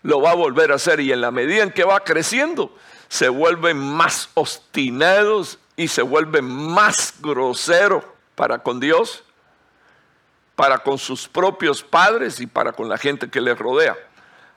lo 0.03 0.21
va 0.21 0.33
a 0.33 0.35
volver 0.35 0.73
a 0.73 0.77
hacer 0.77 1.01
y 1.01 1.13
en 1.13 1.21
la 1.21 1.31
medida 1.31 1.63
en 1.63 1.71
que 1.71 1.85
va 1.85 2.01
creciendo, 2.01 2.77
se 3.09 3.29
vuelven 3.29 3.79
más 3.79 4.31
obstinados 4.35 5.59
y 5.77 5.89
se 5.89 6.03
vuelven 6.03 6.45
más 6.45 7.15
groseros 7.21 8.05
para 8.35 8.59
con 8.61 8.81
Dios, 8.81 9.25
para 10.57 10.79
con 10.79 10.99
sus 10.99 11.29
propios 11.29 11.83
padres 11.83 12.41
y 12.41 12.47
para 12.47 12.73
con 12.73 12.89
la 12.89 12.99
gente 12.99 13.31
que 13.31 13.41
les 13.41 13.59
rodea. 13.59 13.97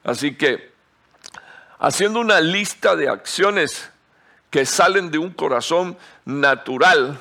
Así 0.04 0.36
que, 0.36 0.72
haciendo 1.80 2.20
una 2.20 2.40
lista 2.42 2.96
de 2.96 3.10
acciones 3.10 3.90
que 4.50 4.66
salen 4.66 5.12
de 5.12 5.18
un 5.18 5.32
corazón 5.32 5.98
natural, 6.24 7.20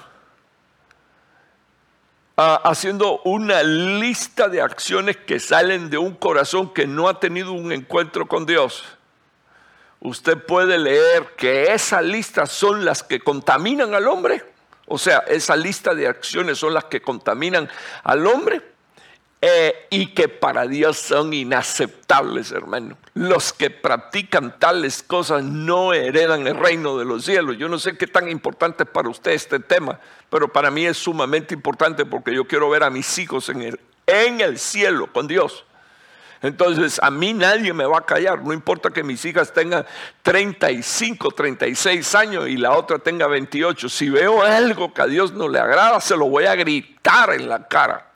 Ah, 2.37 2.61
haciendo 2.65 3.21
una 3.21 3.63
lista 3.63 4.49
de 4.49 4.61
acciones 4.61 5.17
que 5.17 5.39
salen 5.39 5.89
de 5.89 5.99
un 5.99 6.15
corazón 6.15 6.75
que 6.75 6.85
no 6.85 7.09
ha 7.09 7.21
tenido 7.21 7.53
un 7.53 7.71
encuentro 7.71 8.27
con 8.27 8.45
Dios. 8.45 8.83
Usted 10.01 10.39
puede 10.39 10.77
leer 10.77 11.35
que 11.37 11.73
esa 11.73 12.03
lista 12.03 12.47
son 12.47 12.85
las 12.85 13.05
que 13.05 13.21
contaminan 13.21 13.95
al 13.95 14.09
hombre. 14.09 14.45
O 14.87 14.99
sea, 14.99 15.19
esa 15.29 15.55
lista 15.55 15.95
de 15.95 16.09
acciones 16.09 16.59
son 16.59 16.75
las 16.75 16.87
que 16.87 17.01
contaminan 17.01 17.69
al 18.03 18.27
hombre 18.27 18.74
eh, 19.47 19.89
y 19.91 20.07
que 20.15 20.31
para 20.31 20.67
Dios 20.67 20.97
son 20.97 21.35
inaceptables, 21.35 22.51
hermano. 22.51 22.97
Los 23.13 23.53
que 23.53 23.69
practican 23.69 24.59
tales 24.59 25.03
cosas 25.03 25.45
no 25.45 25.93
heredan 25.93 26.47
el 26.47 26.57
reino 26.57 26.97
de 26.97 27.05
los 27.05 27.27
cielos. 27.27 27.59
Yo 27.59 27.69
no 27.69 27.79
sé 27.79 27.99
qué 27.99 28.07
tan 28.07 28.31
importante 28.31 28.85
es 28.85 28.89
para 28.89 29.11
usted 29.11 29.33
este 29.33 29.61
tema, 29.61 30.01
pero 30.31 30.51
para 30.51 30.71
mí 30.71 30.87
es 30.87 30.97
sumamente 30.97 31.53
importante 31.53 32.07
porque 32.07 32.35
yo 32.35 32.47
quiero 32.47 32.71
ver 32.71 32.85
a 32.85 32.89
mis 32.89 33.19
hijos 33.19 33.51
en 33.51 33.61
el, 33.61 33.81
en 34.07 34.41
el 34.41 34.59
cielo 34.59 35.13
con 35.13 35.29
Dios. 35.29 35.67
Entonces, 36.41 36.99
a 37.03 37.11
mí 37.11 37.35
nadie 37.35 37.75
me 37.75 37.85
va 37.85 37.99
a 37.99 38.07
callar. 38.07 38.43
No 38.43 38.55
importa 38.55 38.89
que 38.89 39.03
mis 39.03 39.23
hijas 39.27 39.53
tengan 39.53 39.85
35, 40.23 41.33
36 41.33 42.15
años 42.15 42.49
y 42.49 42.57
la 42.57 42.73
otra 42.73 42.99
tenga 42.99 43.27
28. 43.27 43.91
Si 43.91 44.09
veo 44.09 44.43
algo 44.43 44.95
que 44.95 45.03
a 45.03 45.07
Dios 45.07 45.35
no 45.35 45.51
le 45.51 45.59
agrada, 45.59 46.01
se 46.01 46.17
lo 46.17 46.31
voy 46.31 46.47
a 46.47 46.55
gritar 46.55 47.35
en 47.35 47.47
la 47.47 47.69
cara 47.69 48.14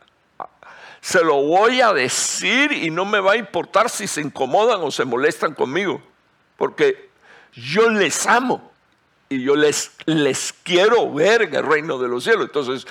se 1.09 1.25
lo 1.25 1.37
voy 1.37 1.81
a 1.81 1.95
decir 1.95 2.71
y 2.71 2.91
no 2.91 3.07
me 3.07 3.19
va 3.19 3.33
a 3.33 3.37
importar 3.39 3.89
si 3.89 4.07
se 4.07 4.21
incomodan 4.21 4.83
o 4.83 4.91
se 4.91 5.07
molestan 5.07 5.55
conmigo, 5.55 6.03
porque 6.59 7.09
yo 7.55 7.89
les 7.89 8.27
amo 8.27 8.71
y 9.31 9.43
yo 9.43 9.57
les, 9.57 9.93
les 10.05 10.55
quiero 10.63 11.11
ver 11.11 11.41
en 11.41 11.55
el 11.55 11.63
reino 11.63 11.97
de 11.97 12.09
los 12.09 12.25
cielos. 12.25 12.45
Entonces 12.45 12.87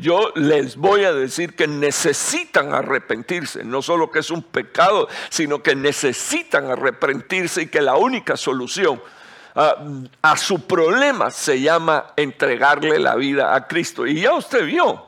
yo, 0.00 0.32
les 0.34 0.74
voy 0.74 1.04
a 1.04 1.12
decir 1.12 1.54
que 1.54 1.68
necesitan 1.68 2.74
arrepentirse, 2.74 3.62
no 3.62 3.80
solo 3.80 4.10
que 4.10 4.18
es 4.18 4.32
un 4.32 4.42
pecado, 4.42 5.06
sino 5.28 5.62
que 5.62 5.76
necesitan 5.76 6.68
arrepentirse 6.68 7.62
y 7.62 7.66
que 7.68 7.80
la 7.80 7.94
única 7.94 8.36
solución 8.36 9.00
a, 9.54 9.76
a 10.20 10.36
su 10.36 10.66
problema 10.66 11.30
se 11.30 11.60
llama 11.60 12.06
entregarle 12.16 12.98
la 12.98 13.14
vida 13.14 13.54
a 13.54 13.68
Cristo. 13.68 14.04
Y 14.04 14.22
ya 14.22 14.34
usted 14.34 14.66
vio, 14.66 15.05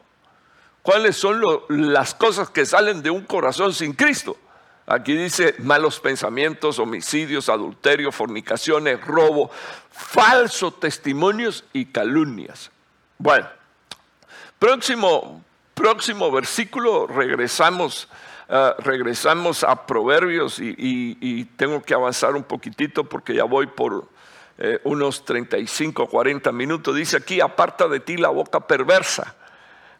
cuáles 0.88 1.18
son 1.18 1.42
las 1.68 2.14
cosas 2.14 2.48
que 2.48 2.64
salen 2.64 3.02
de 3.02 3.10
un 3.10 3.20
corazón 3.20 3.74
sin 3.74 3.92
Cristo. 3.92 4.38
Aquí 4.86 5.12
dice 5.14 5.54
malos 5.58 6.00
pensamientos, 6.00 6.78
homicidios, 6.78 7.50
adulterio, 7.50 8.10
fornicaciones, 8.10 8.98
robo, 9.04 9.50
falsos 9.90 10.80
testimonios 10.80 11.66
y 11.74 11.84
calumnias. 11.84 12.70
Bueno, 13.18 13.46
próximo, 14.58 15.44
próximo 15.74 16.30
versículo, 16.30 17.06
regresamos, 17.06 18.08
uh, 18.48 18.80
regresamos 18.80 19.64
a 19.64 19.84
Proverbios 19.84 20.58
y, 20.58 21.44
tengo 21.58 21.82
que 21.82 21.92
avanzar 21.92 22.34
un 22.34 22.44
poquitito 22.44 23.04
porque 23.04 23.34
ya 23.34 23.44
voy 23.44 23.66
por 23.66 24.08
eh, 24.56 24.80
unos 24.84 25.26
35, 25.26 26.06
40 26.06 26.50
minutos. 26.52 26.96
Dice 26.96 27.18
aquí, 27.18 27.42
aparta 27.42 27.88
de 27.88 28.00
ti 28.00 28.16
la 28.16 28.30
boca 28.30 28.60
perversa 28.60 29.34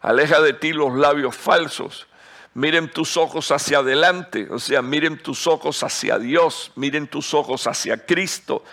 Aleja 0.01 0.41
de 0.41 0.53
ti 0.53 0.73
los 0.73 0.95
labios 0.95 1.35
falsos. 1.35 2.07
Miren 2.53 2.89
tus 2.89 3.15
ojos 3.17 3.51
hacia 3.51 3.79
adelante, 3.79 4.47
o 4.49 4.59
sea, 4.59 4.81
miren 4.81 5.17
tus 5.21 5.45
ojos 5.45 5.83
hacia 5.83 6.17
Dios, 6.17 6.71
miren 6.75 7.07
tus 7.07 7.33
ojos 7.33 7.67
hacia 7.67 8.05
Cristo 8.05 8.63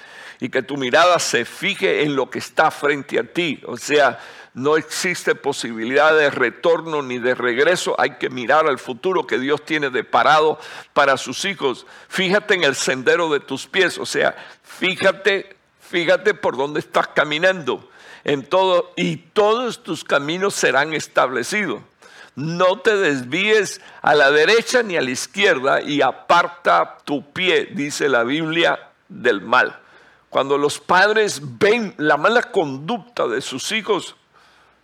y 0.40 0.48
que 0.48 0.62
tu 0.62 0.76
mirada 0.76 1.18
se 1.18 1.44
fije 1.44 2.02
en 2.02 2.16
lo 2.16 2.30
que 2.30 2.38
está 2.38 2.70
frente 2.70 3.18
a 3.18 3.24
ti. 3.24 3.60
O 3.66 3.76
sea, 3.76 4.18
no 4.54 4.76
existe 4.76 5.34
posibilidad 5.34 6.16
de 6.16 6.30
retorno 6.30 7.02
ni 7.02 7.18
de 7.18 7.34
regreso. 7.34 7.94
Hay 7.98 8.12
que 8.12 8.30
mirar 8.30 8.66
al 8.66 8.78
futuro 8.78 9.26
que 9.26 9.38
Dios 9.38 9.64
tiene 9.64 9.90
deparado 9.90 10.58
para 10.92 11.16
sus 11.16 11.44
hijos. 11.44 11.86
Fíjate 12.08 12.54
en 12.54 12.64
el 12.64 12.74
sendero 12.74 13.28
de 13.30 13.40
tus 13.40 13.66
pies. 13.66 13.98
O 13.98 14.06
sea, 14.06 14.34
fíjate, 14.62 15.56
fíjate 15.80 16.34
por 16.34 16.56
dónde 16.56 16.80
estás 16.80 17.08
caminando 17.08 17.90
en 18.26 18.44
todo 18.44 18.92
y 18.96 19.18
todos 19.18 19.84
tus 19.84 20.02
caminos 20.02 20.52
serán 20.54 20.92
establecidos. 20.92 21.80
No 22.34 22.80
te 22.80 22.96
desvíes 22.96 23.80
a 24.02 24.16
la 24.16 24.32
derecha 24.32 24.82
ni 24.82 24.96
a 24.96 25.00
la 25.00 25.12
izquierda 25.12 25.80
y 25.80 26.02
aparta 26.02 26.98
tu 27.04 27.32
pie, 27.32 27.68
dice 27.70 28.08
la 28.08 28.24
Biblia, 28.24 28.90
del 29.08 29.42
mal. 29.42 29.78
Cuando 30.28 30.58
los 30.58 30.80
padres 30.80 31.40
ven 31.40 31.94
la 31.98 32.16
mala 32.16 32.42
conducta 32.42 33.28
de 33.28 33.40
sus 33.40 33.70
hijos, 33.70 34.16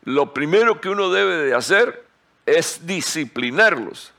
lo 0.04 0.32
primero 0.32 0.80
que 0.80 0.88
uno 0.88 1.10
debe 1.10 1.38
de 1.38 1.54
hacer 1.54 2.06
es 2.46 2.86
disciplinarlos. 2.86 4.12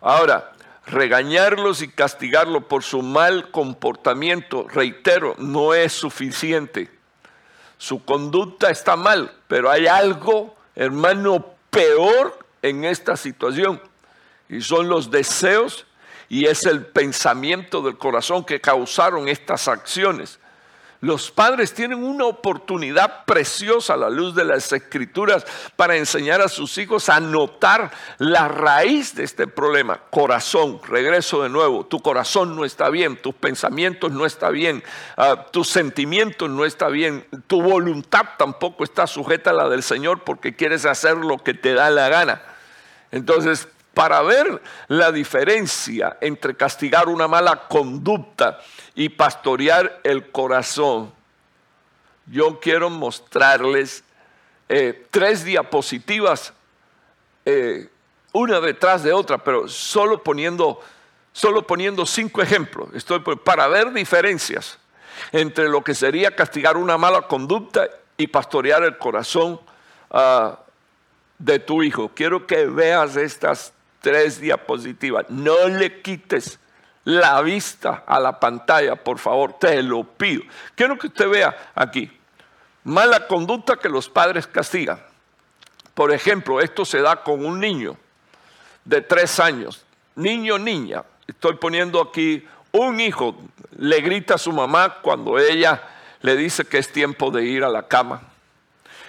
Ahora, 0.00 0.52
regañarlos 0.86 1.82
y 1.82 1.88
castigarlos 1.88 2.62
por 2.64 2.84
su 2.84 3.02
mal 3.02 3.50
comportamiento, 3.50 4.68
reitero, 4.68 5.34
no 5.38 5.74
es 5.74 5.92
suficiente 5.92 6.97
su 7.78 8.04
conducta 8.04 8.70
está 8.70 8.96
mal, 8.96 9.32
pero 9.46 9.70
hay 9.70 9.86
algo, 9.86 10.56
hermano, 10.74 11.54
peor 11.70 12.38
en 12.60 12.84
esta 12.84 13.16
situación. 13.16 13.80
Y 14.48 14.60
son 14.60 14.88
los 14.88 15.10
deseos 15.10 15.86
y 16.28 16.46
es 16.46 16.66
el 16.66 16.84
pensamiento 16.84 17.80
del 17.80 17.96
corazón 17.96 18.44
que 18.44 18.60
causaron 18.60 19.28
estas 19.28 19.68
acciones. 19.68 20.40
Los 21.00 21.30
padres 21.30 21.72
tienen 21.74 22.02
una 22.02 22.24
oportunidad 22.24 23.24
preciosa 23.24 23.94
a 23.94 23.96
la 23.96 24.10
luz 24.10 24.34
de 24.34 24.44
las 24.44 24.72
escrituras 24.72 25.46
para 25.76 25.96
enseñar 25.96 26.40
a 26.40 26.48
sus 26.48 26.76
hijos 26.76 27.08
a 27.08 27.20
notar 27.20 27.92
la 28.18 28.48
raíz 28.48 29.14
de 29.14 29.22
este 29.22 29.46
problema. 29.46 30.00
Corazón, 30.10 30.80
regreso 30.88 31.44
de 31.44 31.50
nuevo, 31.50 31.86
tu 31.86 32.00
corazón 32.00 32.56
no 32.56 32.64
está 32.64 32.90
bien, 32.90 33.16
tus 33.16 33.34
pensamientos 33.34 34.10
no 34.10 34.26
están 34.26 34.52
bien, 34.52 34.82
ah, 35.16 35.46
tus 35.52 35.68
sentimientos 35.68 36.50
no 36.50 36.64
están 36.64 36.92
bien, 36.92 37.24
tu 37.46 37.62
voluntad 37.62 38.22
tampoco 38.36 38.82
está 38.82 39.06
sujeta 39.06 39.50
a 39.50 39.54
la 39.54 39.68
del 39.68 39.84
Señor 39.84 40.24
porque 40.24 40.56
quieres 40.56 40.84
hacer 40.84 41.16
lo 41.16 41.38
que 41.38 41.54
te 41.54 41.74
da 41.74 41.90
la 41.90 42.08
gana. 42.08 42.42
Entonces, 43.12 43.68
para 43.98 44.22
ver 44.22 44.62
la 44.86 45.10
diferencia 45.10 46.18
entre 46.20 46.54
castigar 46.54 47.08
una 47.08 47.26
mala 47.26 47.66
conducta 47.66 48.60
y 48.94 49.08
pastorear 49.08 49.98
el 50.04 50.30
corazón, 50.30 51.12
yo 52.26 52.60
quiero 52.60 52.90
mostrarles 52.90 54.04
eh, 54.68 55.08
tres 55.10 55.42
diapositivas, 55.42 56.52
eh, 57.44 57.88
una 58.32 58.60
detrás 58.60 59.02
de 59.02 59.12
otra, 59.12 59.38
pero 59.38 59.66
solo 59.66 60.22
poniendo, 60.22 60.80
solo 61.32 61.66
poniendo 61.66 62.06
cinco 62.06 62.40
ejemplos. 62.40 62.90
Estoy 62.94 63.18
para 63.18 63.66
ver 63.66 63.92
diferencias 63.92 64.78
entre 65.32 65.68
lo 65.68 65.82
que 65.82 65.96
sería 65.96 66.36
castigar 66.36 66.76
una 66.76 66.96
mala 66.96 67.22
conducta 67.22 67.88
y 68.16 68.28
pastorear 68.28 68.84
el 68.84 68.96
corazón 68.96 69.60
ah, 70.12 70.60
de 71.36 71.58
tu 71.58 71.82
hijo. 71.82 72.12
Quiero 72.14 72.46
que 72.46 72.66
veas 72.66 73.16
estas 73.16 73.72
tres 74.00 74.40
diapositivas. 74.40 75.26
No 75.28 75.68
le 75.68 76.00
quites 76.02 76.58
la 77.04 77.40
vista 77.42 78.04
a 78.06 78.20
la 78.20 78.38
pantalla, 78.38 78.96
por 78.96 79.18
favor, 79.18 79.54
te 79.54 79.82
lo 79.82 80.04
pido. 80.04 80.42
Quiero 80.74 80.98
que 80.98 81.06
usted 81.06 81.28
vea 81.28 81.72
aquí. 81.74 82.10
Mala 82.84 83.26
conducta 83.26 83.76
que 83.76 83.88
los 83.88 84.08
padres 84.08 84.46
castigan. 84.46 85.02
Por 85.94 86.12
ejemplo, 86.12 86.60
esto 86.60 86.84
se 86.84 87.00
da 87.00 87.22
con 87.22 87.44
un 87.44 87.58
niño 87.58 87.96
de 88.84 89.00
tres 89.00 89.40
años, 89.40 89.84
niño, 90.14 90.58
niña. 90.58 91.04
Estoy 91.26 91.56
poniendo 91.56 92.00
aquí 92.00 92.46
un 92.72 93.00
hijo, 93.00 93.36
le 93.76 94.00
grita 94.00 94.34
a 94.34 94.38
su 94.38 94.52
mamá 94.52 94.98
cuando 95.02 95.38
ella 95.38 95.82
le 96.20 96.36
dice 96.36 96.64
que 96.64 96.78
es 96.78 96.92
tiempo 96.92 97.30
de 97.30 97.44
ir 97.44 97.64
a 97.64 97.68
la 97.68 97.88
cama, 97.88 98.22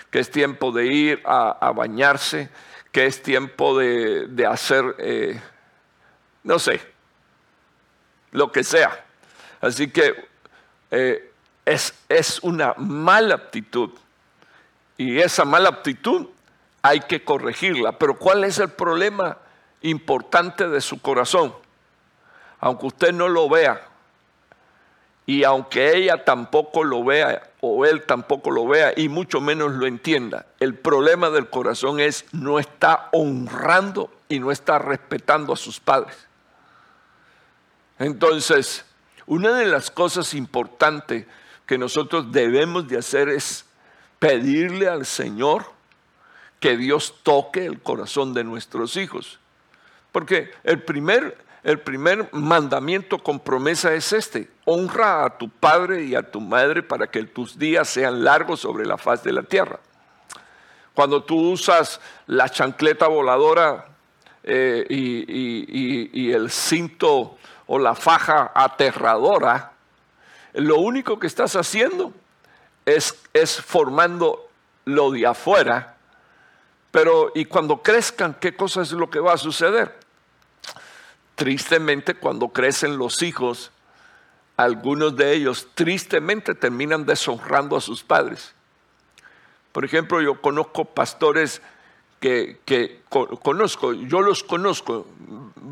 que 0.10 0.20
es 0.20 0.32
tiempo 0.32 0.72
de 0.72 0.88
ir 0.88 1.22
a, 1.26 1.72
bañarse, 1.76 2.50
que 2.92 3.06
es 3.06 3.22
tiempo 3.22 3.78
de, 3.78 4.48
hacer, 4.48 4.96
eh, 5.00 5.40
no 6.44 6.60
sé, 6.60 6.82
lo 8.32 8.52
que 8.52 8.64
sea. 8.64 9.06
Así 9.62 9.92
que 9.92 10.28
eh, 10.92 11.32
es, 11.66 11.94
es 12.08 12.40
una 12.42 12.74
mala 12.78 13.36
actitud. 13.36 13.92
Y 14.98 15.20
esa 15.20 15.46
mala 15.46 15.70
actitud 15.70 16.28
hay 16.82 17.02
que 17.02 17.24
corregirla. 17.24 17.94
Pero 17.94 18.18
¿cuál 18.18 18.44
es 18.44 18.58
el 18.60 18.70
problema 18.70 19.38
importante 19.82 20.68
de 20.68 20.82
su 20.82 21.02
corazón? 21.02 21.54
Aunque 22.60 22.88
usted 22.88 23.14
no 23.14 23.30
lo 23.30 23.48
vea, 23.48 23.82
y 25.30 25.44
aunque 25.44 25.96
ella 25.96 26.26
tampoco 26.26 26.84
lo 26.84 27.04
vea 27.04 27.49
o 27.62 27.86
él 27.86 28.04
tampoco 28.06 28.52
lo 28.52 28.68
vea 28.68 28.94
y 28.96 29.10
mucho 29.10 29.42
menos 29.42 29.74
lo 29.74 29.86
entienda, 29.86 30.46
el 30.60 30.76
problema 30.76 31.30
del 31.30 31.50
corazón 31.50 32.00
es 32.00 32.26
no 32.32 32.60
está 32.60 33.10
honrando 33.12 34.12
y 34.30 34.40
no 34.40 34.52
está 34.52 34.80
respetando 34.80 35.54
a 35.54 35.58
sus 35.58 35.80
padres. 35.80 36.16
Entonces, 37.98 38.86
una 39.26 39.54
de 39.54 39.66
las 39.66 39.92
cosas 39.92 40.34
importantes 40.34 41.26
que 41.66 41.78
nosotros 41.78 42.32
debemos 42.32 42.88
de 42.88 42.98
hacer 42.98 43.30
es 43.30 43.66
pedirle 44.18 44.88
al 44.88 45.06
Señor 45.06 45.66
que 46.60 46.78
Dios 46.78 47.16
toque 47.24 47.66
el 47.66 47.80
corazón 47.80 48.34
de 48.34 48.44
nuestros 48.44 48.98
hijos. 48.98 49.40
Porque 50.12 50.52
el 50.64 50.82
primer, 50.82 51.38
el 51.70 51.80
primer 51.80 52.30
mandamiento 52.34 53.20
con 53.20 53.40
promesa 53.40 53.94
es 53.94 54.12
este, 54.12 54.50
honra 54.66 55.24
a 55.24 55.38
tu 55.38 55.50
padre 55.50 56.04
y 56.04 56.16
a 56.16 56.24
tu 56.24 56.42
madre 56.42 56.82
para 56.82 57.06
que 57.06 57.24
tus 57.24 57.60
días 57.60 57.88
sean 57.88 58.24
largos 58.24 58.62
sobre 58.62 58.88
la 58.88 58.98
faz 58.98 59.24
de 59.24 59.32
la 59.32 59.44
tierra. 59.44 59.80
Cuando 60.96 61.24
tú 61.24 61.52
usas 61.52 62.02
la 62.26 62.50
chancleta 62.50 63.08
voladora 63.08 63.86
eh, 64.44 64.84
y 64.90 66.32
el 66.32 66.50
cinto 66.50 67.38
o 67.68 67.78
la 67.78 67.94
faja 67.94 68.52
aterradora, 68.56 69.74
lo 70.54 70.80
único 70.80 71.20
que 71.20 71.28
estás 71.28 71.56
haciendo 71.56 72.12
es, 72.84 73.16
es 73.32 73.62
formando 73.62 74.50
lo 74.86 75.12
de 75.12 75.28
afuera, 75.28 75.98
pero 76.90 77.32
y 77.36 77.46
cuando 77.46 77.84
crezcan, 77.84 78.36
¿qué 78.40 78.56
cosa 78.56 78.82
es 78.82 78.92
lo 78.92 79.08
que 79.12 79.20
va 79.20 79.34
a 79.34 79.38
suceder? 79.38 79.99
Tristemente, 81.40 82.16
cuando 82.16 82.50
crecen 82.50 82.98
los 82.98 83.24
hijos, 83.24 83.72
algunos 84.58 85.16
de 85.16 85.32
ellos 85.32 85.70
tristemente 85.74 86.54
terminan 86.54 87.06
deshonrando 87.06 87.78
a 87.78 87.82
sus 87.82 88.04
padres. 88.04 88.54
Por 89.72 89.86
ejemplo, 89.86 90.20
yo 90.20 90.42
conozco 90.42 90.84
pastores 90.84 91.62
que, 92.20 92.60
que 92.66 93.04
conozco, 93.08 93.94
yo 93.94 94.20
los 94.20 94.44
conozco, 94.44 95.08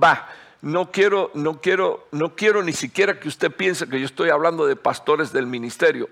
va, 0.02 0.30
no 0.62 0.90
quiero, 0.90 1.32
no 1.34 1.60
quiero, 1.60 2.08
no 2.14 2.34
quiero 2.34 2.64
ni 2.64 2.72
siquiera 2.72 3.20
que 3.20 3.28
usted 3.28 3.52
piense 3.52 3.90
que 3.90 4.00
yo 4.00 4.06
estoy 4.06 4.30
hablando 4.30 4.66
de 4.68 4.78
pastores 4.78 5.34
del 5.34 5.48
ministerio. 5.48 6.08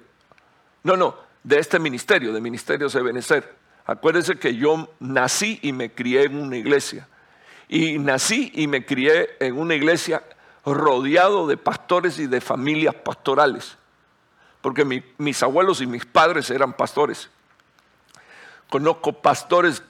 No, 0.84 0.97
no, 0.97 1.16
de 1.45 1.60
este 1.60 1.80
ministerio, 1.80 2.34
de 2.34 2.41
Ministerios 2.41 2.91
de 2.91 3.01
Benecer. 3.01 3.56
Acuérdese 3.86 4.36
que 4.36 4.58
yo 4.58 4.89
nací 4.99 5.60
y 5.62 5.72
me 5.72 5.93
crié 5.93 6.24
en 6.24 6.36
una 6.36 6.58
iglesia. 6.58 7.08
Y 7.68 7.97
nací 7.97 8.51
y 8.55 8.68
me 8.68 8.86
crié 8.86 9.38
en 9.39 9.57
una 9.57 9.76
iglesia 9.76 10.24
rodeado 10.66 11.47
de 11.47 11.57
pastores 11.57 12.20
y 12.20 12.28
de 12.28 12.41
familias 12.41 12.95
pastorales. 12.95 13.78
Porque 14.61 15.03
mis 15.18 15.43
abuelos 15.43 15.82
y 15.82 15.88
mis 15.88 16.05
padres 16.05 16.49
eran 16.49 16.74
pastores. 16.74 17.30
Conozco 18.70 19.13
pastores 19.13 19.84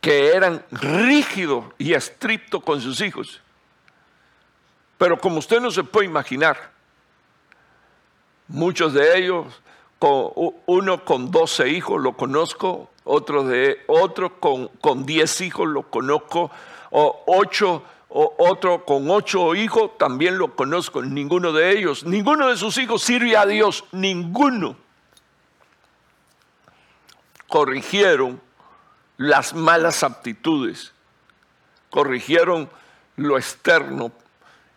que 0.00 0.34
eran 0.34 0.64
rígidos 0.70 1.66
y 1.78 1.94
estrictos 1.94 2.62
con 2.62 2.80
sus 2.80 3.00
hijos. 3.00 3.40
Pero 4.98 5.18
como 5.18 5.38
usted 5.38 5.60
no 5.60 5.70
se 5.70 5.84
puede 5.84 6.06
imaginar, 6.06 6.72
muchos 8.48 8.94
de 8.94 9.18
ellos, 9.18 9.46
uno 10.66 11.04
con 11.04 11.30
12 11.30 11.68
hijos 11.68 12.00
lo 12.00 12.16
conozco, 12.16 12.90
otro, 13.04 13.44
de, 13.44 13.82
otro 13.86 14.40
con, 14.40 14.68
con 14.80 15.06
10 15.06 15.40
hijos 15.42 15.68
lo 15.68 15.82
conozco, 15.82 16.50
o 16.92 17.24
ocho, 17.26 17.82
o 18.08 18.34
otro 18.38 18.84
con 18.84 19.10
8 19.10 19.54
hijos 19.54 19.96
también 19.98 20.36
lo 20.38 20.54
conozco, 20.54 21.02
ninguno 21.02 21.52
de 21.52 21.76
ellos, 21.76 22.04
ninguno 22.04 22.48
de 22.48 22.56
sus 22.56 22.76
hijos 22.76 23.02
sirve 23.02 23.36
a 23.36 23.46
Dios, 23.46 23.84
ninguno. 23.92 24.76
Corrigieron 27.48 28.40
las 29.16 29.54
malas 29.54 30.02
aptitudes, 30.02 30.92
corrigieron 31.90 32.68
lo 33.16 33.38
externo, 33.38 34.12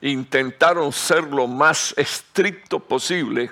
intentaron 0.01 0.93
ser 0.93 1.25
lo 1.25 1.47
más 1.47 1.93
estricto 1.97 2.79
posible, 2.79 3.51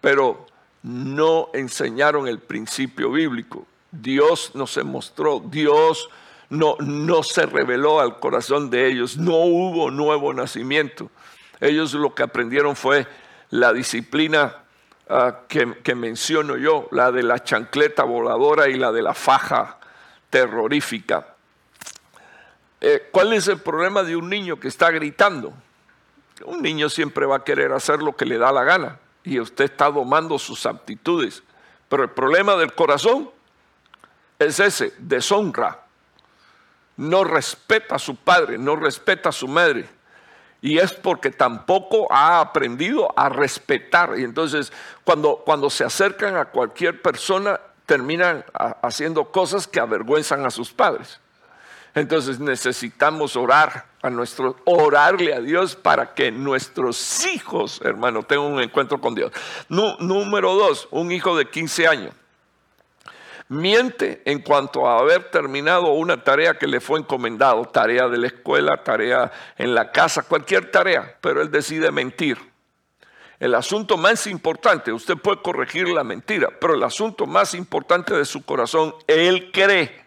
pero 0.00 0.46
no 0.82 1.50
enseñaron 1.54 2.26
el 2.26 2.40
principio 2.40 3.12
bíblico. 3.12 3.66
Dios 3.92 4.52
no 4.54 4.66
se 4.66 4.82
mostró, 4.82 5.40
Dios 5.40 6.08
no, 6.50 6.76
no 6.80 7.22
se 7.22 7.46
reveló 7.46 8.00
al 8.00 8.18
corazón 8.18 8.70
de 8.70 8.86
ellos, 8.86 9.16
no 9.16 9.36
hubo 9.36 9.90
nuevo 9.90 10.32
nacimiento. 10.32 11.10
Ellos 11.60 11.94
lo 11.94 12.14
que 12.14 12.22
aprendieron 12.22 12.76
fue 12.76 13.06
la 13.50 13.72
disciplina 13.72 14.64
ah, 15.08 15.40
que, 15.48 15.94
menciono 15.94 16.56
yo, 16.56 16.88
la 16.90 17.10
de 17.12 17.22
la 17.22 17.42
chancleta 17.42 18.04
voladora 18.04 18.68
y 18.68 18.74
la 18.74 18.92
de 18.92 19.02
la 19.02 19.14
faja 19.14 19.78
terrorífica. 20.30 21.34
Eh, 22.80 23.08
¿Cuál 23.10 23.32
es 23.32 23.48
el 23.48 23.58
problema 23.58 24.02
de 24.02 24.16
un 24.16 24.28
niño 24.28 24.60
que 24.60 24.68
está 24.68 24.90
gritando? 24.90 25.52
Un 26.44 26.60
niño 26.60 26.90
siempre 26.90 27.24
va 27.24 27.36
a 27.36 27.44
querer 27.44 27.72
hacer 27.72 28.02
lo 28.02 28.14
que 28.14 28.26
le 28.26 28.36
da 28.36 28.52
la 28.52 28.64
gana 28.64 28.98
y 29.24 29.40
usted 29.40 29.64
está 29.64 29.90
domando 29.90 30.38
sus 30.38 30.66
aptitudes. 30.66 31.42
Pero 31.88 32.02
el 32.02 32.10
problema 32.10 32.56
del 32.56 32.74
corazón 32.74 33.30
es 34.38 34.60
ese, 34.60 34.92
deshonra. 34.98 35.85
No 36.96 37.24
respeta 37.24 37.96
a 37.96 37.98
su 37.98 38.16
padre, 38.16 38.58
no 38.58 38.76
respeta 38.76 39.28
a 39.28 39.32
su 39.32 39.48
madre. 39.48 39.88
Y 40.62 40.78
es 40.78 40.92
porque 40.92 41.30
tampoco 41.30 42.10
ha 42.10 42.40
aprendido 42.40 43.12
a 43.16 43.28
respetar. 43.28 44.18
Y 44.18 44.24
entonces 44.24 44.72
cuando, 45.04 45.42
cuando 45.44 45.70
se 45.70 45.84
acercan 45.84 46.36
a 46.36 46.46
cualquier 46.46 47.02
persona, 47.02 47.60
terminan 47.84 48.44
haciendo 48.82 49.30
cosas 49.30 49.66
que 49.66 49.80
avergüenzan 49.80 50.44
a 50.44 50.50
sus 50.50 50.72
padres. 50.72 51.20
Entonces 51.94 52.38
necesitamos 52.38 53.36
orar 53.36 53.86
a 54.02 54.10
nuestro, 54.10 54.56
orarle 54.64 55.34
a 55.34 55.40
Dios 55.40 55.74
para 55.76 56.12
que 56.14 56.30
nuestros 56.30 57.26
hijos, 57.26 57.80
hermano, 57.82 58.22
tengan 58.22 58.52
un 58.52 58.60
encuentro 58.60 59.00
con 59.00 59.14
Dios. 59.14 59.32
número 59.68 60.54
dos, 60.54 60.88
un 60.90 61.10
hijo 61.10 61.36
de 61.36 61.48
15 61.48 61.88
años. 61.88 62.14
Miente 63.48 64.22
en 64.24 64.40
cuanto 64.40 64.88
a 64.88 64.98
haber 64.98 65.30
terminado 65.30 65.92
una 65.92 66.24
tarea 66.24 66.58
que 66.58 66.66
le 66.66 66.80
fue 66.80 66.98
encomendado, 66.98 67.64
tarea 67.66 68.08
de 68.08 68.18
la 68.18 68.26
escuela, 68.26 68.82
tarea 68.82 69.30
en 69.56 69.74
la 69.74 69.92
casa, 69.92 70.22
cualquier 70.22 70.70
tarea, 70.72 71.16
pero 71.20 71.40
él 71.40 71.50
decide 71.50 71.92
mentir. 71.92 72.38
El 73.38 73.54
asunto 73.54 73.96
más 73.96 74.26
importante, 74.26 74.92
usted 74.92 75.16
puede 75.16 75.42
corregir 75.42 75.88
la 75.88 76.02
mentira, 76.02 76.48
pero 76.60 76.74
el 76.74 76.82
asunto 76.82 77.26
más 77.26 77.54
importante 77.54 78.14
de 78.14 78.24
su 78.24 78.44
corazón, 78.44 78.94
él 79.06 79.50
cree 79.52 80.04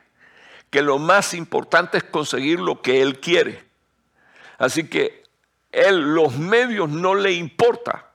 que 0.70 0.82
lo 0.82 0.98
más 0.98 1.34
importante 1.34 2.00
es 2.00 2.04
conseguir 2.04 2.60
lo 2.60 2.82
que 2.82 3.02
él 3.02 3.20
quiere. 3.20 3.64
Así 4.58 4.90
que 4.90 5.24
él, 5.72 6.14
los 6.14 6.38
medios 6.38 6.90
no 6.90 7.16
le 7.16 7.32
importa. 7.32 8.08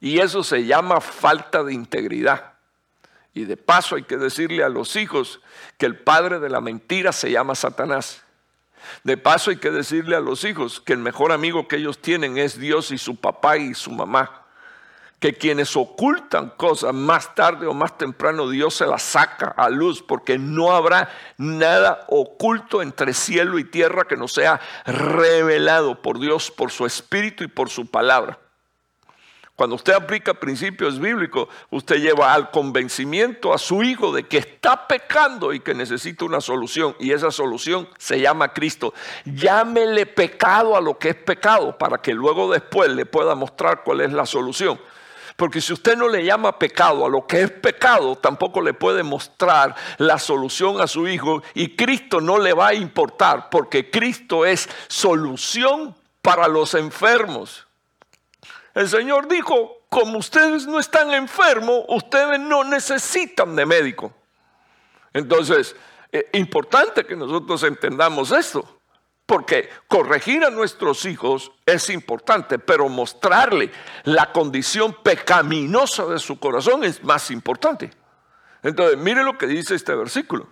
Y 0.00 0.20
eso 0.20 0.42
se 0.42 0.64
llama 0.64 1.00
falta 1.00 1.62
de 1.64 1.74
integridad. 1.74 2.54
Y 3.38 3.44
de 3.44 3.56
paso 3.56 3.94
hay 3.94 4.02
que 4.02 4.16
decirle 4.16 4.64
a 4.64 4.68
los 4.68 4.96
hijos 4.96 5.40
que 5.76 5.86
el 5.86 5.96
padre 5.96 6.40
de 6.40 6.48
la 6.48 6.60
mentira 6.60 7.12
se 7.12 7.30
llama 7.30 7.54
Satanás. 7.54 8.24
De 9.04 9.16
paso 9.16 9.50
hay 9.50 9.58
que 9.58 9.70
decirle 9.70 10.16
a 10.16 10.20
los 10.20 10.42
hijos 10.42 10.80
que 10.80 10.92
el 10.92 10.98
mejor 10.98 11.30
amigo 11.30 11.68
que 11.68 11.76
ellos 11.76 12.02
tienen 12.02 12.36
es 12.36 12.58
Dios 12.58 12.90
y 12.90 12.98
su 12.98 13.14
papá 13.14 13.56
y 13.56 13.74
su 13.74 13.92
mamá. 13.92 14.44
que 15.20 15.34
quienes 15.34 15.76
ocultan 15.76 16.50
cosas 16.50 16.94
más 16.94 17.34
tarde 17.36 17.66
o 17.66 17.74
más 17.74 17.96
temprano 17.96 18.48
Dios 18.48 18.74
se 18.74 18.86
las 18.86 19.02
saca 19.02 19.48
a 19.56 19.68
luz 19.68 20.00
porque 20.00 20.38
no 20.38 20.72
habrá 20.72 21.10
nada 21.36 22.06
oculto 22.08 22.82
entre 22.82 23.14
cielo 23.14 23.58
y 23.58 23.64
tierra 23.64 24.06
que 24.06 24.16
no 24.16 24.26
sea 24.28 24.60
revelado 24.84 26.02
por 26.02 26.20
Dios, 26.20 26.52
por 26.52 26.70
su 26.70 26.86
espíritu 26.86 27.42
y 27.44 27.48
por 27.48 27.68
su 27.68 27.86
palabra. 27.86 28.38
Cuando 29.58 29.74
usted 29.74 29.94
aplica 29.94 30.34
principios 30.34 31.00
bíblicos, 31.00 31.48
usted 31.70 31.96
lleva 31.96 32.32
al 32.32 32.52
convencimiento 32.52 33.52
a 33.52 33.58
su 33.58 33.82
hijo 33.82 34.12
de 34.12 34.22
que 34.22 34.38
está 34.38 34.86
pecando 34.86 35.52
y 35.52 35.58
que 35.58 35.74
necesita 35.74 36.24
una 36.24 36.40
solución. 36.40 36.94
Y 37.00 37.10
esa 37.10 37.32
solución 37.32 37.88
se 37.98 38.20
llama 38.20 38.52
Cristo. 38.52 38.94
Llámele 39.24 40.06
pecado 40.06 40.76
a 40.76 40.80
lo 40.80 40.96
que 40.96 41.08
es 41.08 41.16
pecado 41.16 41.76
para 41.76 41.98
que 41.98 42.14
luego 42.14 42.52
después 42.52 42.88
le 42.90 43.04
pueda 43.04 43.34
mostrar 43.34 43.82
cuál 43.82 44.02
es 44.02 44.12
la 44.12 44.26
solución. 44.26 44.78
Porque 45.34 45.60
si 45.60 45.72
usted 45.72 45.96
no 45.96 46.06
le 46.06 46.24
llama 46.24 46.56
pecado 46.56 47.04
a 47.04 47.08
lo 47.08 47.26
que 47.26 47.42
es 47.42 47.50
pecado, 47.50 48.14
tampoco 48.14 48.60
le 48.60 48.74
puede 48.74 49.02
mostrar 49.02 49.74
la 49.96 50.20
solución 50.20 50.80
a 50.80 50.86
su 50.86 51.08
hijo 51.08 51.42
y 51.54 51.74
Cristo 51.74 52.20
no 52.20 52.38
le 52.38 52.52
va 52.52 52.68
a 52.68 52.74
importar 52.74 53.50
porque 53.50 53.90
Cristo 53.90 54.46
es 54.46 54.68
solución 54.86 55.96
para 56.22 56.46
los 56.46 56.74
enfermos. 56.74 57.67
El 58.74 58.88
Señor 58.88 59.28
dijo, 59.28 59.86
como 59.88 60.18
ustedes 60.18 60.66
no 60.66 60.78
están 60.78 61.12
enfermos, 61.12 61.84
ustedes 61.88 62.38
no 62.38 62.64
necesitan 62.64 63.56
de 63.56 63.66
médico. 63.66 64.12
Entonces, 65.12 65.74
es 66.12 66.20
eh, 66.20 66.28
importante 66.34 67.04
que 67.04 67.16
nosotros 67.16 67.62
entendamos 67.62 68.30
esto. 68.32 68.78
Porque 69.26 69.68
corregir 69.88 70.42
a 70.42 70.48
nuestros 70.48 71.04
hijos 71.04 71.52
es 71.66 71.90
importante, 71.90 72.58
pero 72.58 72.88
mostrarle 72.88 73.70
la 74.04 74.32
condición 74.32 74.96
pecaminosa 75.02 76.06
de 76.06 76.18
su 76.18 76.40
corazón 76.40 76.82
es 76.82 77.04
más 77.04 77.30
importante. 77.30 77.90
Entonces, 78.62 78.96
mire 78.96 79.22
lo 79.22 79.36
que 79.36 79.46
dice 79.46 79.74
este 79.74 79.94
versículo. 79.94 80.48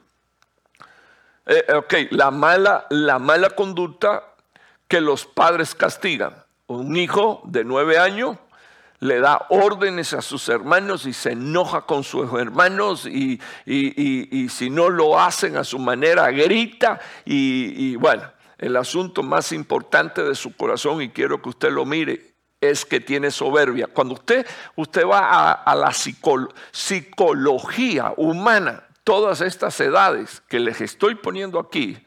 Eh, 1.47 1.64
ok, 1.75 1.95
la 2.11 2.31
mala, 2.31 2.87
la 2.91 3.19
mala 3.19 3.49
conducta 3.51 4.35
que 4.89 5.01
los 5.01 5.25
padres 5.25 5.75
castigan. 5.75 6.45
Un 6.69 6.97
hijo 6.97 7.43
de 7.45 7.64
nueve 7.64 7.99
años 7.99 8.37
le 8.99 9.21
da 9.21 9.47
órdenes 9.51 10.14
a 10.14 10.23
sus 10.23 10.49
hermanos 10.49 11.07
y 11.07 11.12
se 11.12 11.33
enoja 11.33 11.83
con 11.83 12.03
sus 12.03 12.33
hermanos 12.41 13.07
y, 13.07 13.41
y 13.64 14.49
si 14.49 14.71
no 14.71 14.89
lo 14.89 15.21
hacen 15.21 15.57
a 15.57 15.64
su 15.64 15.79
manera 15.79 16.31
grita 16.31 16.99
y 17.25 17.95
bueno, 17.97 18.23
el 18.59 18.77
asunto 18.77 19.23
más 19.23 19.53
importante 19.53 20.23
de 20.23 20.35
su 20.35 20.57
corazón, 20.57 21.03
y 21.03 21.11
quiero 21.11 21.43
que 21.43 21.51
usted 21.51 21.71
lo 21.71 21.85
mire, 21.85 22.35
es 22.61 22.85
que 22.85 23.01
tiene 23.01 23.31
soberbia. 23.31 23.87
Cuando 23.87 24.14
usted, 24.14 24.47
usted 24.77 25.07
va 25.07 25.53
a, 25.53 25.75
la 25.75 25.93
psicología 26.73 28.14
humana, 28.17 28.85
todas 29.05 29.43
estas 29.43 29.79
edades 29.81 30.43
que 30.49 30.59
les 30.59 30.81
estoy 30.81 31.17
poniendo 31.17 31.59
aquí, 31.59 31.99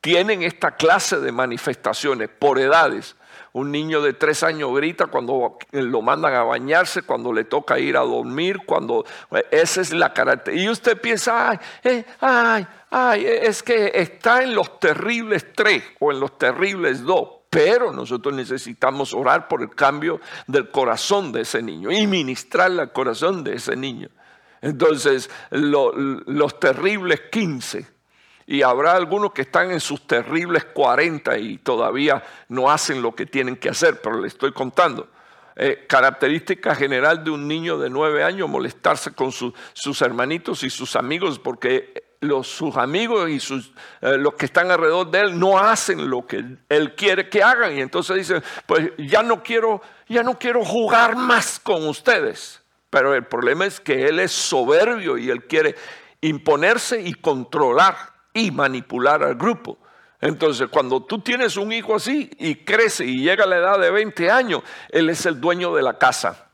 tienen 0.00 0.42
esta 0.42 0.76
clase 0.76 1.20
de 1.20 1.30
manifestaciones 1.30 2.28
por 2.28 2.58
edades. 2.58 3.14
Un 3.52 3.70
niño 3.70 4.00
de 4.00 4.12
tres 4.12 4.42
años 4.42 4.74
grita 4.74 5.06
cuando 5.06 5.58
lo 5.72 6.02
mandan 6.02 6.34
a 6.34 6.42
bañarse, 6.44 7.02
cuando 7.02 7.32
le 7.32 7.44
toca 7.44 7.78
ir 7.78 7.96
a 7.96 8.00
dormir, 8.00 8.60
cuando 8.66 9.04
esa 9.50 9.80
es 9.80 9.92
la 9.92 10.12
característica. 10.12 10.64
Y 10.64 10.70
usted 10.70 11.00
piensa, 11.00 11.50
ay, 11.50 11.58
eh, 11.84 12.04
ay, 12.20 12.66
ay, 12.90 13.26
es 13.26 13.62
que 13.62 13.92
está 13.94 14.42
en 14.42 14.54
los 14.54 14.78
terribles 14.78 15.46
tres 15.54 15.82
o 15.98 16.12
en 16.12 16.20
los 16.20 16.38
terribles 16.38 17.02
dos. 17.02 17.28
Pero 17.50 17.92
nosotros 17.92 18.32
necesitamos 18.32 19.12
orar 19.12 19.48
por 19.48 19.62
el 19.62 19.70
cambio 19.70 20.20
del 20.46 20.70
corazón 20.70 21.32
de 21.32 21.40
ese 21.40 21.60
niño 21.62 21.90
y 21.90 22.06
ministrarle 22.06 22.82
al 22.82 22.92
corazón 22.92 23.42
de 23.42 23.56
ese 23.56 23.74
niño. 23.74 24.08
Entonces, 24.62 25.30
los 25.50 26.60
terribles 26.60 27.22
15 27.32 27.99
y 28.46 28.62
habrá 28.62 28.92
algunos 28.92 29.32
que 29.32 29.42
están 29.42 29.70
en 29.70 29.80
sus 29.80 30.06
terribles 30.06 30.64
40 30.64 31.38
y 31.38 31.58
todavía 31.58 32.22
no 32.48 32.70
hacen 32.70 33.02
lo 33.02 33.14
que 33.14 33.26
tienen 33.26 33.56
que 33.56 33.68
hacer, 33.68 34.00
pero 34.00 34.20
le 34.20 34.28
estoy 34.28 34.52
contando. 34.52 35.08
Eh, 35.56 35.84
característica 35.88 36.74
general 36.74 37.22
de 37.22 37.30
un 37.30 37.46
niño 37.46 37.78
de 37.78 37.90
9 37.90 38.24
años, 38.24 38.48
molestarse 38.48 39.12
con 39.12 39.30
sus 39.30 40.02
hermanitos 40.02 40.62
y 40.62 40.70
sus 40.70 40.96
amigos, 40.96 41.38
porque 41.38 42.10
los, 42.20 42.46
sus 42.46 42.76
amigos 42.76 43.28
y 43.28 43.36
eh, 43.36 44.16
los 44.16 44.34
que 44.34 44.46
están 44.46 44.70
alrededor 44.70 45.10
de 45.10 45.20
él 45.20 45.38
no 45.38 45.58
hacen 45.58 46.08
lo 46.08 46.26
que 46.26 46.44
él 46.68 46.94
quiere 46.94 47.28
que 47.28 47.42
hagan. 47.42 47.76
Y 47.76 47.80
entonces 47.80 48.16
dice, 48.16 48.42
pues 48.66 48.90
ya 48.98 49.22
no 49.22 49.42
quiero, 49.42 49.82
ya 50.08 50.22
no 50.22 50.38
quiero 50.38 50.64
jugar 50.64 51.16
más 51.16 51.58
con 51.58 51.86
ustedes. 51.88 52.62
Pero 52.90 53.14
el 53.14 53.24
problema 53.24 53.66
es 53.66 53.80
que 53.80 54.08
él 54.08 54.18
es 54.18 54.32
soberbio 54.32 55.16
y 55.16 55.30
él 55.30 55.44
quiere 55.44 55.76
imponerse 56.20 57.00
y 57.00 57.14
controlar 57.14 57.96
y 58.32 58.50
manipular 58.50 59.22
al 59.22 59.34
grupo. 59.34 59.78
Entonces, 60.20 60.68
cuando 60.68 61.02
tú 61.02 61.20
tienes 61.20 61.56
un 61.56 61.72
hijo 61.72 61.94
así 61.94 62.30
y 62.38 62.56
crece 62.56 63.06
y 63.06 63.22
llega 63.22 63.44
a 63.44 63.46
la 63.46 63.56
edad 63.56 63.78
de 63.78 63.90
20 63.90 64.30
años, 64.30 64.62
él 64.90 65.08
es 65.08 65.24
el 65.24 65.40
dueño 65.40 65.74
de 65.74 65.82
la 65.82 65.98
casa. 65.98 66.48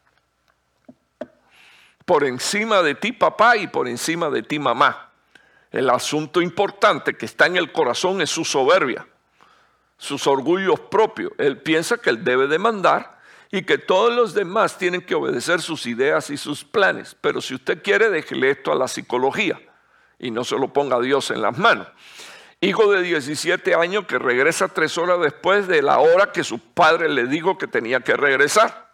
Por 2.04 2.22
encima 2.22 2.82
de 2.82 2.94
ti, 2.94 3.12
papá, 3.12 3.56
y 3.56 3.66
por 3.66 3.88
encima 3.88 4.30
de 4.30 4.44
ti, 4.44 4.60
mamá. 4.60 5.10
El 5.72 5.90
asunto 5.90 6.40
importante 6.40 7.16
que 7.16 7.26
está 7.26 7.46
en 7.46 7.56
el 7.56 7.72
corazón 7.72 8.22
es 8.22 8.30
su 8.30 8.44
soberbia, 8.44 9.06
sus 9.98 10.28
orgullos 10.28 10.78
propios. 10.78 11.32
Él 11.36 11.60
piensa 11.60 11.98
que 11.98 12.10
él 12.10 12.22
debe 12.22 12.46
demandar 12.46 13.18
y 13.50 13.62
que 13.62 13.78
todos 13.78 14.14
los 14.14 14.32
demás 14.32 14.78
tienen 14.78 15.04
que 15.04 15.16
obedecer 15.16 15.60
sus 15.60 15.86
ideas 15.86 16.30
y 16.30 16.36
sus 16.36 16.62
planes. 16.62 17.16
Pero 17.20 17.40
si 17.40 17.56
usted 17.56 17.82
quiere, 17.82 18.10
déjele 18.10 18.50
esto 18.50 18.70
a 18.70 18.76
la 18.76 18.86
psicología 18.86 19.60
y 20.18 20.30
no 20.30 20.44
se 20.44 20.56
lo 20.56 20.72
ponga 20.72 21.00
Dios 21.00 21.30
en 21.30 21.42
las 21.42 21.56
manos. 21.58 21.88
Hijo 22.60 22.90
de 22.90 23.02
17 23.02 23.74
años 23.74 24.06
que 24.06 24.18
regresa 24.18 24.68
tres 24.68 24.96
horas 24.96 25.20
después 25.20 25.68
de 25.68 25.82
la 25.82 25.98
hora 25.98 26.32
que 26.32 26.42
su 26.42 26.58
padre 26.58 27.08
le 27.08 27.26
dijo 27.26 27.58
que 27.58 27.66
tenía 27.66 28.00
que 28.00 28.16
regresar. 28.16 28.86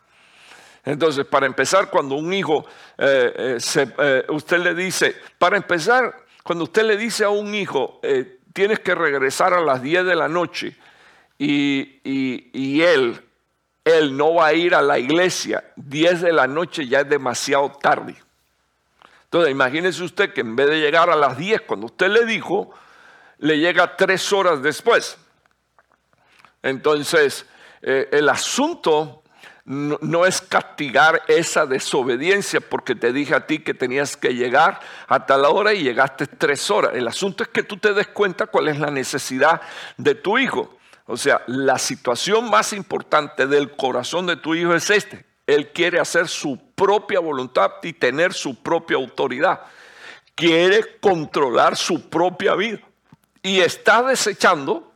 Entonces, 0.84 1.24
para 1.24 1.46
empezar, 1.46 1.88
cuando 1.88 2.16
un 2.16 2.32
hijo, 2.32 2.64
eh, 2.98 3.56
eh, 3.56 3.86
eh, 3.98 4.24
usted 4.30 4.58
le 4.58 4.74
dice, 4.74 5.14
para 5.38 5.56
empezar, 5.56 6.24
cuando 6.42 6.64
usted 6.64 6.82
le 6.82 6.96
dice 6.96 7.22
a 7.22 7.28
un 7.28 7.54
hijo, 7.54 8.00
tienes 8.52 8.80
que 8.80 8.96
regresar 8.96 9.54
a 9.54 9.60
las 9.60 9.80
10 9.80 10.06
de 10.06 10.16
la 10.16 10.26
noche 10.26 10.76
y, 11.38 12.00
y 12.02 12.82
él, 12.82 13.20
él 13.84 14.16
no 14.16 14.34
va 14.34 14.46
a 14.46 14.54
ir 14.54 14.74
a 14.74 14.82
la 14.82 14.98
iglesia, 14.98 15.62
10 15.76 16.22
de 16.22 16.32
la 16.32 16.48
noche 16.48 16.88
ya 16.88 17.00
es 17.00 17.08
demasiado 17.08 17.70
tarde. 17.80 18.16
Entonces, 19.33 19.51
imagínese 19.51 20.03
usted 20.03 20.35
que 20.35 20.43
en 20.43 20.55
vez 20.55 20.68
de 20.68 20.78
llegar 20.78 21.09
a 21.09 21.16
las 21.16 21.39
10 21.39 21.62
cuando 21.62 21.87
usted 21.87 22.11
le 22.11 22.26
dijo, 22.26 22.70
le 23.39 23.59
llega 23.59 23.97
tres 23.97 24.30
horas 24.30 24.62
después. 24.62 25.16
Entonces, 26.62 27.47
eh, 27.80 28.11
el 28.12 28.28
asunto 28.28 29.22
no, 29.64 30.26
es 30.26 30.43
castigar 30.43 31.22
esa 31.28 31.64
desobediencia 31.64 32.61
porque 32.61 32.95
te 32.95 33.11
dije 33.11 33.35
a 33.35 33.47
ti 33.47 33.61
que 33.61 33.72
tenías 33.72 34.18
que 34.18 34.35
llegar 34.35 34.80
a 35.09 35.24
tal 35.24 35.47
hora 35.47 35.72
y 35.72 35.83
llegaste 35.83 36.26
tres 36.26 36.70
horas. 36.70 36.91
El 36.93 37.09
asunto 37.09 37.43
es 37.43 37.49
que 37.49 37.62
tú 37.62 37.78
te 37.78 37.95
des 37.95 38.09
cuenta 38.09 38.49
cuál 38.49 38.68
es 38.68 38.78
la 38.78 38.91
necesidad 38.91 39.62
de 39.97 40.14
tu 40.14 40.37
hijo. 40.37 40.76
O 41.07 41.16
sea, 41.16 41.41
la 41.47 41.78
situación 41.78 42.51
más 42.51 42.74
importante 42.74 43.47
del 43.47 43.74
corazón 43.76 44.26
de 44.26 44.37
tu 44.37 44.55
hijo 44.55 44.74
es 44.74 44.91
este. 44.91 45.32
Él 45.47 45.72
quiere 45.72 45.99
hacer 45.99 46.28
su 46.28 46.59
propia 46.74 47.20
voluntad 47.20 47.72
y 47.82 47.93
tener 47.93 48.32
su 48.32 48.62
propia 48.62 48.97
autoridad. 48.97 49.61
Quiere 50.34 50.99
controlar 51.01 51.76
su 51.76 52.09
propia 52.09 52.55
vida. 52.55 52.80
Y 53.43 53.61
está 53.61 54.03
desechando 54.03 54.93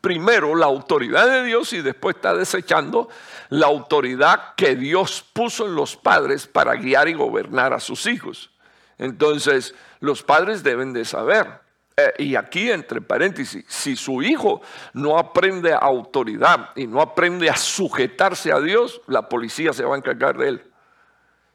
primero 0.00 0.54
la 0.54 0.66
autoridad 0.66 1.28
de 1.28 1.44
Dios 1.44 1.72
y 1.72 1.80
después 1.82 2.16
está 2.16 2.34
desechando 2.34 3.08
la 3.48 3.66
autoridad 3.66 4.54
que 4.54 4.76
Dios 4.76 5.24
puso 5.32 5.66
en 5.66 5.74
los 5.74 5.96
padres 5.96 6.46
para 6.46 6.74
guiar 6.74 7.08
y 7.08 7.14
gobernar 7.14 7.72
a 7.72 7.80
sus 7.80 8.06
hijos. 8.06 8.50
Entonces, 8.98 9.74
los 10.00 10.22
padres 10.22 10.62
deben 10.62 10.92
de 10.92 11.04
saber 11.04 11.63
eh, 11.96 12.12
y 12.18 12.34
aquí 12.34 12.70
entre 12.70 13.00
paréntesis, 13.00 13.64
si 13.68 13.94
su 13.94 14.20
hijo 14.22 14.62
no 14.94 15.16
aprende 15.16 15.72
autoridad 15.72 16.70
y 16.74 16.86
no 16.86 17.00
aprende 17.00 17.48
a 17.48 17.56
sujetarse 17.56 18.50
a 18.50 18.60
Dios, 18.60 19.00
la 19.06 19.28
policía 19.28 19.72
se 19.72 19.84
va 19.84 19.94
a 19.94 19.98
encargar 19.98 20.36
de 20.36 20.48
él. 20.48 20.70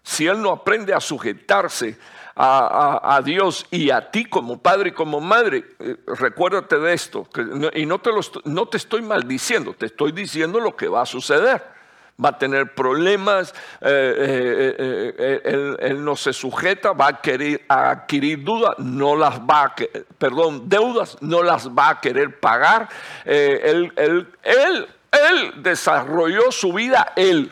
Si 0.01 0.27
él 0.27 0.41
no 0.41 0.51
aprende 0.51 0.93
a 0.93 1.01
sujetarse 1.01 1.97
a, 2.41 3.21
Dios 3.25 3.65
y 3.69 3.89
a 3.89 4.11
ti 4.11 4.23
como 4.23 4.61
padre 4.61 4.89
y 4.89 4.93
como 4.93 5.19
madre, 5.19 5.65
eh, 5.79 5.97
recuérdate 6.07 6.79
de 6.79 6.93
esto, 6.93 7.27
y 7.73 7.85
no 7.85 7.99
te, 7.99 8.11
no 8.45 8.65
te 8.69 8.77
estoy 8.77 9.01
maldiciendo, 9.01 9.73
te 9.73 9.87
estoy 9.87 10.13
diciendo 10.13 10.61
lo 10.61 10.73
que 10.73 10.87
va 10.87 11.01
a 11.01 11.05
suceder 11.05 11.78
va 12.23 12.29
a 12.29 12.37
tener 12.37 12.73
problemas, 12.73 13.53
eh, 13.81 14.75
eh, 14.77 15.15
eh, 15.17 15.77
él, 15.79 16.03
no 16.03 16.15
se 16.15 16.33
sujeta, 16.33 16.91
va 16.91 17.07
a 17.07 17.21
querer 17.21 17.65
adquirir 17.67 18.43
dudas, 18.43 18.77
no 18.79 19.15
las 19.15 19.39
va 19.39 19.63
a, 19.63 19.75
perdón, 20.17 20.67
deudas, 20.67 21.17
no 21.21 21.43
las 21.43 21.69
va 21.69 21.89
a 21.89 22.01
querer 22.01 22.39
pagar. 22.39 22.89
él, 23.25 23.91
él, 23.95 24.27
él, 24.43 24.87
él 25.11 25.53
desarrolló 25.57 26.51
su 26.51 26.73
vida 26.73 27.13
él. 27.15 27.51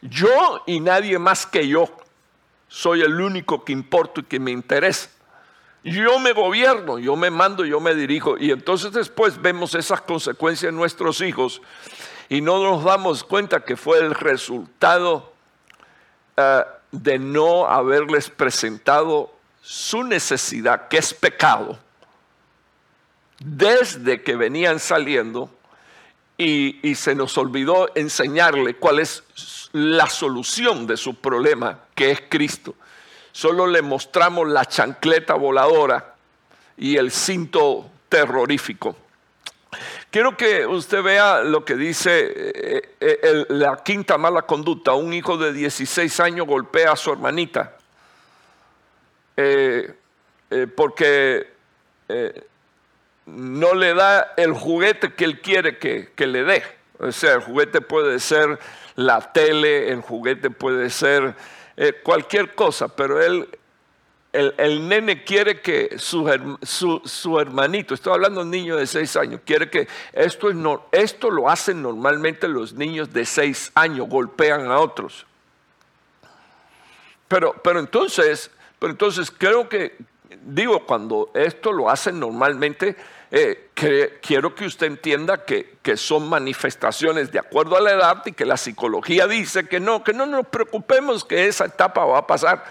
Yo 0.00 0.62
y 0.66 0.80
nadie 0.80 1.18
más 1.18 1.46
que 1.46 1.66
yo 1.66 1.88
soy 2.68 3.02
el 3.02 3.20
único 3.20 3.64
que 3.64 3.72
importo 3.72 4.20
y 4.20 4.24
que 4.24 4.40
me 4.40 4.50
interesa. 4.50 5.10
Yo 5.82 6.18
me 6.18 6.32
gobierno, 6.32 6.98
yo 6.98 7.14
me 7.14 7.30
mando, 7.30 7.64
yo 7.66 7.78
me 7.78 7.94
dirijo. 7.94 8.38
Y 8.38 8.50
entonces 8.50 8.92
después 8.92 9.40
vemos 9.40 9.74
esas 9.74 10.00
consecuencias 10.00 10.70
en 10.70 10.76
nuestros 10.76 11.20
hijos 11.20 11.60
y 12.28 12.40
no 12.40 12.62
nos 12.62 12.84
damos 12.84 13.24
cuenta 13.24 13.64
que 13.64 13.76
fue 13.76 13.98
el 13.98 14.14
resultado 14.14 15.32
eh, 16.36 16.64
de 16.90 17.18
no 17.18 17.66
haberles 17.66 18.30
presentado 18.30 19.34
su 19.60 20.04
necesidad, 20.04 20.88
que 20.88 20.98
es 20.98 21.14
pecado, 21.14 21.78
desde 23.38 24.22
que 24.22 24.36
venían 24.36 24.78
saliendo 24.78 25.50
y, 26.36 26.94
se 26.94 27.14
nos 27.14 27.36
olvidó 27.38 27.90
enseñarle 27.94 28.74
cuál 28.74 28.98
es 28.98 29.22
la 29.72 30.08
solución 30.08 30.86
de 30.86 30.96
su 30.96 31.14
problema, 31.16 31.80
que 31.94 32.10
es 32.10 32.22
Cristo. 32.28 32.74
Solo 33.32 33.66
le 33.66 33.82
mostramos 33.82 34.48
la 34.48 34.64
chancleta 34.64 35.34
voladora 35.34 36.14
y 36.76 36.96
el 36.96 37.10
cinto 37.10 37.90
terrorífico. 38.08 38.96
Quiero 40.14 40.36
que 40.36 40.64
usted 40.64 41.02
vea 41.02 41.42
lo 41.42 41.64
que 41.64 41.74
dice 41.74 42.32
eh, 42.36 42.94
eh, 43.00 43.46
la 43.48 43.82
quinta 43.82 44.16
mala 44.16 44.42
conducta. 44.42 44.92
Un 44.92 45.12
hijo 45.12 45.36
de 45.36 45.52
16 45.52 46.20
años 46.20 46.46
golpea 46.46 46.92
a 46.92 46.96
su 46.96 47.10
hermanita 47.10 47.76
eh, 49.36 49.92
porque 50.76 51.48
no 53.26 53.74
le 53.74 53.94
da 53.94 54.34
el 54.36 54.52
juguete 54.52 55.14
que 55.14 55.24
él 55.24 55.40
quiere 55.40 55.78
que, 55.78 56.26
le 56.28 56.44
dé. 56.44 56.62
O 57.00 57.10
sea, 57.10 57.32
el 57.32 57.40
juguete 57.40 57.80
puede 57.80 58.20
ser 58.20 58.60
la 58.94 59.32
tele, 59.32 59.88
el 59.88 60.00
juguete 60.00 60.48
puede 60.48 60.90
ser 60.90 61.34
cualquier 62.04 62.54
cosa, 62.54 62.86
pero 62.86 63.20
él, 63.20 63.48
el, 64.34 64.88
nene 64.88 65.22
quiere 65.22 65.60
que 65.60 65.96
su, 65.96 66.28
hermanito, 67.38 67.94
estoy 67.94 68.12
hablando 68.12 68.40
de 68.40 68.44
un 68.44 68.50
niño 68.50 68.76
de 68.76 68.86
seis 68.86 69.16
años, 69.16 69.40
quiere 69.44 69.70
que 69.70 69.86
esto, 70.12 70.48
esto 70.90 71.30
lo 71.30 71.48
hacen 71.48 71.80
normalmente 71.80 72.48
los 72.48 72.72
niños 72.72 73.12
de 73.12 73.24
seis 73.24 73.70
años, 73.74 74.08
golpean 74.08 74.70
a 74.70 74.78
otros. 74.78 75.24
Pero, 77.28 77.54
pero 77.62 77.78
entonces, 77.78 78.50
pero 78.78 78.92
entonces 78.92 79.30
creo 79.30 79.68
que, 79.68 79.96
digo, 80.42 80.84
cuando 80.84 81.30
esto 81.34 81.72
lo 81.72 81.88
hacen 81.88 82.18
normalmente, 82.18 82.96
eh, 83.30 83.70
quiero 84.20 84.54
que 84.54 84.64
usted 84.64 84.86
entienda 84.86 85.44
que, 85.44 85.74
son 85.96 86.28
manifestaciones 86.28 87.30
de 87.30 87.38
acuerdo 87.38 87.76
a 87.76 87.80
la 87.80 87.92
edad 87.92 88.22
y 88.26 88.32
que 88.32 88.44
la 88.44 88.56
psicología 88.56 89.26
dice 89.26 89.68
que 89.68 89.80
no, 89.80 90.02
que 90.02 90.12
no 90.12 90.26
nos 90.26 90.46
preocupemos 90.48 91.24
que 91.24 91.46
esa 91.46 91.66
etapa 91.66 92.04
va 92.04 92.18
a 92.18 92.26
pasar. 92.26 92.64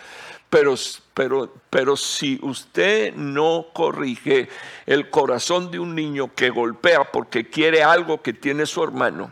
Pero, 0.54 0.76
pero, 1.16 1.52
pero 1.72 1.98
si 1.98 2.38
usted 2.44 3.16
no 3.16 3.70
corrige 3.74 4.50
el 4.86 5.10
corazón 5.10 5.72
de 5.72 5.80
un 5.80 5.96
niño 5.96 6.30
que 6.36 6.52
golpea 6.52 7.12
porque 7.12 7.50
quiere 7.50 7.82
algo 7.82 8.22
que 8.22 8.34
tiene 8.34 8.68
su 8.68 8.84
hermano, 8.84 9.32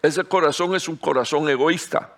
ese 0.00 0.22
corazón 0.22 0.76
es 0.76 0.86
un 0.86 0.94
corazón 0.94 1.48
egoísta. 1.48 2.08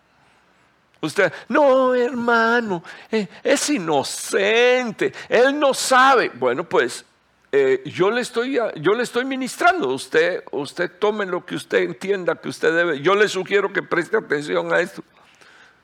Usted, 1.01 1.33
no, 1.49 1.95
hermano, 1.95 2.85
eh, 3.11 3.27
es 3.43 3.71
inocente, 3.71 5.15
él 5.31 5.59
no 5.59 5.73
sabe. 5.73 6.31
Bueno, 6.35 6.65
pues 6.65 7.07
eh, 7.51 7.85
yo, 7.87 8.11
le 8.11 8.21
estoy, 8.21 8.59
yo 8.77 8.93
le 8.93 9.03
estoy 9.03 9.25
ministrando. 9.25 9.89
Usted, 9.89 10.45
usted 10.51 10.91
tome 10.99 11.25
lo 11.25 11.47
que 11.47 11.55
usted 11.55 11.79
entienda 11.79 12.35
que 12.35 12.51
usted 12.51 12.77
debe. 12.77 13.01
Yo 13.01 13.15
le 13.15 13.29
sugiero 13.29 13.73
que 13.73 13.83
preste 13.83 14.19
atención 14.19 14.75
a 14.75 14.81
esto. 14.81 15.03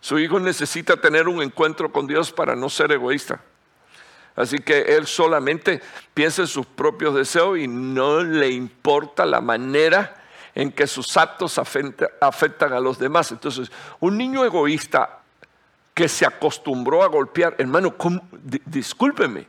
Su 0.03 0.19
hijo 0.19 0.41
necesita 0.41 0.97
tener 0.97 1.29
un 1.29 1.41
encuentro 1.41 1.93
con 1.93 2.09
Dios 2.09 2.33
para 2.33 2.57
no 2.57 2.69
ser 2.69 2.91
egoísta. 2.91 3.41
Así 4.35 4.59
que 4.59 4.97
él 4.97 5.07
solamente 5.07 5.81
piensa 6.13 6.43
en 6.43 6.49
sus 6.49 6.67
propios 6.67 7.15
deseos 7.15 7.57
y 7.57 7.69
no 7.69 8.25
le 8.25 8.51
importa 8.51 9.25
la 9.25 9.41
manera 9.41 10.17
en 10.57 10.73
que 10.73 10.89
sus 10.89 11.17
actos 11.17 11.57
afectan 11.57 12.73
a 12.73 12.81
los 12.81 12.99
demás. 12.99 13.31
Entonces, 13.31 13.71
un 14.01 14.19
niño 14.19 14.45
egoísta 14.45 15.21
que 15.95 16.09
se 16.09 16.27
acostumbró 16.27 17.05
a 17.05 17.07
golpear, 17.07 17.55
hermano, 17.59 17.95
discúlpeme, 18.67 19.47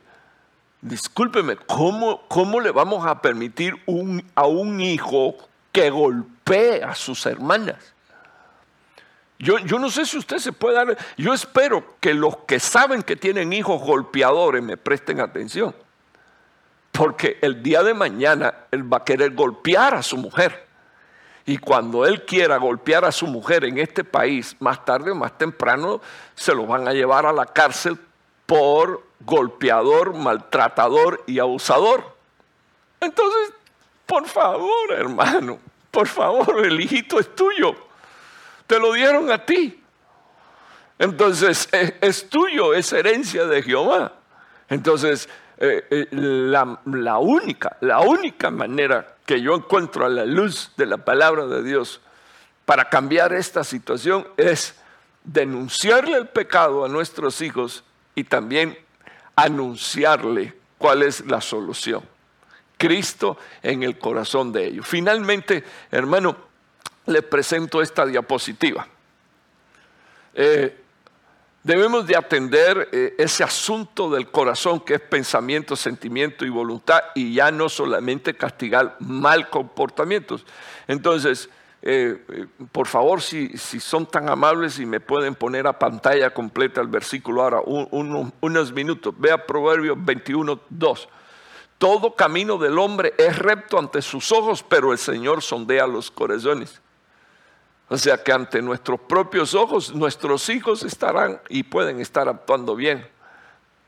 discúlpeme, 0.80 1.56
¿cómo, 1.66 2.28
¿cómo, 2.28 2.60
le 2.60 2.70
vamos 2.70 3.04
a 3.04 3.20
permitir 3.20 3.74
a 4.36 4.46
un 4.46 4.80
hijo 4.80 5.34
que 5.72 5.90
golpee 5.90 6.84
a 6.84 6.94
sus 6.94 7.26
hermanas? 7.26 7.93
Yo, 9.44 9.58
yo, 9.58 9.78
no 9.78 9.90
sé 9.90 10.06
si 10.06 10.16
usted 10.16 10.38
se 10.38 10.52
puede 10.52 10.74
dar, 10.76 10.96
yo 11.18 11.34
espero 11.34 11.84
que 12.00 12.14
los 12.14 12.34
que 12.46 12.58
saben 12.58 13.02
que 13.02 13.14
tienen 13.14 13.52
hijos 13.52 13.82
golpeadores 13.82 14.62
me 14.62 14.78
presten 14.78 15.20
atención, 15.20 15.76
porque 16.92 17.36
el 17.42 17.62
día 17.62 17.82
de 17.82 17.92
mañana 17.92 18.54
él 18.70 18.90
va 18.90 18.98
a 18.98 19.04
querer 19.04 19.34
golpear 19.34 19.96
a 19.96 20.02
su 20.02 20.16
mujer. 20.16 20.66
Y 21.44 21.58
cuando 21.58 22.06
él 22.06 22.24
quiera 22.24 22.56
golpear 22.56 23.04
a 23.04 23.12
su 23.12 23.26
mujer 23.26 23.66
en 23.66 23.76
este 23.76 24.02
país, 24.02 24.56
más 24.60 24.82
tarde 24.82 25.10
o 25.10 25.14
más 25.14 25.36
temprano, 25.36 26.00
se 26.34 26.54
lo 26.54 26.64
van 26.64 26.88
a 26.88 26.94
llevar 26.94 27.26
a 27.26 27.32
la 27.32 27.44
cárcel 27.44 27.98
por 28.46 29.02
golpeador, 29.20 30.14
maltratador 30.14 31.22
y 31.26 31.38
abusador. 31.38 32.16
Entonces, 32.98 33.52
por 34.06 34.26
favor, 34.26 34.92
hermano, 34.92 35.58
por 35.90 36.08
favor, 36.08 36.64
el 36.64 36.80
hijito 36.80 37.20
es 37.20 37.34
tuyo. 37.36 37.83
Te 38.66 38.78
lo 38.78 38.92
dieron 38.92 39.30
a 39.30 39.44
ti. 39.44 39.82
Entonces, 40.98 41.68
es, 42.00 42.28
tuyo, 42.28 42.74
es 42.74 42.92
herencia 42.92 43.46
de 43.46 43.62
Jehová. 43.62 44.12
Entonces, 44.68 45.28
eh, 45.58 45.86
eh, 45.90 46.06
la, 46.12 46.80
la 46.86 47.18
única, 47.18 47.76
la 47.80 48.00
única 48.00 48.50
manera 48.50 49.16
que 49.26 49.40
yo 49.40 49.54
encuentro 49.54 50.06
a 50.06 50.08
la 50.08 50.24
luz 50.24 50.72
de 50.76 50.86
la 50.86 50.98
palabra 50.98 51.46
de 51.46 51.62
Dios 51.62 52.00
para 52.64 52.88
cambiar 52.88 53.32
esta 53.32 53.64
situación 53.64 54.26
es 54.36 54.74
denunciarle 55.24 56.16
el 56.16 56.28
pecado 56.28 56.84
a 56.84 56.88
nuestros 56.88 57.40
hijos 57.40 57.84
y 58.14 58.24
también 58.24 58.78
anunciarle 59.36 60.54
cuál 60.78 61.02
es 61.02 61.26
la 61.26 61.40
solución. 61.40 62.02
Cristo 62.76 63.38
en 63.62 63.82
el 63.82 63.98
corazón 63.98 64.52
de 64.52 64.66
ellos. 64.66 64.86
Finalmente, 64.86 65.64
hermano, 65.90 66.36
le 67.06 67.22
presento 67.22 67.82
esta 67.82 68.06
diapositiva. 68.06 68.86
Eh, 70.34 70.76
debemos 71.62 72.06
de 72.06 72.16
atender 72.16 72.88
eh, 72.92 73.14
ese 73.18 73.44
asunto 73.44 74.10
del 74.10 74.30
corazón 74.30 74.80
que 74.80 74.94
es 74.94 75.00
pensamiento, 75.00 75.76
sentimiento 75.76 76.44
y 76.44 76.50
voluntad 76.50 77.00
y 77.14 77.34
ya 77.34 77.50
no 77.50 77.68
solamente 77.68 78.34
castigar 78.34 78.96
mal 79.00 79.48
comportamientos. 79.48 80.44
Entonces, 80.88 81.48
eh, 81.86 82.46
por 82.72 82.86
favor, 82.86 83.20
si, 83.20 83.58
son 83.58 84.06
tan 84.06 84.30
amables 84.30 84.78
y 84.78 84.86
me 84.86 85.00
pueden 85.00 85.34
poner 85.34 85.66
a 85.66 85.78
pantalla 85.78 86.30
completa 86.32 86.80
el 86.80 86.88
versículo 86.88 87.42
ahora, 87.42 87.60
unos 87.60 88.72
minutos. 88.72 89.14
Vea 89.18 89.46
Proverbios 89.46 90.02
21, 90.02 90.60
2. 90.70 91.08
Todo 91.76 92.14
camino 92.14 92.56
del 92.56 92.78
hombre 92.78 93.12
es 93.18 93.38
recto 93.38 93.78
ante 93.78 94.00
sus 94.00 94.32
ojos, 94.32 94.62
pero 94.62 94.92
el 94.92 94.98
Señor 94.98 95.42
sondea 95.42 95.86
los 95.86 96.10
corazones. 96.10 96.80
O 97.88 97.98
sea 97.98 98.22
que 98.22 98.32
ante 98.32 98.62
nuestros 98.62 99.00
propios 99.00 99.54
ojos, 99.54 99.94
nuestros 99.94 100.48
hijos 100.48 100.82
estarán 100.82 101.40
y 101.48 101.64
pueden 101.64 102.00
estar 102.00 102.28
actuando 102.28 102.74
bien. 102.74 103.06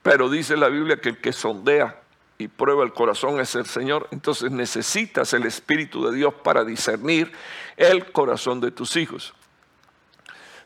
Pero 0.02 0.28
dice 0.28 0.56
la 0.56 0.68
Biblia 0.68 1.00
que 1.00 1.08
el 1.08 1.20
que 1.20 1.32
sondea 1.32 2.00
y 2.38 2.48
prueba 2.48 2.84
el 2.84 2.92
corazón 2.92 3.40
es 3.40 3.54
el 3.54 3.66
Señor, 3.66 4.08
entonces 4.10 4.50
necesitas 4.50 5.32
el 5.32 5.46
Espíritu 5.46 6.06
de 6.06 6.14
Dios 6.14 6.34
para 6.34 6.64
discernir 6.64 7.32
el 7.76 8.12
corazón 8.12 8.60
de 8.60 8.70
tus 8.70 8.96
hijos. 8.96 9.34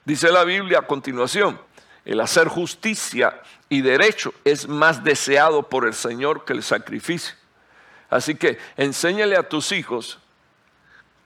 Dice 0.04 0.32
la 0.32 0.44
Biblia 0.44 0.80
a 0.80 0.86
continuación, 0.86 1.60
el 2.04 2.20
hacer 2.20 2.48
justicia 2.48 3.40
y 3.68 3.82
derecho 3.82 4.34
es 4.44 4.66
más 4.66 5.04
deseado 5.04 5.68
por 5.68 5.86
el 5.86 5.94
Señor 5.94 6.44
que 6.44 6.54
el 6.54 6.62
sacrificio. 6.62 7.34
Así 8.08 8.34
que 8.34 8.58
enséñale 8.76 9.36
a 9.36 9.48
tus 9.48 9.70
hijos 9.70 10.18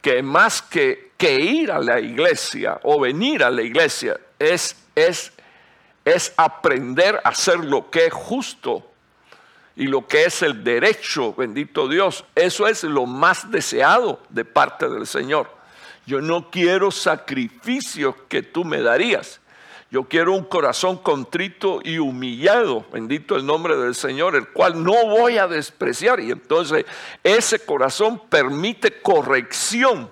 que 0.03 0.23
más 0.23 0.61
que, 0.61 1.13
que 1.25 1.41
ir 1.41 1.73
a 1.73 1.79
la 1.79 1.99
iglesia 2.01 2.79
o 2.83 3.01
venir 3.01 3.43
a 3.43 3.51
la 3.51 3.63
iglesia 3.63 4.21
es, 4.39 4.77
es, 4.95 5.33
es 6.05 6.35
aprender 6.37 7.19
a 7.25 7.31
hacer 7.31 7.61
lo 7.61 7.91
que 7.91 8.05
es 8.05 8.13
justo 8.13 8.87
y 9.75 9.87
lo 9.87 10.07
que 10.07 10.25
es 10.25 10.43
el 10.43 10.63
derecho, 10.63 11.33
bendito 11.33 11.89
Dios, 11.89 12.27
eso 12.35 12.67
es 12.67 12.85
lo 12.85 13.07
más 13.07 13.51
deseado 13.51 14.21
de 14.29 14.45
parte 14.45 14.87
del 14.87 15.07
Señor. 15.07 15.49
Yo 16.05 16.21
no 16.21 16.51
quiero 16.51 16.91
sacrificios 16.91 18.15
que 18.29 18.43
tú 18.43 18.63
me 18.63 18.83
darías. 18.83 19.41
Yo 19.91 20.05
quiero 20.05 20.35
un 20.35 20.45
corazón 20.45 20.99
contrito 20.99 21.81
y 21.83 21.97
humillado, 21.97 22.85
bendito 22.93 23.35
el 23.37 23.47
nombre 23.47 23.79
del 23.79 23.95
Señor, 23.95 24.37
el 24.37 24.49
cual 24.49 24.85
no 24.85 25.07
voy 25.07 25.39
a 25.39 25.49
despreciar. 25.49 26.21
Y 26.21 26.33
entonces 26.33 26.85
ese 27.23 27.61
corazón 27.61 28.21
permite 28.29 29.01
corrección. 29.01 30.11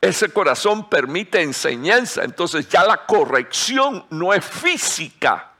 Ese 0.00 0.30
corazón 0.30 0.88
permite 0.88 1.42
enseñanza. 1.42 2.24
Entonces 2.24 2.68
ya 2.68 2.84
la 2.84 3.06
corrección 3.06 4.06
no 4.10 4.32
es 4.32 4.44
física, 4.44 5.50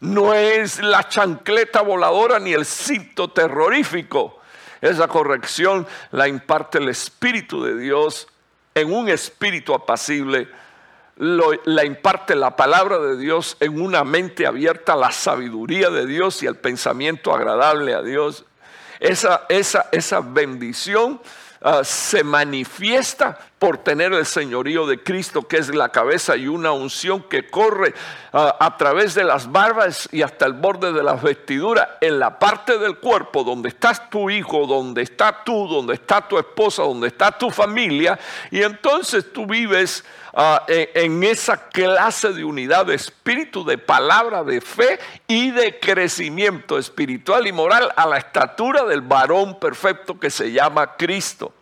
no 0.00 0.34
es 0.34 0.80
la 0.80 1.08
chancleta 1.08 1.80
voladora 1.80 2.38
ni 2.38 2.52
el 2.52 2.66
cinto 2.66 3.30
terrorífico. 3.30 4.40
Esa 4.80 5.08
corrección 5.08 5.86
la 6.12 6.28
imparte 6.28 6.78
el 6.78 6.88
Espíritu 6.88 7.62
de 7.64 7.76
Dios 7.76 8.28
en 8.74 8.92
un 8.92 9.08
espíritu 9.08 9.74
apacible. 9.74 10.48
la 11.16 11.84
imparte 11.84 12.36
la 12.36 12.54
palabra 12.54 12.98
de 12.98 13.16
Dios 13.16 13.56
en 13.58 13.80
una 13.80 14.04
mente 14.04 14.46
abierta 14.46 14.94
la 14.94 15.10
sabiduría 15.10 15.90
de 15.90 16.06
Dios 16.06 16.44
y 16.44 16.46
al 16.46 16.56
pensamiento 16.56 17.34
agradable 17.34 17.92
a 17.94 18.02
Dios. 18.02 18.44
Esa, 19.00 19.44
esa, 19.48 19.88
esa 19.90 20.20
bendición 20.20 21.20
Ah, 21.60 21.82
se 21.84 22.22
manifiesta 22.22 23.38
por 23.58 23.78
tener 23.78 24.12
el 24.12 24.26
señorío 24.26 24.86
de 24.86 25.02
Cristo, 25.02 25.46
que 25.48 25.56
es 25.56 25.74
la 25.74 25.90
cabeza, 25.90 26.36
y 26.36 26.48
una 26.48 26.72
unción 26.72 27.22
que 27.22 27.48
corre 27.48 27.94
ah, 28.32 28.56
a 28.60 28.76
través 28.76 29.14
de 29.14 29.24
las 29.24 29.50
barbas 29.50 30.08
y 30.12 30.22
hasta 30.22 30.46
el 30.46 30.52
borde 30.52 30.92
de 30.92 31.02
las 31.02 31.22
vestiduras, 31.22 31.88
en 32.00 32.18
la 32.18 32.38
parte 32.38 32.78
del 32.78 32.98
cuerpo 32.98 33.44
donde 33.44 33.68
estás 33.68 34.08
tu 34.10 34.30
hijo, 34.30 34.66
donde 34.66 35.02
está 35.02 35.44
tú, 35.44 35.66
donde 35.68 35.94
está 35.94 36.26
tu 36.26 36.38
esposa, 36.38 36.82
donde 36.82 37.08
está 37.08 37.32
tu 37.32 37.50
familia, 37.50 38.18
y 38.50 38.62
entonces 38.62 39.32
tú 39.32 39.46
vives 39.46 40.04
Ah, 40.40 40.64
en, 40.68 41.24
esa 41.24 41.68
clase 41.68 42.32
de 42.32 42.44
unidad 42.44 42.86
de 42.86 42.94
espíritu, 42.94 43.64
de 43.64 43.76
palabra, 43.76 44.44
de 44.44 44.60
fe 44.60 45.00
y 45.26 45.50
de 45.50 45.80
crecimiento 45.80 46.78
espiritual 46.78 47.48
y 47.48 47.52
moral 47.52 47.92
a 47.96 48.06
la 48.06 48.18
estatura 48.18 48.84
del 48.84 49.00
varón 49.00 49.58
perfecto 49.58 50.20
que 50.20 50.30
se 50.30 50.52
llama 50.52 50.94
Cristo. 50.96 51.52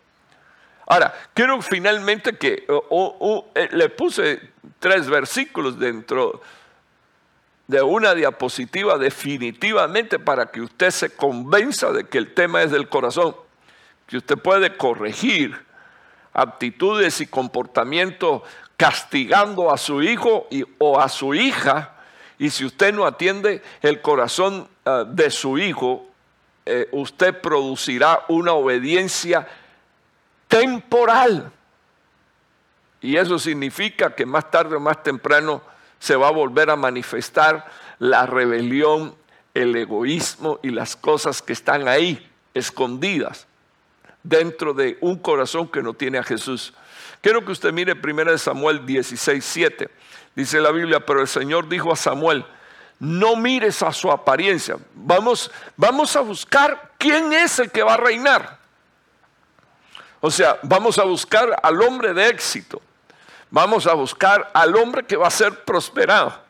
Ahora, 0.86 1.12
quiero 1.34 1.60
finalmente 1.62 2.36
que 2.36 2.64
eh, 2.68 3.68
le 3.72 3.88
puse 3.88 4.40
tres 4.78 5.08
versículos 5.08 5.78
dentro 5.78 6.40
de 7.66 7.82
una 7.82 8.14
diapositiva 8.14 8.96
definitivamente 8.96 10.20
para 10.20 10.46
que 10.46 10.60
usted 10.60 10.90
se 10.90 11.10
convenza 11.10 11.90
de 11.90 12.06
que 12.06 12.18
el 12.18 12.32
tema 12.32 12.62
es 12.62 12.70
del 12.70 12.88
corazón, 12.88 13.34
que 14.06 14.18
usted 14.18 14.38
puede 14.38 14.76
corregir 14.76 15.66
actitudes 16.32 17.20
y 17.20 17.26
comportamientos 17.26 18.42
castigando 18.76 19.72
a 19.72 19.78
su 19.78 20.02
hijo 20.02 20.48
o 20.78 21.00
a 21.00 21.08
su 21.08 21.34
hija, 21.34 21.94
y 22.38 22.50
si 22.50 22.64
usted 22.64 22.94
no 22.94 23.06
atiende 23.06 23.62
el 23.80 24.02
corazón 24.02 24.68
ah, 24.84 25.04
de 25.08 25.30
su 25.30 25.58
hijo, 25.58 26.06
eh, 26.66 26.88
usted 26.92 27.40
producirá 27.40 28.24
una 28.28 28.52
obediencia 28.52 29.48
temporal. 30.48 31.52
Y 33.00 33.16
eso 33.16 33.38
significa 33.38 34.14
que 34.14 34.26
más 34.26 34.50
tarde 34.50 34.76
o 34.76 34.80
más 34.80 35.02
temprano 35.02 35.62
se 35.98 36.16
va 36.16 36.28
a 36.28 36.32
volver 36.32 36.70
a 36.70 36.76
manifestar 36.76 37.66
la 37.98 38.26
rebelión, 38.26 39.14
el 39.54 39.74
egoísmo 39.76 40.60
y 40.62 40.70
las 40.70 40.96
cosas 40.96 41.40
que 41.42 41.52
están 41.52 41.88
ahí 41.88 42.30
escondidas 42.52 43.46
dentro 44.22 44.74
de 44.74 44.98
un 45.00 45.16
corazón 45.18 45.68
que 45.68 45.82
no 45.82 45.94
tiene 45.94 46.18
a 46.18 46.22
Jesús. 46.22 46.74
Quiero 47.20 47.44
que 47.44 47.52
usted 47.52 47.72
mire 47.72 47.94
1 47.94 48.38
Samuel 48.38 48.84
16, 48.84 49.44
7. 49.44 49.90
Dice 50.34 50.60
la 50.60 50.70
Biblia, 50.70 51.00
pero 51.00 51.20
el 51.20 51.28
Señor 51.28 51.68
dijo 51.68 51.92
a 51.92 51.96
Samuel, 51.96 52.44
no 52.98 53.36
mires 53.36 53.82
a 53.82 53.92
su 53.92 54.10
apariencia. 54.10 54.76
Vamos, 54.94 55.50
vamos 55.76 56.16
a 56.16 56.20
buscar 56.20 56.92
quién 56.98 57.32
es 57.32 57.58
el 57.58 57.70
que 57.70 57.82
va 57.82 57.94
a 57.94 57.98
reinar. 57.98 58.55
O 60.20 60.30
sea, 60.30 60.58
vamos 60.62 60.98
a 60.98 61.04
buscar 61.04 61.58
al 61.62 61.80
hombre 61.82 62.12
de 62.14 62.28
éxito. 62.28 62.80
Vamos 63.50 63.86
a 63.86 63.94
buscar 63.94 64.50
al 64.52 64.74
hombre 64.76 65.04
que 65.04 65.16
va 65.16 65.28
a 65.28 65.30
ser 65.30 65.64
prosperado. 65.64 66.45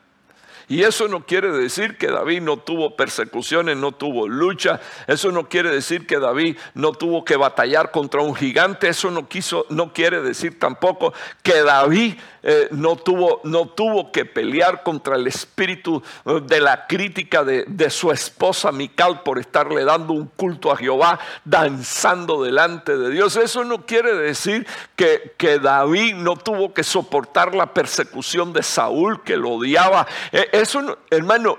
Y 0.68 0.82
eso 0.82 1.06
no 1.06 1.24
quiere 1.24 1.52
decir 1.52 1.96
que 1.96 2.08
David 2.08 2.42
no 2.42 2.56
tuvo 2.56 2.96
persecuciones, 2.96 3.76
no 3.76 3.92
tuvo 3.92 4.26
lucha. 4.26 4.80
Eso 5.06 5.30
no 5.30 5.48
quiere 5.48 5.70
decir 5.70 6.06
que 6.06 6.18
David 6.18 6.56
no 6.74 6.92
tuvo 6.92 7.24
que 7.24 7.36
batallar 7.36 7.92
contra 7.92 8.20
un 8.20 8.34
gigante. 8.34 8.88
Eso 8.88 9.10
no 9.10 9.28
quiso, 9.28 9.66
no 9.70 9.92
quiere 9.92 10.20
decir 10.22 10.58
tampoco 10.58 11.12
que 11.42 11.62
David 11.62 12.14
eh, 12.48 12.68
no, 12.70 12.94
tuvo, 12.94 13.40
no 13.42 13.66
tuvo 13.66 14.12
que 14.12 14.24
pelear 14.24 14.84
contra 14.84 15.16
el 15.16 15.26
espíritu 15.26 16.00
eh, 16.24 16.40
de 16.44 16.60
la 16.60 16.86
crítica 16.86 17.42
de, 17.42 17.90
su 17.90 18.12
esposa 18.12 18.70
Mical 18.70 19.22
por 19.22 19.38
estarle 19.38 19.84
dando 19.84 20.12
un 20.12 20.26
culto 20.26 20.70
a 20.70 20.76
Jehová, 20.76 21.18
danzando 21.44 22.42
delante 22.44 22.96
de 22.96 23.10
Dios. 23.10 23.36
Eso 23.36 23.64
no 23.64 23.84
quiere 23.84 24.14
decir 24.14 24.64
que, 24.94 25.34
que 25.36 25.58
David 25.58 26.14
no 26.14 26.36
tuvo 26.36 26.72
que 26.72 26.84
soportar 26.84 27.54
la 27.54 27.74
persecución 27.74 28.52
de 28.52 28.62
Saúl, 28.62 29.24
que 29.24 29.36
lo 29.36 29.50
odiaba. 29.50 30.06
E, 30.30 30.48
eso, 30.60 30.98
hermano, 31.10 31.58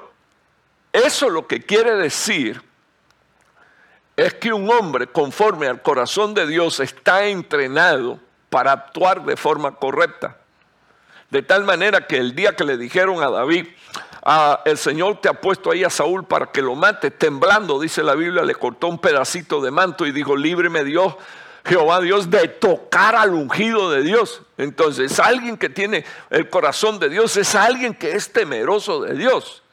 eso 0.94 1.30
lo 1.30 1.48
que 1.48 1.62
quiere 1.62 1.96
decir 1.96 2.62
es 4.16 4.34
que 4.34 4.52
un 4.52 4.70
hombre 4.70 5.08
conforme 5.08 5.68
al 5.68 5.82
corazón 5.82 6.34
de 6.34 6.48
Dios 6.48 6.80
está 6.80 7.26
entrenado 7.26 8.20
para 8.50 8.72
actuar 8.72 9.24
de 9.24 9.38
forma 9.38 9.76
correcta. 9.76 10.38
De 11.30 11.44
tal 11.44 11.66
manera 11.66 12.08
que 12.08 12.18
el 12.18 12.36
día 12.36 12.56
que 12.56 12.64
le 12.64 12.78
dijeron 12.78 13.22
a 13.22 13.30
David, 13.30 13.68
ah, 14.24 14.62
el 14.66 14.78
Señor 14.78 15.22
te 15.22 15.30
ha 15.30 15.34
puesto 15.34 15.72
ahí 15.72 15.84
a 15.84 15.90
Saúl 15.90 16.24
para 16.24 16.48
que 16.48 16.62
lo 16.62 16.74
mate, 16.74 17.12
temblando, 17.12 17.80
dice 17.80 18.02
la 18.02 18.16
Biblia, 18.16 18.44
le 18.44 18.56
cortó 18.56 18.88
un 18.88 18.98
pedacito 18.98 19.62
de 19.62 19.72
manto 19.72 20.06
y 20.06 20.12
dijo, 20.12 20.36
líbreme 20.36 20.84
Dios, 20.84 21.16
Jehová 21.68 22.00
Dios, 22.00 22.30
de 22.30 22.48
tocar 22.48 23.16
al 23.16 23.34
ungido 23.34 23.92
de 23.92 24.02
Dios. 24.02 24.42
Entonces, 24.58 25.20
alguien 25.20 25.58
que 25.58 25.70
tiene 25.70 26.06
el 26.30 26.50
corazón 26.50 26.98
de 26.98 27.10
Dios 27.10 27.36
es 27.36 27.56
alguien 27.56 27.94
que 27.94 28.12
es 28.12 28.32
temeroso 28.32 29.02
de 29.02 29.16
Dios. 29.16 29.64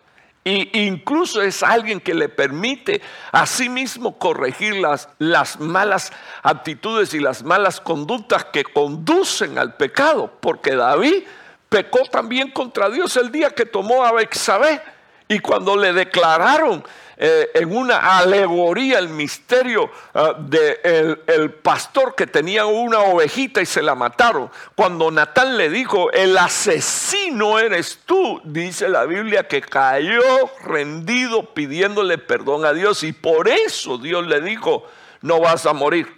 Y 0.42 0.86
incluso 0.86 1.40
es 1.40 1.62
alguien 1.62 2.01
que 2.01 2.12
le 2.12 2.28
permite 2.28 3.01
a 3.32 3.47
sí 3.47 3.70
mismo 3.70 4.18
corregir 4.18 4.76
las, 4.76 5.09
las 5.18 5.59
malas 5.59 6.12
actitudes 6.42 7.14
y 7.14 7.20
las 7.20 7.42
malas 7.45 7.80
conductas 7.80 8.45
que 8.47 8.64
conducen 8.64 9.57
al 9.57 9.76
pecado. 9.76 10.30
Porque 10.40 10.76
David 10.76 11.22
pecó 11.70 12.01
también 12.11 12.51
contra 12.51 12.90
Dios 12.90 13.16
el 13.16 13.32
día 13.32 13.51
que 13.51 13.64
tomó 13.64 14.05
a 14.05 14.12
Bexabé. 14.12 14.82
Y 15.28 15.38
cuando 15.38 15.76
le 15.76 15.95
declararon 15.95 16.84
eh, 17.17 17.51
en 17.55 17.77
una 17.77 18.19
alegoría 18.19 18.99
el 18.99 19.09
misterio 19.09 19.91
del 20.39 21.23
el 21.27 21.51
pastor 21.53 22.15
que 22.15 22.27
tenía 22.27 22.67
una 22.67 23.01
ovejita 23.01 23.61
y 23.61 23.67
se 23.67 23.83
la 23.83 23.95
mataron, 23.95 24.51
cuando 24.75 25.11
Natán 25.11 25.57
le 25.57 25.69
dijo, 25.69 26.11
el 26.12 26.37
asesino 26.37 27.59
eres 27.59 28.01
tú, 28.05 28.41
dice 28.45 28.89
la 28.89 29.05
Biblia 29.05 29.47
que 29.47 29.61
cayó 29.61 30.23
rendido 30.65 31.55
pidiéndole 31.55 32.19
perdón 32.19 32.65
a 32.65 32.73
Dios 32.73 33.03
y 33.03 33.12
por 33.12 33.49
eso 33.49 33.99
Dios 33.99 34.27
le 34.27 34.41
dijo, 34.41 34.87
no 35.23 35.41
vas 35.41 35.67
a 35.67 35.73
morir. 35.73 36.09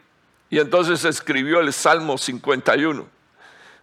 Y 0.51 0.59
entonces 0.59 1.05
escribió 1.05 1.61
el 1.61 1.73
Salmo 1.73 2.19
51. 2.19 3.07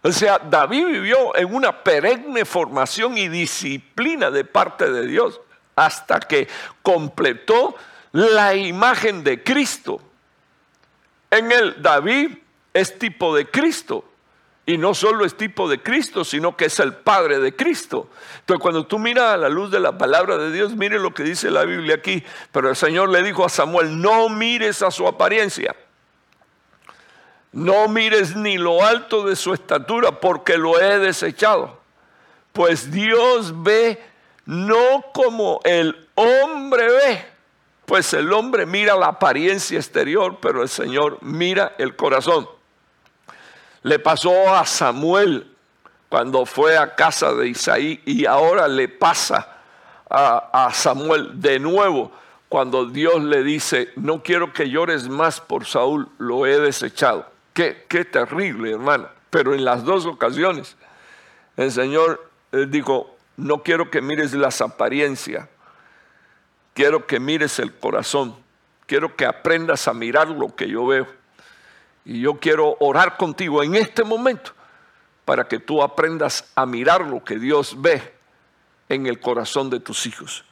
O 0.02 0.12
sea, 0.12 0.38
David 0.38 0.86
vivió 0.86 1.34
en 1.36 1.54
una 1.54 1.82
perenne 1.82 2.44
formación 2.44 3.16
y 3.16 3.28
disciplina 3.28 4.30
de 4.30 4.44
parte 4.44 4.90
de 4.90 5.06
Dios 5.06 5.40
hasta 5.76 6.20
que 6.20 6.48
completó 6.82 7.76
la 8.12 8.54
imagen 8.54 9.24
de 9.24 9.42
Cristo. 9.42 10.00
En 11.30 11.50
él 11.50 11.76
David 11.80 12.38
es 12.72 12.98
tipo 12.98 13.34
de 13.34 13.50
Cristo. 13.50 14.04
Y 14.66 14.78
no 14.78 14.94
solo 14.94 15.26
es 15.26 15.36
tipo 15.36 15.68
de 15.68 15.82
Cristo, 15.82 16.24
sino 16.24 16.56
que 16.56 16.66
es 16.66 16.80
el 16.80 16.94
Padre 16.94 17.38
de 17.38 17.54
Cristo. 17.54 18.08
Entonces, 18.40 18.62
cuando 18.62 18.86
tú 18.86 18.98
miras 18.98 19.34
a 19.34 19.36
la 19.36 19.50
luz 19.50 19.70
de 19.70 19.78
la 19.78 19.98
palabra 19.98 20.38
de 20.38 20.50
Dios, 20.50 20.74
mire 20.74 20.98
lo 20.98 21.12
que 21.12 21.22
dice 21.22 21.50
la 21.50 21.66
Biblia 21.66 21.96
aquí. 21.96 22.24
Pero 22.50 22.70
el 22.70 22.76
Señor 22.76 23.10
le 23.10 23.22
dijo 23.22 23.44
a 23.44 23.50
Samuel, 23.50 24.00
no 24.00 24.30
mires 24.30 24.80
a 24.80 24.90
su 24.90 25.06
apariencia 25.06 25.74
no 27.54 27.86
mires 27.86 28.34
ni 28.34 28.58
lo 28.58 28.84
alto 28.84 29.24
de 29.24 29.36
su 29.36 29.54
estatura, 29.54 30.20
porque 30.20 30.58
lo 30.58 30.80
he 30.80 30.98
desechado. 30.98 31.78
Pues 32.52 32.90
Dios 32.90 33.62
ve 33.62 34.02
no 34.46 35.04
como 35.12 35.60
el 35.64 36.08
hombre 36.14 36.86
ve, 36.86 37.24
pues 37.86 38.12
el 38.14 38.32
hombre 38.32 38.66
mira 38.66 38.96
la 38.96 39.06
apariencia 39.06 39.78
exterior, 39.78 40.38
pero 40.40 40.62
el 40.62 40.68
Señor 40.68 41.18
mira 41.20 41.74
el 41.78 41.96
corazón. 41.96 42.48
Le 43.82 43.98
pasó 43.98 44.54
a 44.54 44.64
Samuel 44.64 45.54
cuando 46.08 46.46
fue 46.46 46.78
a 46.78 46.94
casa 46.94 47.32
de 47.32 47.48
Isaí 47.48 48.00
y 48.06 48.24
ahora 48.24 48.68
le 48.68 48.88
pasa 48.88 49.54
a, 50.08 50.70
Samuel 50.72 51.40
de 51.40 51.58
nuevo 51.58 52.12
cuando 52.48 52.86
Dios 52.86 53.22
le 53.24 53.42
dice, 53.42 53.90
no 53.96 54.22
quiero 54.22 54.52
que 54.52 54.70
llores 54.70 55.08
más 55.08 55.40
por 55.40 55.66
Saúl, 55.66 56.08
lo 56.18 56.46
he 56.46 56.60
desechado. 56.60 57.26
Qué, 57.52 57.74
terrible, 58.10 58.72
hermano. 58.72 59.08
Pero 59.30 59.54
en 59.54 59.64
las 59.64 59.84
dos 59.84 60.06
ocasiones, 60.06 60.76
el 61.56 61.72
Señor 61.72 62.30
dijo, 62.68 63.13
no 63.36 63.62
quiero 63.62 63.90
que 63.90 64.00
mires 64.00 64.32
las 64.32 64.60
apariencias, 64.60 65.48
quiero 66.72 67.06
que 67.06 67.20
mires 67.20 67.58
el 67.58 67.74
corazón, 67.74 68.36
quiero 68.86 69.16
que 69.16 69.26
aprendas 69.26 69.88
a 69.88 69.94
mirar 69.94 70.28
lo 70.28 70.54
que 70.54 70.68
yo 70.68 70.86
veo. 70.86 71.06
Y 72.04 72.20
yo 72.20 72.38
quiero 72.38 72.76
orar 72.80 73.16
contigo 73.16 73.62
en 73.62 73.74
este 73.74 74.04
momento 74.04 74.52
para 75.24 75.48
que 75.48 75.58
tú 75.58 75.82
aprendas 75.82 76.50
a 76.54 76.66
mirar 76.66 77.00
lo 77.00 77.24
que 77.24 77.38
Dios 77.38 77.80
ve 77.80 78.14
en 78.88 79.06
el 79.06 79.20
corazón 79.20 79.70
de 79.70 79.80
tus 79.80 80.06
hijos. 80.06 80.44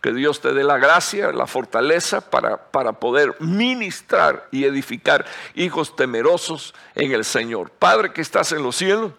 Que 0.00 0.12
Dios 0.12 0.40
te 0.40 0.52
dé 0.52 0.64
la 0.64 0.78
gracia, 0.78 1.30
la 1.30 1.46
fortaleza 1.46 2.30
para, 2.30 2.56
para 2.70 2.94
poder 2.94 3.36
ministrar 3.38 4.48
y 4.50 4.64
edificar 4.64 5.26
hijos 5.54 5.94
temerosos 5.94 6.74
en 6.94 7.12
el 7.12 7.24
Señor. 7.24 7.70
Padre 7.70 8.12
que 8.12 8.22
estás 8.22 8.50
en 8.52 8.62
los 8.62 8.76
cielos, 8.76 9.12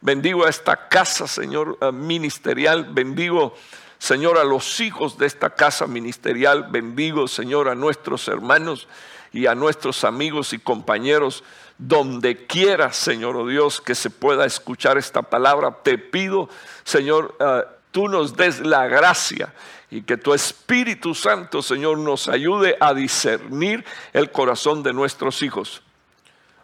bendigo 0.00 0.44
a 0.44 0.50
esta 0.50 0.88
casa, 0.88 1.26
Señor, 1.26 1.78
eh, 1.80 1.92
ministerial, 1.92 2.86
bendigo 2.92 3.54
Señor, 4.00 4.38
a 4.38 4.44
los 4.44 4.80
hijos 4.80 5.18
de 5.18 5.26
esta 5.26 5.50
casa 5.50 5.86
ministerial, 5.86 6.68
bendigo, 6.70 7.28
Señor, 7.28 7.68
a 7.68 7.74
nuestros 7.74 8.28
hermanos 8.28 8.88
y 9.30 9.44
a 9.44 9.54
nuestros 9.54 10.04
amigos 10.04 10.54
y 10.54 10.58
compañeros, 10.58 11.44
donde 11.76 12.46
quiera, 12.46 12.94
Señor 12.94 13.36
oh 13.36 13.46
Dios, 13.46 13.82
que 13.82 13.94
se 13.94 14.08
pueda 14.08 14.46
escuchar 14.46 14.96
esta 14.96 15.20
palabra. 15.20 15.82
Te 15.82 15.98
pido, 15.98 16.48
Señor, 16.82 17.36
uh, 17.40 17.70
tú 17.90 18.08
nos 18.08 18.36
des 18.36 18.60
la 18.60 18.86
gracia 18.86 19.52
y 19.90 20.00
que 20.00 20.16
tu 20.16 20.32
Espíritu 20.32 21.14
Santo, 21.14 21.60
Señor, 21.60 21.98
nos 21.98 22.26
ayude 22.26 22.78
a 22.80 22.94
discernir 22.94 23.84
el 24.14 24.30
corazón 24.30 24.82
de 24.82 24.94
nuestros 24.94 25.42
hijos. 25.42 25.82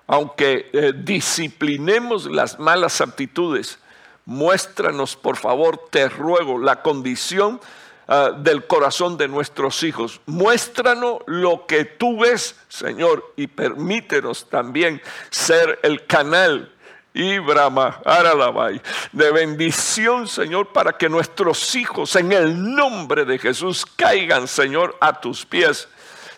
Aunque 0.07 0.71
eh, 0.73 0.93
disciplinemos 0.95 2.27
las 2.27 2.59
malas 2.59 3.01
actitudes, 3.01 3.79
muéstranos, 4.25 5.17
por 5.17 5.37
favor, 5.37 5.89
te 5.91 6.09
ruego, 6.09 6.59
la 6.59 6.83
condición 6.83 7.61
ah, 8.09 8.31
del 8.37 8.67
corazón 8.67 9.17
de 9.17 9.29
nuestros 9.29 9.83
hijos. 9.83 10.21
Muéstranos 10.27 11.19
lo 11.27 11.67
que 11.67 11.85
tú 11.85 12.21
ves, 12.21 12.57
Señor, 12.69 13.33
y 13.37 13.47
permítenos 13.47 14.49
también 14.49 15.01
ser 15.31 15.79
el 15.83 16.07
canal 16.07 16.73
y 17.17 17.39
Brahma, 17.39 17.99
de 19.13 19.33
bendición, 19.33 20.29
Señor, 20.29 20.75
para 20.75 20.99
que 20.99 21.09
nuestros 21.09 21.75
hijos 21.75 22.15
en 22.15 22.31
el 22.31 22.75
nombre 22.75 23.25
de 23.25 23.39
Jesús 23.39 23.87
caigan, 23.87 24.47
Señor, 24.47 24.99
a 25.01 25.19
tus 25.19 25.47
pies. 25.47 25.89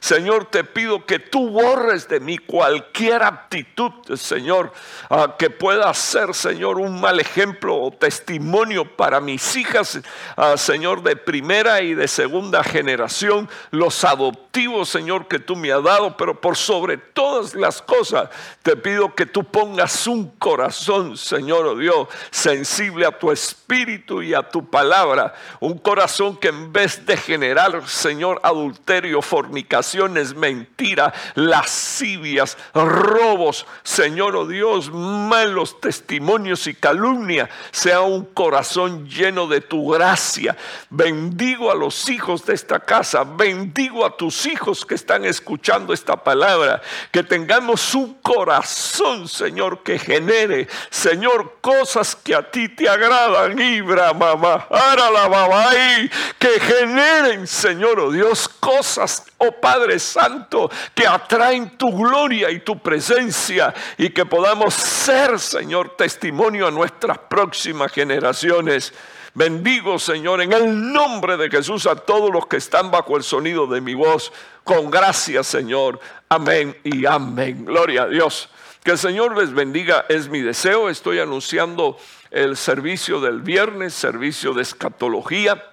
Señor, 0.01 0.47
te 0.47 0.65
pido 0.65 1.05
que 1.05 1.19
tú 1.19 1.51
borres 1.51 2.09
de 2.09 2.21
mí 2.21 2.39
cualquier 2.39 3.23
actitud, 3.23 3.93
Señor, 4.17 4.73
ah, 5.11 5.35
que 5.39 5.51
pueda 5.51 5.93
ser, 5.95 6.35
Señor, 6.35 6.79
un 6.79 7.01
mal 7.01 7.19
ejemplo 7.19 7.77
o 7.77 7.91
testimonio 7.91 8.97
para 8.97 9.21
mis 9.21 9.57
hijas, 9.57 10.01
ah, 10.37 10.57
Señor, 10.57 11.03
de 11.03 11.17
primera 11.17 11.81
y 11.81 11.95
de 11.95 12.07
segunda 12.07 12.63
generación, 12.63 13.49
los 13.71 14.05
adoptivos, 14.05 14.89
Señor, 14.89 15.27
que 15.27 15.39
tú 15.39 15.57
me 15.57 15.73
has 15.73 15.83
dado, 15.83 16.17
pero 16.17 16.41
por 16.41 16.57
sobre 16.57 16.97
todas 16.97 17.55
las 17.55 17.83
cosas, 17.83 18.29
te 18.63 18.77
pido 18.77 19.15
que 19.15 19.27
tú 19.27 19.45
pongas 19.45 20.07
un 20.07 20.31
corazón, 20.39 21.17
Señor, 21.17 21.67
oh 21.67 21.77
Dios, 21.77 22.09
sensible 22.31 23.05
a 23.05 23.19
tu 23.19 23.33
espíritu 23.33 24.23
y 24.23 24.35
a 24.35 24.43
tu 24.43 24.69
palabra, 24.69 25.35
un 25.61 25.77
corazón 25.79 26.37
que 26.37 26.49
en 26.49 26.73
vez 26.73 27.05
de 27.05 27.17
generar, 27.17 27.89
Señor, 27.89 28.41
adulterio, 28.45 29.23
fornicación, 29.23 29.88
mentira, 30.35 31.13
lascivias, 31.35 32.57
robos, 32.75 33.67
Señor 33.83 34.37
oh 34.37 34.47
Dios, 34.47 34.91
malos 34.91 35.81
testimonios 35.81 36.67
y 36.67 36.75
calumnia, 36.75 37.49
sea 37.71 38.01
un 38.01 38.25
corazón 38.27 39.09
lleno 39.09 39.47
de 39.47 39.61
tu 39.61 39.91
gracia. 39.91 40.57
Bendigo 40.91 41.71
a 41.71 41.75
los 41.75 42.09
hijos 42.09 42.45
de 42.45 42.55
esta 42.55 42.81
casa, 42.81 43.25
bendigo 43.25 44.05
a 44.05 44.17
tus 44.17 44.47
hijos 44.47 44.85
que 44.85 44.95
están 44.95 45.25
escuchando 45.25 45.93
esta 45.93 46.17
palabra, 46.17 46.81
que 47.11 47.23
tengamos 47.23 47.95
un 47.95 48.15
corazón, 48.15 49.29
Señor, 49.29 49.83
que 49.83 49.99
genere, 49.99 50.69
Señor, 50.91 51.59
cosas 51.61 52.17
que 52.17 52.35
a 52.35 52.51
ti 52.51 52.69
te 52.69 52.89
agradan, 52.89 53.59
Ibra, 53.59 54.13
mamá, 54.13 54.67
ara 54.71 55.11
la 55.11 55.29
que 56.39 56.61
generen, 56.61 57.47
Señor, 57.47 58.01
oh 58.01 58.11
Dios, 58.11 58.49
cosas, 58.49 59.25
oh 59.39 59.53
Padre 59.53 59.99
Santo, 59.99 60.71
que 60.95 61.07
atraen 61.07 61.77
tu 61.79 61.97
gloria 61.97 62.51
y 62.51 62.61
tu 62.61 62.79
presencia 62.79 63.73
y 63.97 64.11
que 64.11 64.27
podamos 64.27 64.75
ser, 64.75 65.39
Señor, 65.39 65.97
testimonio 65.97 66.67
a 66.67 66.71
nuestras 66.71 67.19
próximas 67.19 67.93
generaciones. 67.93 68.93
Bendigo, 69.35 69.99
Señor, 69.99 70.41
en 70.41 70.53
el 70.53 70.93
nombre 70.93 71.37
de 71.37 71.49
Jesús 71.49 71.87
a 71.87 71.95
todos 71.95 72.33
los 72.33 72.47
que 72.47 72.57
están 72.57 72.91
bajo 72.91 73.17
el 73.17 73.23
sonido 73.23 73.67
de 73.69 73.81
mi 73.81 73.95
voz. 73.95 74.33
Con 74.65 74.91
gracia, 74.91 75.45
Señor. 75.45 76.01
Amén 76.29 76.77
y 76.83 77.07
amén. 77.07 77.65
Gloria 77.65 78.03
a 78.03 78.09
Dios. 78.09 78.49
Que 78.83 78.93
el 78.93 78.99
Señor 78.99 79.39
les 79.39 79.53
bendiga, 79.53 80.07
es 80.09 80.29
mi 80.29 80.41
deseo. 80.41 80.89
Estoy 80.89 81.21
anunciando 81.21 81.97
el 82.31 82.57
servicio 82.57 83.21
del 83.21 83.41
viernes, 83.41 83.95
servicio 83.95 84.55
de 84.55 84.63
escatología. 84.63 85.68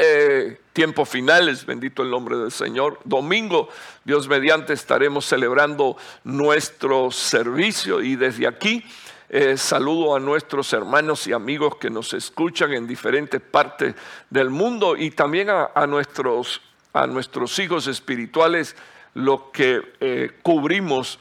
Eh, 0.00 0.60
tiempos 0.72 1.08
finales, 1.08 1.66
bendito 1.66 2.04
el 2.04 2.10
nombre 2.10 2.36
del 2.36 2.52
Señor. 2.52 3.00
Domingo, 3.02 3.68
Dios 4.04 4.28
mediante, 4.28 4.72
estaremos 4.72 5.26
celebrando 5.26 5.96
nuestro 6.22 7.10
servicio 7.10 8.00
y 8.00 8.14
desde 8.14 8.46
aquí 8.46 8.84
eh, 9.28 9.56
saludo 9.56 10.14
a 10.14 10.20
nuestros 10.20 10.72
hermanos 10.72 11.26
y 11.26 11.32
amigos 11.32 11.78
que 11.80 11.90
nos 11.90 12.14
escuchan 12.14 12.74
en 12.74 12.86
diferentes 12.86 13.40
partes 13.40 13.96
del 14.30 14.50
mundo 14.50 14.96
y 14.96 15.10
también 15.10 15.48
a, 15.50 15.86
nuestros, 15.88 16.60
a 16.92 17.08
nuestros 17.08 17.58
hijos 17.58 17.88
espirituales, 17.88 18.76
lo 19.14 19.50
que 19.50 19.82
eh, 19.98 20.30
cubrimos 20.42 21.18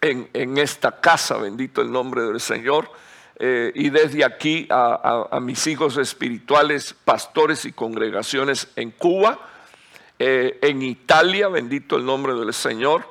en, 0.00 0.30
en 0.32 0.58
esta 0.58 1.00
casa, 1.00 1.38
bendito 1.38 1.82
el 1.82 1.90
nombre 1.90 2.22
del 2.22 2.38
Señor. 2.38 2.88
Eh, 3.40 3.70
y 3.74 3.90
desde 3.90 4.24
aquí 4.24 4.66
a, 4.68 5.38
mis 5.40 5.66
hijos 5.68 5.96
espirituales, 5.96 6.94
pastores 7.04 7.64
y 7.64 7.72
congregaciones 7.72 8.68
en 8.74 8.90
Cuba, 8.90 9.38
eh, 10.18 10.58
en 10.60 10.82
Italia, 10.82 11.48
bendito 11.48 11.96
el 11.96 12.04
nombre 12.04 12.34
del 12.34 12.52
Señor, 12.52 13.04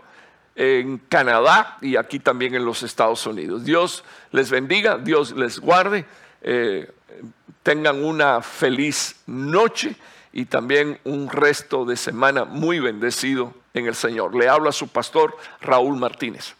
en 0.55 0.97
Canadá 0.97 1.77
y 1.81 1.95
aquí 1.95 2.19
también 2.19 2.55
en 2.55 2.65
los 2.65 2.83
Estados 2.83 3.25
Unidos. 3.25 3.63
Dios 3.63 4.03
les 4.31 4.49
bendiga, 4.49 4.97
Dios 4.97 5.31
les 5.31 5.59
guarde, 5.59 6.05
eh, 6.41 6.91
tengan 7.63 8.03
una 8.03 8.41
feliz 8.41 9.21
noche 9.27 9.95
y 10.33 10.45
también 10.45 10.99
un 11.05 11.29
resto 11.29 11.85
de 11.85 11.95
semana 11.95 12.43
muy 12.43 12.79
bendecido 12.79 13.53
en 13.73 13.87
el 13.87 13.95
Señor. 13.95 14.35
Le 14.35 14.49
habla 14.49 14.73
su 14.73 14.89
pastor 14.89 15.37
Raúl 15.61 15.97
Martínez. 15.97 16.56